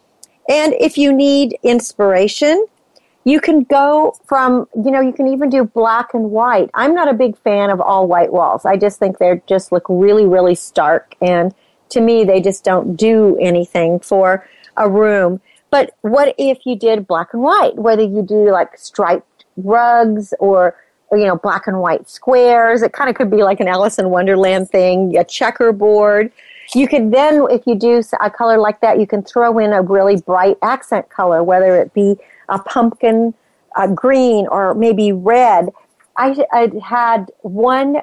And 0.49 0.75
if 0.75 0.99
you 0.99 1.13
need 1.13 1.57
inspiration, 1.63 2.67
you 3.25 3.41
can 3.41 3.63
go 3.63 4.15
from, 4.27 4.69
you 4.75 4.91
know, 4.91 5.01
you 5.01 5.13
can 5.13 5.29
even 5.29 5.49
do 5.49 5.65
black 5.65 6.13
and 6.13 6.31
white. 6.31 6.69
I'm 6.75 6.95
not 6.95 7.09
a 7.09 7.15
big 7.15 7.39
fan 7.39 7.71
of 7.71 7.81
all 7.81 8.07
white 8.07 8.33
walls. 8.33 8.67
I 8.67 8.77
just 8.77 8.99
think 8.99 9.19
they 9.19 9.41
just 9.47 9.73
look 9.73 9.87
really, 9.89 10.27
really 10.27 10.55
stark. 10.55 11.15
And 11.23 11.55
to 11.91 12.01
me, 12.01 12.25
they 12.25 12.41
just 12.41 12.65
don't 12.65 12.97
do 12.97 13.39
anything 13.41 14.01
for 14.01 14.47
a 14.77 14.91
room. 14.91 15.41
But 15.75 15.91
what 16.03 16.37
if 16.39 16.59
you 16.67 16.77
did 16.77 17.05
black 17.05 17.31
and 17.33 17.43
white? 17.43 17.75
Whether 17.75 18.05
you 18.05 18.23
do 18.23 18.53
like 18.53 18.79
striped 18.79 19.45
rugs 19.57 20.33
or, 20.39 20.77
or 21.09 21.19
you 21.19 21.27
know, 21.27 21.35
black 21.35 21.67
and 21.67 21.81
white 21.81 22.09
squares. 22.09 22.81
It 22.81 22.93
kind 22.93 23.11
of 23.11 23.17
could 23.17 23.29
be 23.29 23.43
like 23.43 23.59
an 23.59 23.67
Alice 23.67 23.99
in 23.99 24.09
Wonderland 24.11 24.71
thing, 24.71 25.17
a 25.17 25.25
checkerboard. 25.25 26.31
You 26.77 26.87
could 26.87 27.11
then, 27.11 27.49
if 27.51 27.67
you 27.67 27.75
do 27.75 28.05
a 28.21 28.31
color 28.31 28.57
like 28.57 28.83
that, 28.83 29.01
you 29.01 29.07
can 29.09 29.25
throw 29.25 29.59
in 29.59 29.73
a 29.73 29.83
really 29.83 30.15
bright 30.21 30.59
accent 30.63 31.11
color, 31.11 31.43
whether 31.43 31.75
it 31.75 31.93
be 31.93 32.19
a 32.49 32.61
pumpkin 32.61 33.35
a 33.77 33.89
green 33.89 34.47
or 34.47 34.75
maybe 34.75 35.11
red. 35.11 35.71
I, 36.17 36.37
I 36.53 36.71
had 36.85 37.33
one 37.43 37.97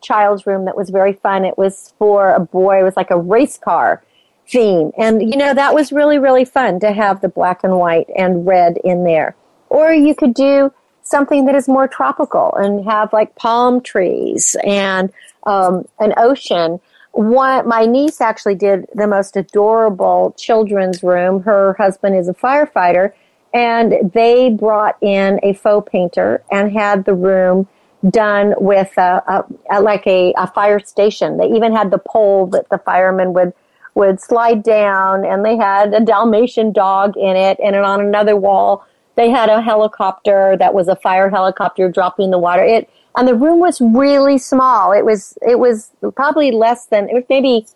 child's 0.00 0.46
room 0.46 0.64
that 0.64 0.78
was 0.78 0.88
very 0.88 1.12
fun. 1.12 1.44
It 1.44 1.58
was 1.58 1.92
for 1.98 2.30
a 2.30 2.40
boy. 2.40 2.80
It 2.80 2.84
was 2.84 2.96
like 2.96 3.10
a 3.10 3.20
race 3.20 3.58
car 3.58 4.02
theme. 4.48 4.92
And, 4.96 5.22
you 5.22 5.36
know, 5.36 5.54
that 5.54 5.74
was 5.74 5.92
really, 5.92 6.18
really 6.18 6.44
fun 6.44 6.80
to 6.80 6.92
have 6.92 7.20
the 7.20 7.28
black 7.28 7.62
and 7.64 7.78
white 7.78 8.08
and 8.16 8.46
red 8.46 8.78
in 8.84 9.04
there. 9.04 9.36
Or 9.68 9.92
you 9.92 10.14
could 10.14 10.34
do 10.34 10.72
something 11.02 11.46
that 11.46 11.54
is 11.54 11.68
more 11.68 11.88
tropical 11.88 12.54
and 12.54 12.84
have 12.84 13.12
like 13.12 13.34
palm 13.36 13.80
trees 13.80 14.56
and 14.64 15.12
um, 15.44 15.86
an 15.98 16.14
ocean. 16.16 16.80
One, 17.12 17.66
my 17.66 17.86
niece 17.86 18.20
actually 18.20 18.54
did 18.54 18.86
the 18.94 19.06
most 19.06 19.36
adorable 19.36 20.34
children's 20.38 21.02
room. 21.02 21.42
Her 21.42 21.74
husband 21.78 22.16
is 22.16 22.28
a 22.28 22.34
firefighter, 22.34 23.12
and 23.52 24.12
they 24.12 24.50
brought 24.50 24.96
in 25.02 25.40
a 25.42 25.54
faux 25.54 25.90
painter 25.90 26.42
and 26.50 26.70
had 26.72 27.04
the 27.04 27.14
room 27.14 27.66
done 28.10 28.54
with 28.58 28.96
a, 28.98 29.22
a, 29.26 29.44
a 29.78 29.82
like 29.82 30.06
a, 30.06 30.32
a 30.36 30.46
fire 30.46 30.78
station. 30.78 31.38
They 31.38 31.48
even 31.48 31.74
had 31.74 31.90
the 31.90 31.98
pole 31.98 32.46
that 32.48 32.68
the 32.68 32.78
firemen 32.78 33.32
would 33.32 33.52
would 33.98 34.20
slide 34.20 34.62
down, 34.62 35.24
and 35.24 35.44
they 35.44 35.56
had 35.56 35.92
a 35.92 36.00
Dalmatian 36.00 36.72
dog 36.72 37.16
in 37.16 37.34
it, 37.36 37.58
and 37.62 37.74
on 37.74 38.00
another 38.00 38.36
wall 38.36 38.86
they 39.16 39.30
had 39.30 39.48
a 39.48 39.60
helicopter 39.60 40.56
that 40.60 40.72
was 40.72 40.86
a 40.86 40.94
fire 40.94 41.28
helicopter 41.28 41.90
dropping 41.90 42.30
the 42.30 42.38
water. 42.38 42.62
It 42.62 42.88
and 43.16 43.26
the 43.26 43.34
room 43.34 43.58
was 43.58 43.80
really 43.80 44.38
small. 44.38 44.92
It 44.92 45.04
was 45.04 45.36
it 45.42 45.58
was 45.58 45.90
probably 46.14 46.52
less 46.52 46.86
than 46.86 47.08
it 47.08 47.14
was 47.14 47.24
maybe 47.28 47.66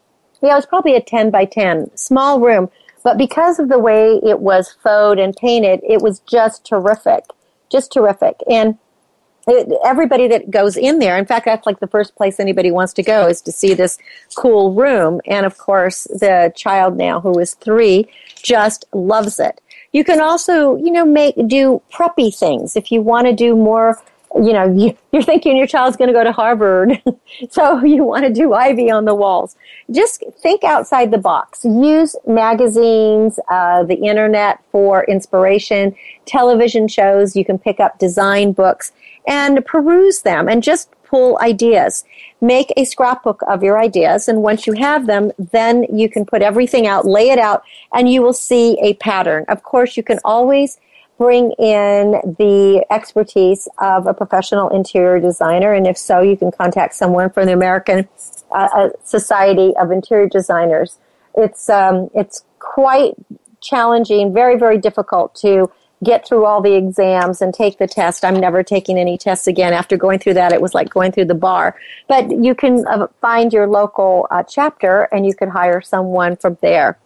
yeah, 0.41 0.53
it 0.53 0.55
was 0.55 0.67
probably 0.67 0.95
a 0.95 1.01
ten 1.01 1.31
by 1.31 1.45
ten 1.45 1.91
small 1.97 2.39
room. 2.39 2.71
But 3.03 3.19
because 3.19 3.59
of 3.59 3.69
the 3.69 3.81
way 3.81 4.21
it 4.23 4.39
was 4.39 4.73
faux 4.85 5.21
and 5.21 5.35
painted, 5.35 5.81
it 5.83 6.01
was 6.01 6.21
just 6.21 6.65
terrific, 6.65 7.25
just 7.73 7.93
terrific. 7.93 8.37
And 8.49 8.79
it, 9.47 9.73
everybody 9.85 10.29
that 10.29 10.51
goes 10.51 10.77
in 10.77 10.99
there, 10.99 11.19
in 11.19 11.27
fact, 11.27 11.47
that's 11.47 11.67
like 11.67 11.81
the 11.81 11.87
first 11.87 12.15
place 12.15 12.39
anybody 12.39 12.71
wants 12.71 12.93
to 12.95 13.03
go 13.03 13.27
is 13.27 13.41
to 13.43 13.53
see 13.53 13.75
this 13.75 13.99
cool 14.37 14.73
room. 14.73 15.21
And 15.27 15.45
of 15.47 15.59
course, 15.59 16.05
the 16.05 16.53
child 16.57 16.97
now 16.97 17.21
who 17.21 17.39
is 17.39 17.55
three 17.55 18.09
just 18.37 18.85
loves 18.93 19.41
it. 19.41 19.61
You 19.93 20.05
can 20.05 20.21
also, 20.21 20.77
you 20.77 20.91
know, 20.91 21.05
make, 21.05 21.35
do 21.47 21.83
preppy 21.93 22.37
things 22.37 22.77
if 22.77 22.91
you 22.91 23.03
want 23.03 23.27
to 23.27 23.33
do 23.33 23.55
more 23.55 24.01
you 24.37 24.53
know, 24.53 24.65
you, 24.75 24.97
you're 25.13 25.23
thinking 25.23 25.57
your 25.57 25.67
child's 25.67 25.97
going 25.97 26.09
to 26.09 26.15
go 26.15 26.25
to 26.25 26.33
Harvard, 26.33 27.03
so 27.51 27.85
you 27.85 28.05
want 28.05 28.25
to 28.25 28.33
do 28.33 28.53
Ivy 28.55 28.91
on 28.91 29.05
the 29.05 29.15
walls. 29.15 29.57
Just 29.91 30.23
think 30.39 30.65
outside 30.65 31.11
the 31.11 31.19
box. 31.19 31.65
Use 31.65 32.17
magazines, 32.27 33.39
uh, 33.49 33.85
the 33.85 33.97
internet 33.97 34.61
for 34.71 35.05
inspiration, 35.05 35.95
television 36.27 36.89
shows. 36.89 37.37
You 37.37 37.45
can 37.45 37.59
pick 37.59 37.81
up 37.81 37.99
design 37.99 38.53
books 38.53 38.93
and 39.27 39.65
peruse 39.65 40.23
them 40.23 40.49
and 40.49 40.63
just 40.63 40.91
pull 41.05 41.39
ideas. 41.41 42.05
Make 42.41 42.73
a 42.77 42.85
scrapbook 42.85 43.43
of 43.47 43.63
your 43.63 43.79
ideas, 43.79 44.29
and 44.29 44.43
once 44.43 44.67
you 44.67 44.73
have 44.73 45.07
them, 45.07 45.31
then 45.39 45.87
you 45.95 46.09
can 46.09 46.25
put 46.25 46.43
everything 46.43 46.87
out, 46.87 47.07
lay 47.07 47.29
it 47.29 47.39
out, 47.39 47.63
and 47.95 48.11
you 48.11 48.23
will 48.23 48.33
see 48.33 48.79
a 48.81 48.95
pattern. 48.95 49.45
Of 49.49 49.63
course, 49.63 49.97
you 49.97 50.03
can 50.03 50.19
always 50.25 50.79
bring 51.23 51.53
in 51.53 52.35
the 52.37 52.85
expertise 52.91 53.69
of 53.79 54.09
a 54.09 54.15
professional 54.15 54.69
interior 54.71 55.21
designer, 55.21 55.73
and 55.73 55.87
if 55.87 55.97
so, 55.97 56.21
you 56.21 56.37
can 56.37 56.51
contact 56.51 56.95
someone 56.95 57.31
from 57.31 57.47
the 57.47 57.53
American 57.53 58.09
uh, 58.51 58.69
uh, 58.75 58.89
Society 59.05 59.73
of 59.81 59.93
Interior 59.93 60.29
Designers. 60.29 60.99
It's 61.37 61.71
um, 61.71 62.11
it's 62.13 62.43
quite 62.59 63.15
challenging, 63.61 64.33
very 64.35 64.59
very 64.59 64.79
difficult 64.79 65.37
to 65.37 65.71
get 66.03 66.27
through 66.27 66.45
all 66.45 66.61
the 66.61 66.75
exams 66.75 67.41
and 67.41 67.55
take 67.55 67.79
the 67.79 67.87
test. 67.87 68.25
I'm 68.25 68.41
never 68.41 68.65
taking 68.65 68.99
any 68.99 69.17
tests 69.17 69.47
again. 69.47 69.73
After 69.73 69.97
going 69.97 70.19
through 70.19 70.35
that, 70.35 70.53
it 70.53 70.61
was 70.61 70.75
like 70.75 70.91
going 70.91 71.13
through 71.13 71.27
the 71.27 71.37
bar. 71.37 71.77
But 72.09 72.33
you 72.43 72.57
can 72.57 72.85
uh, 72.89 73.07
find 73.21 73.53
your 73.53 73.69
local 73.69 74.27
uh, 74.33 74.43
chapter 74.43 75.05
and 75.13 75.25
you 75.25 75.35
can 75.35 75.49
hire 75.49 75.81
someone 75.81 76.35
from 76.35 76.59
there. 76.61 76.99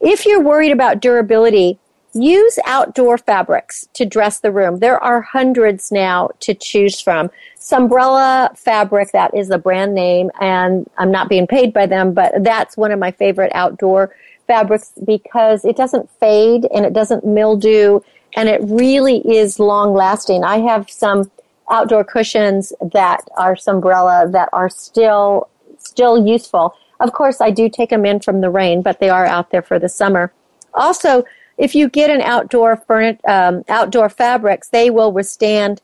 If 0.00 0.24
you're 0.24 0.40
worried 0.40 0.70
about 0.70 1.00
durability, 1.00 1.80
use 2.18 2.58
outdoor 2.66 3.18
fabrics 3.18 3.88
to 3.94 4.04
dress 4.04 4.40
the 4.40 4.52
room. 4.52 4.78
There 4.78 5.02
are 5.02 5.20
hundreds 5.20 5.92
now 5.92 6.30
to 6.40 6.54
choose 6.54 7.00
from. 7.00 7.30
Sunbrella 7.58 8.56
fabric, 8.56 9.12
that 9.12 9.34
is 9.34 9.50
a 9.50 9.58
brand 9.58 9.94
name, 9.94 10.30
and 10.40 10.88
I'm 10.98 11.10
not 11.10 11.28
being 11.28 11.46
paid 11.46 11.72
by 11.72 11.86
them, 11.86 12.14
but 12.14 12.42
that's 12.42 12.76
one 12.76 12.92
of 12.92 12.98
my 12.98 13.10
favorite 13.10 13.52
outdoor 13.54 14.14
fabrics 14.46 14.92
because 15.04 15.64
it 15.64 15.76
doesn't 15.76 16.10
fade 16.18 16.66
and 16.74 16.84
it 16.84 16.92
doesn't 16.92 17.24
mildew 17.24 18.00
and 18.36 18.48
it 18.48 18.60
really 18.64 19.18
is 19.18 19.58
long 19.58 19.94
lasting. 19.94 20.44
I 20.44 20.58
have 20.58 20.90
some 20.90 21.30
outdoor 21.70 22.04
cushions 22.04 22.72
that 22.92 23.26
are 23.36 23.54
Sunbrella 23.54 24.30
that 24.32 24.48
are 24.52 24.68
still 24.68 25.48
still 25.78 26.26
useful. 26.26 26.74
Of 27.00 27.12
course, 27.12 27.40
I 27.40 27.50
do 27.50 27.68
take 27.68 27.90
them 27.90 28.04
in 28.04 28.20
from 28.20 28.40
the 28.40 28.50
rain, 28.50 28.82
but 28.82 29.00
they 29.00 29.08
are 29.08 29.26
out 29.26 29.50
there 29.50 29.62
for 29.62 29.78
the 29.78 29.88
summer. 29.88 30.32
Also, 30.74 31.24
if 31.58 31.74
you 31.74 31.88
get 31.88 32.10
an 32.10 32.22
outdoor 32.22 32.76
furniture, 32.76 33.20
um, 33.28 33.64
outdoor 33.68 34.08
fabrics, 34.08 34.68
they 34.68 34.90
will 34.90 35.12
withstand 35.12 35.82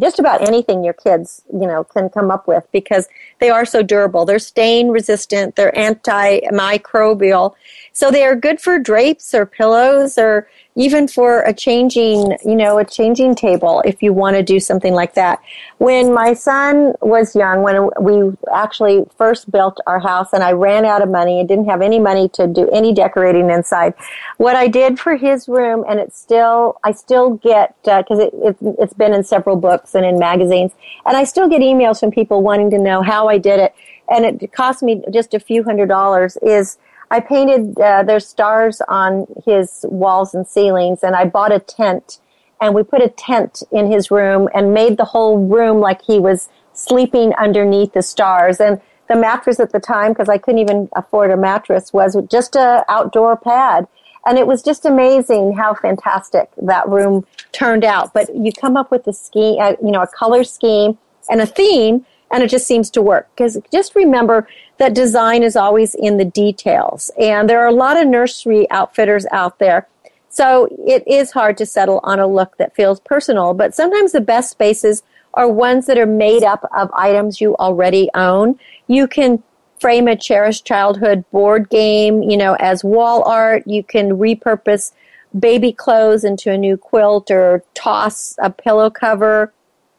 just 0.00 0.18
about 0.18 0.46
anything 0.46 0.84
your 0.84 0.94
kids, 0.94 1.42
you 1.52 1.66
know, 1.66 1.82
can 1.82 2.08
come 2.08 2.30
up 2.30 2.46
with 2.46 2.64
because 2.72 3.08
they 3.40 3.50
are 3.50 3.64
so 3.64 3.82
durable. 3.82 4.24
They're 4.24 4.38
stain 4.38 4.88
resistant, 4.88 5.56
they're 5.56 5.72
antimicrobial. 5.72 7.54
So 7.92 8.10
they 8.10 8.24
are 8.24 8.36
good 8.36 8.60
for 8.60 8.78
drapes 8.78 9.34
or 9.34 9.44
pillows 9.44 10.16
or 10.16 10.48
even 10.78 11.08
for 11.08 11.40
a 11.42 11.52
changing, 11.52 12.38
you 12.44 12.54
know, 12.54 12.78
a 12.78 12.84
changing 12.84 13.34
table 13.34 13.82
if 13.84 14.00
you 14.00 14.12
want 14.12 14.36
to 14.36 14.44
do 14.44 14.60
something 14.60 14.94
like 14.94 15.14
that. 15.14 15.40
When 15.78 16.14
my 16.14 16.34
son 16.34 16.94
was 17.02 17.34
young, 17.34 17.64
when 17.64 17.90
we 18.00 18.36
actually 18.54 19.04
first 19.18 19.50
built 19.50 19.80
our 19.88 19.98
house 19.98 20.32
and 20.32 20.42
I 20.42 20.52
ran 20.52 20.84
out 20.84 21.02
of 21.02 21.08
money 21.08 21.40
and 21.40 21.48
didn't 21.48 21.68
have 21.68 21.82
any 21.82 21.98
money 21.98 22.28
to 22.34 22.46
do 22.46 22.70
any 22.70 22.94
decorating 22.94 23.50
inside, 23.50 23.92
what 24.36 24.54
I 24.54 24.68
did 24.68 25.00
for 25.00 25.16
his 25.16 25.48
room, 25.48 25.84
and 25.88 25.98
it's 25.98 26.16
still, 26.16 26.78
I 26.84 26.92
still 26.92 27.30
get, 27.34 27.74
because 27.82 28.20
uh, 28.20 28.26
it, 28.26 28.34
it, 28.34 28.56
it's 28.78 28.94
been 28.94 29.12
in 29.12 29.24
several 29.24 29.56
books 29.56 29.96
and 29.96 30.06
in 30.06 30.16
magazines, 30.16 30.70
and 31.04 31.16
I 31.16 31.24
still 31.24 31.48
get 31.48 31.60
emails 31.60 31.98
from 31.98 32.12
people 32.12 32.40
wanting 32.40 32.70
to 32.70 32.78
know 32.78 33.02
how 33.02 33.28
I 33.28 33.38
did 33.38 33.58
it, 33.58 33.74
and 34.08 34.24
it 34.24 34.52
cost 34.52 34.84
me 34.84 35.02
just 35.12 35.34
a 35.34 35.40
few 35.40 35.64
hundred 35.64 35.88
dollars, 35.88 36.38
is 36.40 36.78
I 37.10 37.20
painted 37.20 37.78
uh, 37.80 38.02
there's 38.02 38.26
stars 38.26 38.82
on 38.88 39.26
his 39.44 39.84
walls 39.88 40.34
and 40.34 40.46
ceilings, 40.46 41.02
and 41.02 41.14
I 41.16 41.24
bought 41.24 41.52
a 41.52 41.58
tent, 41.58 42.20
and 42.60 42.74
we 42.74 42.82
put 42.82 43.02
a 43.02 43.08
tent 43.08 43.62
in 43.72 43.90
his 43.90 44.10
room 44.10 44.48
and 44.54 44.74
made 44.74 44.96
the 44.96 45.04
whole 45.04 45.38
room 45.38 45.80
like 45.80 46.02
he 46.02 46.18
was 46.18 46.48
sleeping 46.74 47.34
underneath 47.34 47.92
the 47.92 48.02
stars. 48.02 48.60
And 48.60 48.80
the 49.08 49.16
mattress 49.16 49.58
at 49.58 49.72
the 49.72 49.80
time, 49.80 50.12
because 50.12 50.28
I 50.28 50.38
couldn't 50.38 50.60
even 50.60 50.88
afford 50.94 51.30
a 51.30 51.36
mattress, 51.36 51.92
was 51.92 52.16
just 52.30 52.56
a 52.56 52.84
outdoor 52.88 53.36
pad. 53.36 53.88
And 54.26 54.38
it 54.38 54.46
was 54.46 54.62
just 54.62 54.84
amazing 54.84 55.54
how 55.54 55.74
fantastic 55.74 56.50
that 56.58 56.86
room 56.88 57.26
turned 57.52 57.84
out. 57.84 58.12
But 58.12 58.34
you 58.36 58.52
come 58.52 58.76
up 58.76 58.90
with 58.90 59.06
a 59.06 59.12
scheme, 59.12 59.58
uh, 59.60 59.74
you 59.82 59.90
know, 59.90 60.02
a 60.02 60.06
color 60.06 60.44
scheme 60.44 60.98
and 61.30 61.40
a 61.40 61.46
theme, 61.46 62.04
and 62.30 62.42
it 62.42 62.50
just 62.50 62.66
seems 62.66 62.90
to 62.90 63.02
work. 63.02 63.28
Because 63.34 63.58
just 63.72 63.94
remember 63.94 64.48
that 64.78 64.94
design 64.94 65.42
is 65.42 65.56
always 65.56 65.94
in 65.94 66.16
the 66.18 66.24
details. 66.24 67.10
And 67.18 67.48
there 67.48 67.60
are 67.60 67.66
a 67.68 67.72
lot 67.72 67.96
of 68.00 68.06
nursery 68.06 68.70
outfitters 68.70 69.26
out 69.32 69.58
there 69.58 69.88
So 70.28 70.68
it 70.86 71.02
is 71.06 71.32
hard 71.32 71.56
to 71.58 71.66
settle 71.66 72.00
on 72.04 72.20
a 72.20 72.26
look 72.26 72.58
that 72.58 72.74
feels 72.74 73.00
personal, 73.00 73.54
but 73.54 73.74
sometimes 73.74 74.12
the 74.12 74.20
best 74.20 74.50
spaces 74.50 75.02
are 75.34 75.48
ones 75.48 75.86
that 75.86 75.98
are 75.98 76.06
made 76.06 76.44
up 76.44 76.68
of 76.76 76.90
items 76.94 77.40
you 77.40 77.56
already 77.56 78.08
own. 78.14 78.58
You 78.86 79.08
can 79.08 79.42
frame 79.80 80.08
a 80.08 80.16
cherished 80.16 80.64
childhood 80.66 81.24
board 81.30 81.70
game, 81.70 82.22
you 82.22 82.36
know, 82.36 82.54
as 82.60 82.84
wall 82.84 83.22
art. 83.24 83.66
You 83.66 83.82
can 83.82 84.10
repurpose 84.10 84.92
baby 85.38 85.72
clothes 85.72 86.24
into 86.24 86.50
a 86.50 86.58
new 86.58 86.76
quilt 86.76 87.30
or 87.30 87.62
toss 87.74 88.36
a 88.38 88.50
pillow 88.50 88.90
cover. 88.90 89.52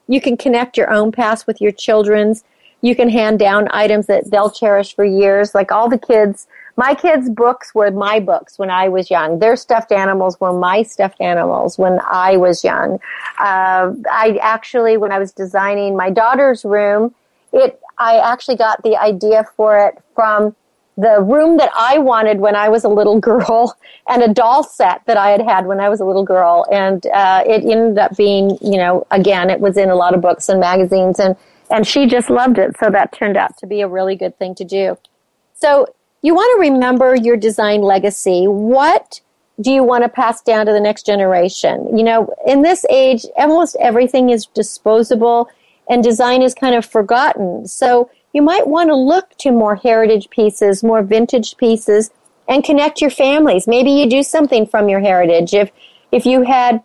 You 0.10 0.20
can 0.20 0.36
connect 0.36 0.76
your 0.76 0.92
own 0.92 1.12
past 1.12 1.46
with 1.46 1.62
your 1.62 1.72
children's. 1.72 2.44
You 2.82 2.96
can 2.96 3.10
hand 3.10 3.38
down 3.38 3.68
items 3.72 4.08
that 4.08 4.32
they'll 4.32 4.50
cherish 4.50 4.96
for 4.96 5.06
years. 5.06 5.54
Like 5.54 5.72
all 5.72 5.88
the 5.88 6.00
kids, 6.00 6.48
my 6.78 6.96
kids' 6.96 7.30
books 7.30 7.76
were 7.76 7.92
my 7.92 8.20
books 8.20 8.58
when 8.58 8.72
I 8.72 8.90
was 8.90 9.12
young. 9.12 9.38
Their 9.38 9.56
stuffed 9.56 9.92
animals 9.92 10.40
were 10.40 10.52
my 10.52 10.82
stuffed 10.82 11.22
animals 11.22 11.78
when 11.78 12.00
I 12.10 12.38
was 12.38 12.64
young. 12.64 13.00
Uh, 13.38 13.94
I 14.12 14.40
actually, 14.42 14.98
when 14.98 15.12
I 15.12 15.20
was 15.20 15.32
designing 15.32 15.96
my 15.96 16.10
daughter's 16.10 16.66
room, 16.66 17.14
it 17.54 17.80
I 18.00 18.18
actually 18.18 18.56
got 18.56 18.82
the 18.82 18.98
idea 18.98 19.44
for 19.56 19.78
it 19.78 20.02
from 20.16 20.56
the 21.00 21.22
room 21.22 21.56
that 21.58 21.72
I 21.76 21.98
wanted 21.98 22.40
when 22.40 22.56
I 22.56 22.68
was 22.68 22.84
a 22.84 22.90
little 22.90 23.20
girl 23.20 23.78
and 24.10 24.22
a 24.22 24.28
doll 24.28 24.64
set 24.64 25.02
that 25.06 25.18
I 25.18 25.30
had 25.30 25.42
had 25.42 25.66
when 25.66 25.80
I 25.80 25.88
was 25.88 26.02
a 26.02 26.06
little 26.06 26.26
girl. 26.26 26.66
And 26.72 27.06
uh, 27.08 27.44
it 27.46 27.64
ended 27.64 27.98
up 27.98 28.18
being, 28.18 28.58
you 28.62 28.78
know, 28.78 29.08
again, 29.12 29.50
it 29.50 29.62
was 29.62 29.78
in 29.78 29.90
a 29.90 29.96
lot 29.96 30.14
of 30.14 30.22
books 30.22 30.50
and 30.50 30.60
magazines, 30.60 31.20
and, 31.20 31.36
and 31.72 31.88
she 31.88 32.06
just 32.06 32.30
loved 32.30 32.58
it. 32.58 32.76
So 32.80 32.90
that 32.90 33.14
turned 33.14 33.38
out 33.38 33.58
to 33.60 33.68
be 33.68 33.82
a 33.82 33.88
really 33.88 34.16
good 34.16 34.38
thing 34.38 34.56
to 34.56 34.66
do. 34.66 34.98
So 35.54 35.88
you 36.22 36.36
want 36.36 36.54
to 36.56 36.70
remember 36.70 37.16
your 37.16 37.38
design 37.38 37.82
legacy. 37.82 38.46
What 38.48 39.22
do 39.62 39.72
you 39.72 39.84
want 39.84 40.04
to 40.04 40.10
pass 40.10 40.42
down 40.42 40.66
to 40.66 40.74
the 40.74 40.80
next 40.80 41.06
generation? 41.06 41.98
You 41.98 42.04
know, 42.04 42.34
in 42.46 42.62
this 42.62 42.86
age, 42.90 43.26
almost 43.38 43.78
everything 43.80 44.30
is 44.30 44.46
disposable 44.48 45.50
and 45.90 46.04
design 46.04 46.42
is 46.42 46.54
kind 46.54 46.76
of 46.76 46.86
forgotten. 46.86 47.68
So 47.68 48.10
you 48.34 48.42
might 48.42 48.68
want 48.68 48.90
to 48.90 48.96
look 48.96 49.30
to 49.40 49.52
more 49.52 49.76
heritage 49.76 50.30
pieces, 50.30 50.84
more 50.84 51.02
vintage 51.02 51.58
pieces, 51.58 52.12
and 52.48 52.64
connect 52.64 53.02
your 53.02 53.10
families. 53.10 53.68
Maybe 53.68 53.92
you 53.92 54.10
do 54.10 54.24
something 54.24 54.66
from 54.66 54.90
your 54.90 55.00
heritage. 55.00 55.54
If 55.54 55.72
if 56.12 56.26
you 56.26 56.44
had 56.44 56.84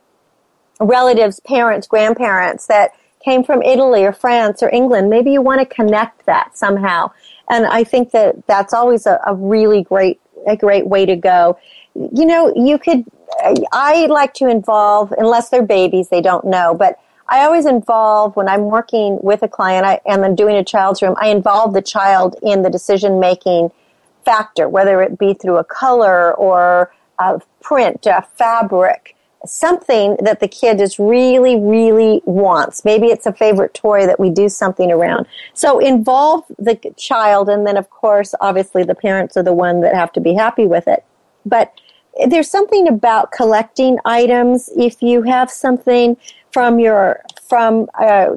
relatives, 0.80 1.40
parents, 1.40 1.86
grandparents 1.86 2.66
that 2.66 2.90
came 3.24 3.42
from 3.42 3.62
Italy 3.62 4.05
or 4.05 4.12
France 4.12 4.62
or 4.62 4.70
England, 4.70 5.09
maybe 5.09 5.32
you 5.32 5.40
want 5.40 5.61
to 5.61 5.74
connect 5.74 6.26
that 6.26 6.57
somehow. 6.57 7.11
And 7.49 7.66
I 7.66 7.84
think 7.84 8.11
that 8.11 8.47
that's 8.47 8.74
always 8.74 9.07
a, 9.07 9.18
a 9.26 9.34
really 9.34 9.82
great 9.82 10.20
a 10.47 10.57
great 10.57 10.86
way 10.86 11.07
to 11.07 11.16
go. 11.16 11.59
You 11.95 12.26
know, 12.26 12.53
you 12.55 12.78
could. 12.78 13.05
I 13.72 14.07
like 14.07 14.34
to 14.34 14.49
involve, 14.49 15.12
unless 15.18 15.49
they're 15.49 15.62
babies, 15.62 16.09
they 16.09 16.20
don't 16.20 16.45
know, 16.45 16.74
but 16.74 16.99
I 17.29 17.45
always 17.45 17.66
involve 17.66 18.37
when 18.37 18.49
I'm 18.49 18.64
working 18.64 19.18
with 19.22 19.43
a 19.43 19.49
client 19.49 19.87
I, 19.87 20.01
and 20.07 20.25
I'm 20.25 20.35
doing 20.35 20.57
a 20.57 20.64
child's 20.64 21.03
room, 21.03 21.14
I 21.20 21.29
involve 21.29 21.75
the 21.75 21.83
child 21.83 22.37
in 22.43 22.62
the 22.62 22.70
decision 22.70 23.18
making 23.20 23.70
factor, 24.25 24.68
whether 24.68 25.03
it 25.03 25.18
be 25.18 25.35
through 25.35 25.59
a 25.59 25.64
color 25.64 26.35
or 26.35 26.93
a 27.18 27.41
print, 27.61 28.07
a 28.07 28.27
fabric, 28.37 29.16
something 29.47 30.16
that 30.20 30.41
the 30.41 30.49
kid 30.49 30.81
is 30.81 30.99
really, 30.99 31.57
really 31.57 32.22
wants. 32.25 32.85
Maybe 32.85 33.09
it's 33.09 33.27
a 33.27 33.33
favorite 33.33 33.75
toy 33.75 34.07
that 34.07 34.18
we 34.18 34.31
do 34.31 34.49
something 34.49 34.91
around. 34.91 35.27
So 35.53 35.79
involve 35.79 36.45
the 36.59 36.79
child, 36.97 37.49
and 37.49 37.66
then 37.66 37.77
of 37.77 37.91
course, 37.91 38.35
obviously, 38.41 38.85
the 38.85 38.95
parents 38.95 39.37
are 39.37 39.43
the 39.43 39.53
one 39.53 39.81
that 39.83 39.95
have 39.95 40.12
to 40.14 40.20
be 40.20 40.35
happy 40.35 40.66
with 40.66 40.89
it. 40.89 41.05
But 41.45 41.79
there's 42.29 42.51
something 42.51 42.89
about 42.89 43.33
collecting 43.33 43.99
items. 44.05 44.70
If 44.77 45.03
you 45.03 45.22
have 45.22 45.51
something 45.51 46.16
from 46.55 46.78
your 46.78 47.20
from 47.48 47.88
uh, 48.00 48.36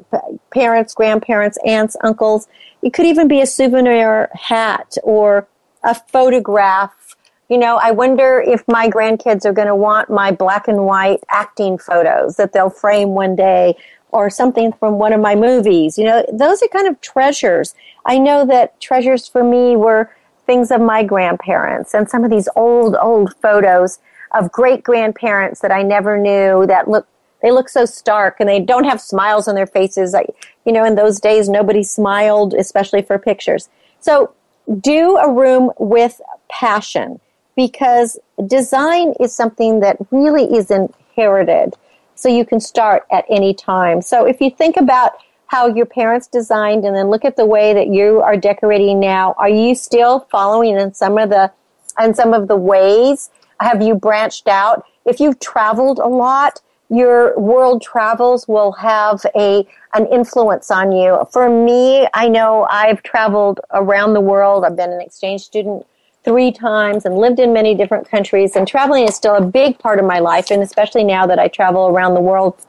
parents, 0.50 0.96
grandparents, 0.96 1.58
aunts, 1.64 1.96
uncles. 2.04 2.48
It 2.82 2.92
could 2.92 3.06
even 3.06 3.28
be 3.28 3.42
a 3.42 3.46
souvenir 3.46 4.30
hat 4.34 4.98
or 5.04 5.48
a 5.84 5.94
photograph. 5.94 7.16
You 7.48 7.60
know, 7.60 7.78
I 7.78 7.92
wonder 7.92 8.44
if 8.46 8.68
my 8.68 8.90
grandkids 8.90 9.46
are 9.46 9.54
going 9.54 9.68
to 9.68 9.76
want 9.76 10.10
my 10.10 10.32
black 10.32 10.68
and 10.68 10.86
white 10.86 11.20
acting 11.30 11.78
photos 11.78 12.38
that 12.38 12.54
they'll 12.54 12.72
frame 12.72 13.10
one 13.10 13.36
day 13.36 13.76
or 14.10 14.32
something 14.32 14.74
from 14.74 14.98
one 14.98 15.14
of 15.14 15.22
my 15.22 15.36
movies. 15.36 15.98
You 15.98 16.06
know, 16.06 16.26
those 16.34 16.64
are 16.64 16.68
kind 16.70 16.88
of 16.88 17.00
treasures. 17.02 17.76
I 18.06 18.18
know 18.18 18.46
that 18.48 18.82
treasures 18.82 19.28
for 19.28 19.44
me 19.44 19.76
were 19.76 20.12
things 20.48 20.72
of 20.72 20.82
my 20.82 21.04
grandparents 21.04 21.94
and 21.94 22.10
some 22.10 22.24
of 22.24 22.32
these 22.32 22.50
old, 22.56 22.96
old 22.96 23.36
photos 23.44 24.00
of 24.34 24.52
great 24.52 24.84
grandparents 24.84 25.60
that 25.62 25.72
I 25.72 25.84
never 25.84 26.18
knew 26.18 26.66
that 26.66 26.90
look 26.90 27.08
they 27.42 27.52
look 27.52 27.70
so 27.70 27.86
stark 27.86 28.38
and 28.40 28.50
they 28.50 28.60
don't 28.60 28.86
have 28.86 29.00
smiles 29.00 29.48
on 29.48 29.56
their 29.56 29.68
faces. 29.68 30.16
I, 30.16 30.26
you 30.66 30.72
know, 30.72 30.84
in 30.84 30.96
those 30.96 31.20
days, 31.20 31.50
nobody 31.50 31.84
smiled, 31.84 32.54
especially 32.54 33.02
for 33.02 33.20
pictures. 33.20 33.70
So 34.00 34.34
do 34.82 35.18
a 35.18 35.32
room 35.32 35.72
with 35.80 36.20
passion 36.50 37.20
because 37.56 38.20
design 38.48 39.14
is 39.20 39.36
something 39.36 39.80
that 39.80 39.98
really 40.12 40.46
is 40.46 40.72
inherited. 40.72 41.76
So 42.16 42.30
you 42.30 42.46
can 42.46 42.60
start 42.60 43.06
at 43.12 43.26
any 43.30 43.54
time. 43.54 44.02
So 44.02 44.26
if 44.26 44.42
you 44.42 44.50
think 44.50 44.78
about 44.78 45.14
how 45.48 45.68
your 45.68 45.86
parents 45.86 46.28
designed 46.28 46.86
and 46.86 46.96
then 46.96 47.10
look 47.10 47.24
at 47.24 47.36
the 47.36 47.46
way 47.46 47.74
that 47.74 47.88
you 47.88 48.22
are 48.22 48.36
decorating 48.36 49.00
now, 49.00 49.34
are 49.38 49.50
you 49.50 49.76
still 49.76 50.28
following 50.32 50.78
in 50.78 50.94
some 50.94 51.18
of 51.18 51.30
the 51.30 51.52
in 52.00 52.14
some 52.14 52.34
of 52.34 52.48
the 52.48 52.56
ways? 52.56 53.30
Have 53.60 53.82
you 53.82 53.96
branched 53.96 54.48
out? 54.48 54.86
If 55.06 55.20
you've 55.20 55.40
traveled 55.40 56.00
a 56.00 56.08
lot, 56.08 56.62
your 56.90 57.38
world 57.38 57.82
travels 57.82 58.48
will 58.48 58.72
have 58.74 59.26
a 59.36 59.68
an 59.94 60.06
influence 60.08 60.70
on 60.72 60.92
you. 60.92 61.26
For 61.32 61.50
me, 61.50 62.08
I 62.14 62.28
know 62.28 62.68
I've 62.70 63.04
traveled 63.04 63.60
around 63.72 64.14
the 64.14 64.22
world. 64.22 64.64
I've 64.64 64.76
been 64.76 64.92
an 64.92 65.02
exchange 65.02 65.42
student 65.42 65.86
three 66.24 66.52
times 66.52 67.06
and 67.06 67.18
lived 67.18 67.40
in 67.40 67.54
many 67.54 67.74
different 67.74 68.10
countries 68.10 68.58
and 68.58 68.68
traveling 68.68 69.08
is 69.08 69.16
still 69.16 69.36
a 69.36 69.42
big 69.42 69.80
part 69.80 69.98
of 69.98 70.04
my 70.06 70.20
life 70.20 70.52
and 70.52 70.62
especially 70.62 71.06
now 71.06 71.26
that 71.26 71.40
I 71.40 71.48
travel 71.48 71.88
around 71.88 72.16
the 72.16 72.22
world 72.22 72.66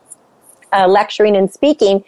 uh, 0.73 0.87
lecturing 0.87 1.37
and 1.37 1.53
speaking 1.53 2.05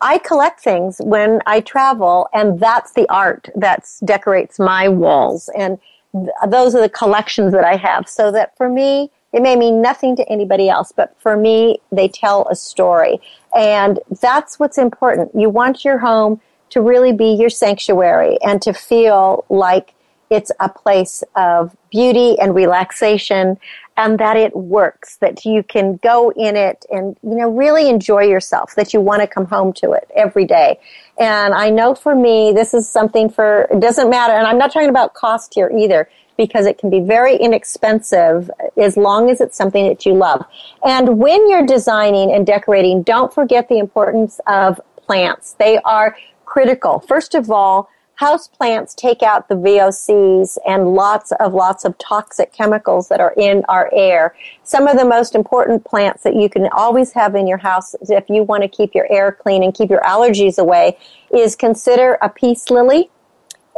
I 0.00 0.18
collect 0.18 0.60
things 0.60 1.00
when 1.02 1.40
I 1.44 1.60
travel 1.60 2.28
and 2.32 2.60
that's 2.60 2.92
the 2.92 3.08
art 3.08 3.48
that 3.56 3.84
decorates 4.04 4.60
my 4.60 4.88
walls 4.88 5.50
and 5.58 5.80
th- 6.12 6.28
those 6.48 6.72
are 6.76 6.80
the 6.80 6.88
collections 6.88 7.52
that 7.52 7.64
I 7.64 7.74
have 7.74 8.08
so 8.08 8.30
that 8.30 8.56
for 8.56 8.68
me 8.68 9.10
it 9.32 9.42
may 9.42 9.56
mean 9.56 9.80
nothing 9.80 10.16
to 10.16 10.28
anybody 10.28 10.68
else, 10.68 10.92
but 10.94 11.14
for 11.18 11.36
me, 11.36 11.80
they 11.90 12.08
tell 12.08 12.46
a 12.48 12.54
story. 12.54 13.20
And 13.56 13.98
that's 14.20 14.58
what's 14.58 14.78
important. 14.78 15.30
You 15.34 15.48
want 15.48 15.84
your 15.84 15.98
home 15.98 16.40
to 16.70 16.80
really 16.80 17.12
be 17.12 17.32
your 17.32 17.50
sanctuary 17.50 18.38
and 18.42 18.60
to 18.62 18.72
feel 18.72 19.44
like 19.48 19.94
it's 20.30 20.50
a 20.60 20.68
place 20.68 21.22
of 21.36 21.76
beauty 21.90 22.38
and 22.38 22.54
relaxation 22.54 23.58
and 23.98 24.18
that 24.18 24.38
it 24.38 24.56
works, 24.56 25.16
that 25.16 25.44
you 25.44 25.62
can 25.62 25.96
go 26.02 26.30
in 26.30 26.56
it 26.56 26.86
and, 26.90 27.18
you 27.22 27.34
know, 27.34 27.50
really 27.50 27.90
enjoy 27.90 28.22
yourself, 28.22 28.74
that 28.74 28.94
you 28.94 29.00
want 29.02 29.20
to 29.20 29.26
come 29.26 29.44
home 29.44 29.74
to 29.74 29.92
it 29.92 30.10
every 30.16 30.46
day. 30.46 30.80
And 31.18 31.52
I 31.52 31.68
know 31.68 31.94
for 31.94 32.14
me, 32.14 32.52
this 32.54 32.72
is 32.72 32.88
something 32.88 33.28
for, 33.28 33.64
it 33.70 33.80
doesn't 33.80 34.08
matter, 34.08 34.32
and 34.32 34.46
I'm 34.46 34.56
not 34.56 34.72
talking 34.72 34.88
about 34.88 35.12
cost 35.12 35.52
here 35.52 35.70
either 35.76 36.08
because 36.36 36.66
it 36.66 36.78
can 36.78 36.90
be 36.90 37.00
very 37.00 37.36
inexpensive 37.36 38.50
as 38.76 38.96
long 38.96 39.30
as 39.30 39.40
it's 39.40 39.56
something 39.56 39.88
that 39.88 40.06
you 40.06 40.14
love. 40.14 40.44
And 40.84 41.18
when 41.18 41.48
you're 41.48 41.66
designing 41.66 42.32
and 42.32 42.46
decorating, 42.46 43.02
don't 43.02 43.32
forget 43.32 43.68
the 43.68 43.78
importance 43.78 44.40
of 44.46 44.80
plants. 44.96 45.54
They 45.58 45.78
are 45.78 46.16
critical. 46.44 47.00
First 47.00 47.34
of 47.34 47.50
all, 47.50 47.88
house 48.16 48.46
plants 48.46 48.94
take 48.94 49.22
out 49.22 49.48
the 49.48 49.54
VOCs 49.54 50.58
and 50.66 50.94
lots 50.94 51.32
of 51.40 51.54
lots 51.54 51.84
of 51.84 51.96
toxic 51.98 52.52
chemicals 52.52 53.08
that 53.08 53.20
are 53.20 53.34
in 53.36 53.64
our 53.68 53.90
air. 53.92 54.36
Some 54.62 54.86
of 54.86 54.96
the 54.96 55.04
most 55.04 55.34
important 55.34 55.84
plants 55.84 56.22
that 56.22 56.36
you 56.36 56.48
can 56.48 56.68
always 56.68 57.12
have 57.12 57.34
in 57.34 57.46
your 57.46 57.58
house 57.58 57.96
if 58.02 58.28
you 58.28 58.42
want 58.44 58.62
to 58.62 58.68
keep 58.68 58.94
your 58.94 59.10
air 59.10 59.32
clean 59.32 59.62
and 59.62 59.74
keep 59.74 59.90
your 59.90 60.02
allergies 60.02 60.58
away 60.58 60.96
is 61.34 61.56
consider 61.56 62.18
a 62.22 62.28
peace 62.28 62.70
lily 62.70 63.10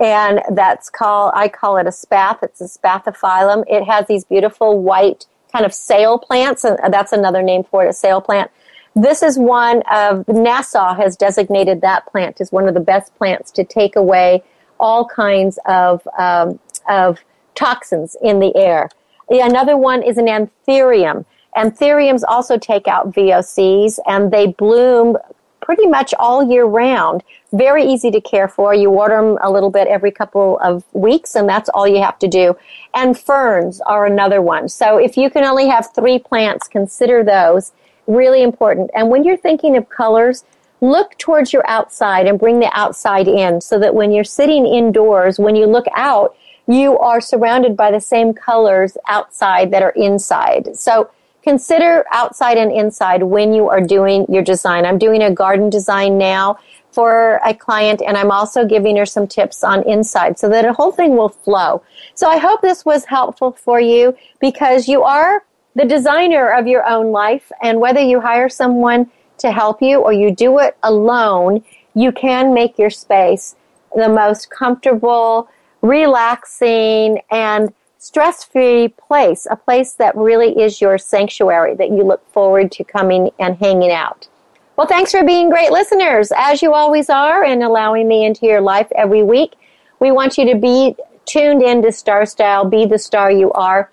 and 0.00 0.42
that's 0.52 0.90
called 0.90 1.32
I 1.34 1.48
call 1.48 1.76
it 1.76 1.86
a 1.86 1.92
spath. 1.92 2.42
It's 2.42 2.60
a 2.60 2.64
spathiphyllum. 2.64 3.64
It 3.68 3.84
has 3.84 4.06
these 4.06 4.24
beautiful 4.24 4.80
white 4.80 5.26
kind 5.52 5.64
of 5.64 5.72
sail 5.72 6.18
plants, 6.18 6.64
and 6.64 6.78
that's 6.92 7.12
another 7.12 7.42
name 7.42 7.64
for 7.64 7.84
it, 7.84 7.88
a 7.88 7.92
sail 7.92 8.20
plant. 8.20 8.50
This 8.96 9.22
is 9.22 9.38
one 9.38 9.78
of 9.90 10.24
NASA 10.26 10.96
has 10.96 11.16
designated 11.16 11.80
that 11.80 12.06
plant 12.06 12.40
as 12.40 12.52
one 12.52 12.68
of 12.68 12.74
the 12.74 12.80
best 12.80 13.14
plants 13.16 13.50
to 13.52 13.64
take 13.64 13.96
away 13.96 14.42
all 14.78 15.06
kinds 15.06 15.58
of 15.66 16.06
um, 16.18 16.58
of 16.88 17.20
toxins 17.54 18.16
in 18.22 18.40
the 18.40 18.54
air. 18.56 18.88
Another 19.28 19.76
one 19.76 20.02
is 20.02 20.18
an 20.18 20.26
anthurium. 20.26 21.24
Anthuriums 21.56 22.22
also 22.26 22.58
take 22.58 22.88
out 22.88 23.12
VOCs, 23.12 23.98
and 24.06 24.32
they 24.32 24.48
bloom 24.48 25.16
pretty 25.64 25.86
much 25.86 26.12
all 26.18 26.48
year 26.48 26.64
round. 26.64 27.22
Very 27.52 27.84
easy 27.84 28.10
to 28.10 28.20
care 28.20 28.48
for. 28.48 28.74
You 28.74 28.90
water 28.90 29.16
them 29.16 29.38
a 29.40 29.50
little 29.50 29.70
bit 29.70 29.88
every 29.88 30.10
couple 30.10 30.58
of 30.58 30.84
weeks, 30.92 31.34
and 31.34 31.48
that's 31.48 31.70
all 31.70 31.88
you 31.88 32.02
have 32.02 32.18
to 32.18 32.28
do. 32.28 32.56
And 32.92 33.18
ferns 33.18 33.80
are 33.80 34.04
another 34.04 34.42
one. 34.42 34.68
So 34.68 34.98
if 34.98 35.16
you 35.16 35.30
can 35.30 35.44
only 35.44 35.68
have 35.68 35.94
three 35.94 36.18
plants, 36.18 36.68
consider 36.68 37.24
those. 37.24 37.72
Really 38.06 38.42
important. 38.42 38.90
And 38.94 39.08
when 39.08 39.24
you're 39.24 39.38
thinking 39.38 39.76
of 39.76 39.88
colors, 39.88 40.44
look 40.82 41.16
towards 41.16 41.52
your 41.52 41.66
outside 41.66 42.26
and 42.26 42.38
bring 42.38 42.60
the 42.60 42.70
outside 42.74 43.26
in 43.26 43.60
so 43.60 43.78
that 43.78 43.94
when 43.94 44.12
you're 44.12 44.24
sitting 44.24 44.66
indoors, 44.66 45.38
when 45.38 45.56
you 45.56 45.66
look 45.66 45.86
out, 45.96 46.36
you 46.66 46.98
are 46.98 47.20
surrounded 47.20 47.76
by 47.76 47.90
the 47.90 48.00
same 48.00 48.34
colors 48.34 48.96
outside 49.08 49.70
that 49.70 49.82
are 49.82 49.94
inside. 49.96 50.76
So 50.76 51.10
consider 51.44 52.04
outside 52.10 52.56
and 52.56 52.72
inside 52.72 53.22
when 53.22 53.52
you 53.52 53.68
are 53.68 53.80
doing 53.80 54.26
your 54.28 54.42
design. 54.42 54.86
I'm 54.86 54.98
doing 54.98 55.22
a 55.22 55.30
garden 55.30 55.70
design 55.70 56.18
now 56.18 56.58
for 56.90 57.40
a 57.44 57.52
client 57.52 58.02
and 58.06 58.16
I'm 58.16 58.30
also 58.30 58.64
giving 58.64 58.96
her 58.96 59.06
some 59.06 59.26
tips 59.26 59.62
on 59.62 59.86
inside 59.86 60.38
so 60.38 60.48
that 60.48 60.62
the 60.62 60.72
whole 60.72 60.90
thing 60.90 61.16
will 61.16 61.28
flow. 61.28 61.82
So 62.14 62.28
I 62.28 62.38
hope 62.38 62.62
this 62.62 62.84
was 62.84 63.04
helpful 63.04 63.52
for 63.52 63.78
you 63.78 64.16
because 64.40 64.88
you 64.88 65.02
are 65.02 65.44
the 65.76 65.84
designer 65.84 66.50
of 66.50 66.66
your 66.66 66.88
own 66.88 67.12
life 67.12 67.52
and 67.62 67.80
whether 67.80 68.00
you 68.00 68.20
hire 68.20 68.48
someone 68.48 69.10
to 69.38 69.50
help 69.50 69.82
you 69.82 69.98
or 69.98 70.12
you 70.12 70.34
do 70.34 70.58
it 70.60 70.76
alone, 70.82 71.62
you 71.94 72.10
can 72.12 72.54
make 72.54 72.78
your 72.78 72.90
space 72.90 73.56
the 73.94 74.08
most 74.08 74.50
comfortable, 74.50 75.48
relaxing, 75.82 77.20
and 77.30 77.72
stress 78.04 78.44
free 78.44 78.88
place, 79.08 79.46
a 79.50 79.56
place 79.56 79.94
that 79.94 80.14
really 80.14 80.60
is 80.60 80.78
your 80.78 80.98
sanctuary 80.98 81.74
that 81.74 81.88
you 81.88 82.02
look 82.02 82.22
forward 82.32 82.70
to 82.70 82.84
coming 82.84 83.30
and 83.38 83.56
hanging 83.56 83.90
out. 83.90 84.28
Well, 84.76 84.86
thanks 84.86 85.10
for 85.10 85.24
being 85.24 85.48
great 85.48 85.72
listeners, 85.72 86.30
as 86.36 86.60
you 86.60 86.74
always 86.74 87.08
are, 87.08 87.42
and 87.42 87.62
allowing 87.62 88.06
me 88.06 88.26
into 88.26 88.44
your 88.44 88.60
life 88.60 88.88
every 88.94 89.22
week. 89.22 89.54
We 90.00 90.10
want 90.10 90.36
you 90.36 90.44
to 90.52 90.54
be 90.54 90.94
tuned 91.24 91.62
in 91.62 91.80
to 91.80 91.92
Star 91.92 92.26
Style, 92.26 92.66
be 92.66 92.84
the 92.84 92.98
star 92.98 93.30
you 93.30 93.50
are, 93.52 93.90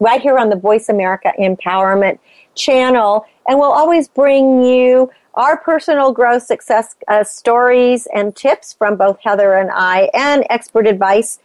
right 0.00 0.22
here 0.22 0.38
on 0.38 0.48
the 0.48 0.56
Voice 0.56 0.88
America 0.88 1.30
Empowerment 1.38 2.18
channel. 2.54 3.26
And 3.46 3.58
we'll 3.58 3.70
always 3.70 4.08
bring 4.08 4.62
you 4.62 5.10
our 5.34 5.58
personal 5.58 6.10
growth 6.10 6.44
success 6.44 6.96
uh, 7.08 7.22
stories 7.22 8.08
and 8.14 8.34
tips 8.34 8.72
from 8.72 8.96
both 8.96 9.18
Heather 9.22 9.56
and 9.56 9.70
I, 9.70 10.08
and 10.14 10.46
expert 10.48 10.86
advice 10.86 11.38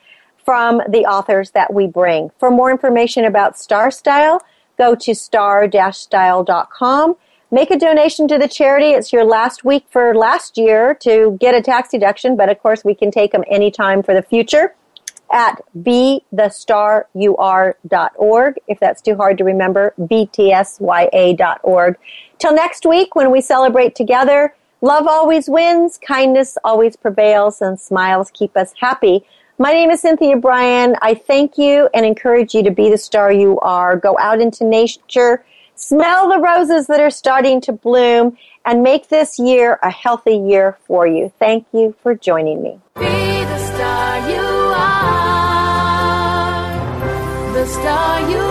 from 0.51 0.81
the 0.89 1.05
authors 1.05 1.51
that 1.51 1.73
we 1.73 1.87
bring. 1.87 2.29
For 2.37 2.51
more 2.51 2.71
information 2.71 3.23
about 3.23 3.57
Star 3.57 3.89
Style, 3.89 4.41
go 4.77 4.95
to 4.95 5.15
star-style.com. 5.15 7.15
Make 7.51 7.71
a 7.71 7.79
donation 7.79 8.27
to 8.27 8.37
the 8.37 8.49
charity. 8.49 8.87
It's 8.87 9.13
your 9.13 9.23
last 9.23 9.63
week 9.63 9.85
for 9.89 10.13
last 10.13 10.57
year 10.57 10.93
to 11.03 11.37
get 11.39 11.55
a 11.55 11.61
tax 11.61 11.91
deduction, 11.91 12.35
but 12.35 12.49
of 12.49 12.59
course 12.59 12.83
we 12.83 12.93
can 12.93 13.11
take 13.11 13.31
them 13.31 13.45
anytime 13.49 14.03
for 14.03 14.13
the 14.13 14.21
future 14.21 14.75
at 15.31 15.61
bethestaryouare.org. 15.77 18.59
If 18.67 18.79
that's 18.81 19.01
too 19.01 19.15
hard 19.15 19.37
to 19.37 19.45
remember, 19.45 19.93
btsya.org. 19.97 21.95
Till 22.39 22.53
next 22.53 22.85
week 22.85 23.15
when 23.15 23.31
we 23.31 23.39
celebrate 23.39 23.95
together, 23.95 24.53
love 24.81 25.07
always 25.07 25.47
wins, 25.47 25.97
kindness 25.97 26.57
always 26.65 26.97
prevails, 26.97 27.61
and 27.61 27.79
smiles 27.79 28.29
keep 28.31 28.57
us 28.57 28.73
happy. 28.81 29.25
My 29.61 29.73
name 29.73 29.91
is 29.91 30.01
Cynthia 30.01 30.37
Brian. 30.37 30.95
I 31.03 31.13
thank 31.13 31.55
you 31.59 31.87
and 31.93 32.03
encourage 32.03 32.55
you 32.55 32.63
to 32.63 32.71
be 32.71 32.89
the 32.89 32.97
star 32.97 33.31
you 33.31 33.59
are. 33.59 33.95
Go 33.95 34.17
out 34.17 34.41
into 34.41 34.63
nature, 34.63 35.45
smell 35.75 36.29
the 36.29 36.39
roses 36.39 36.87
that 36.87 36.99
are 36.99 37.11
starting 37.11 37.61
to 37.61 37.71
bloom, 37.71 38.39
and 38.65 38.81
make 38.81 39.09
this 39.09 39.37
year 39.37 39.77
a 39.83 39.91
healthy 39.91 40.35
year 40.35 40.79
for 40.87 41.05
you. 41.05 41.31
Thank 41.37 41.67
you 41.73 41.93
for 42.01 42.15
joining 42.15 42.63
me. 42.63 42.79
Be 42.95 43.03
the 43.03 43.59
star 43.59 44.31
you 44.31 44.41
are. 44.73 45.53
The 47.53 47.67
star 47.67 48.31
you 48.31 48.37
are. 48.37 48.50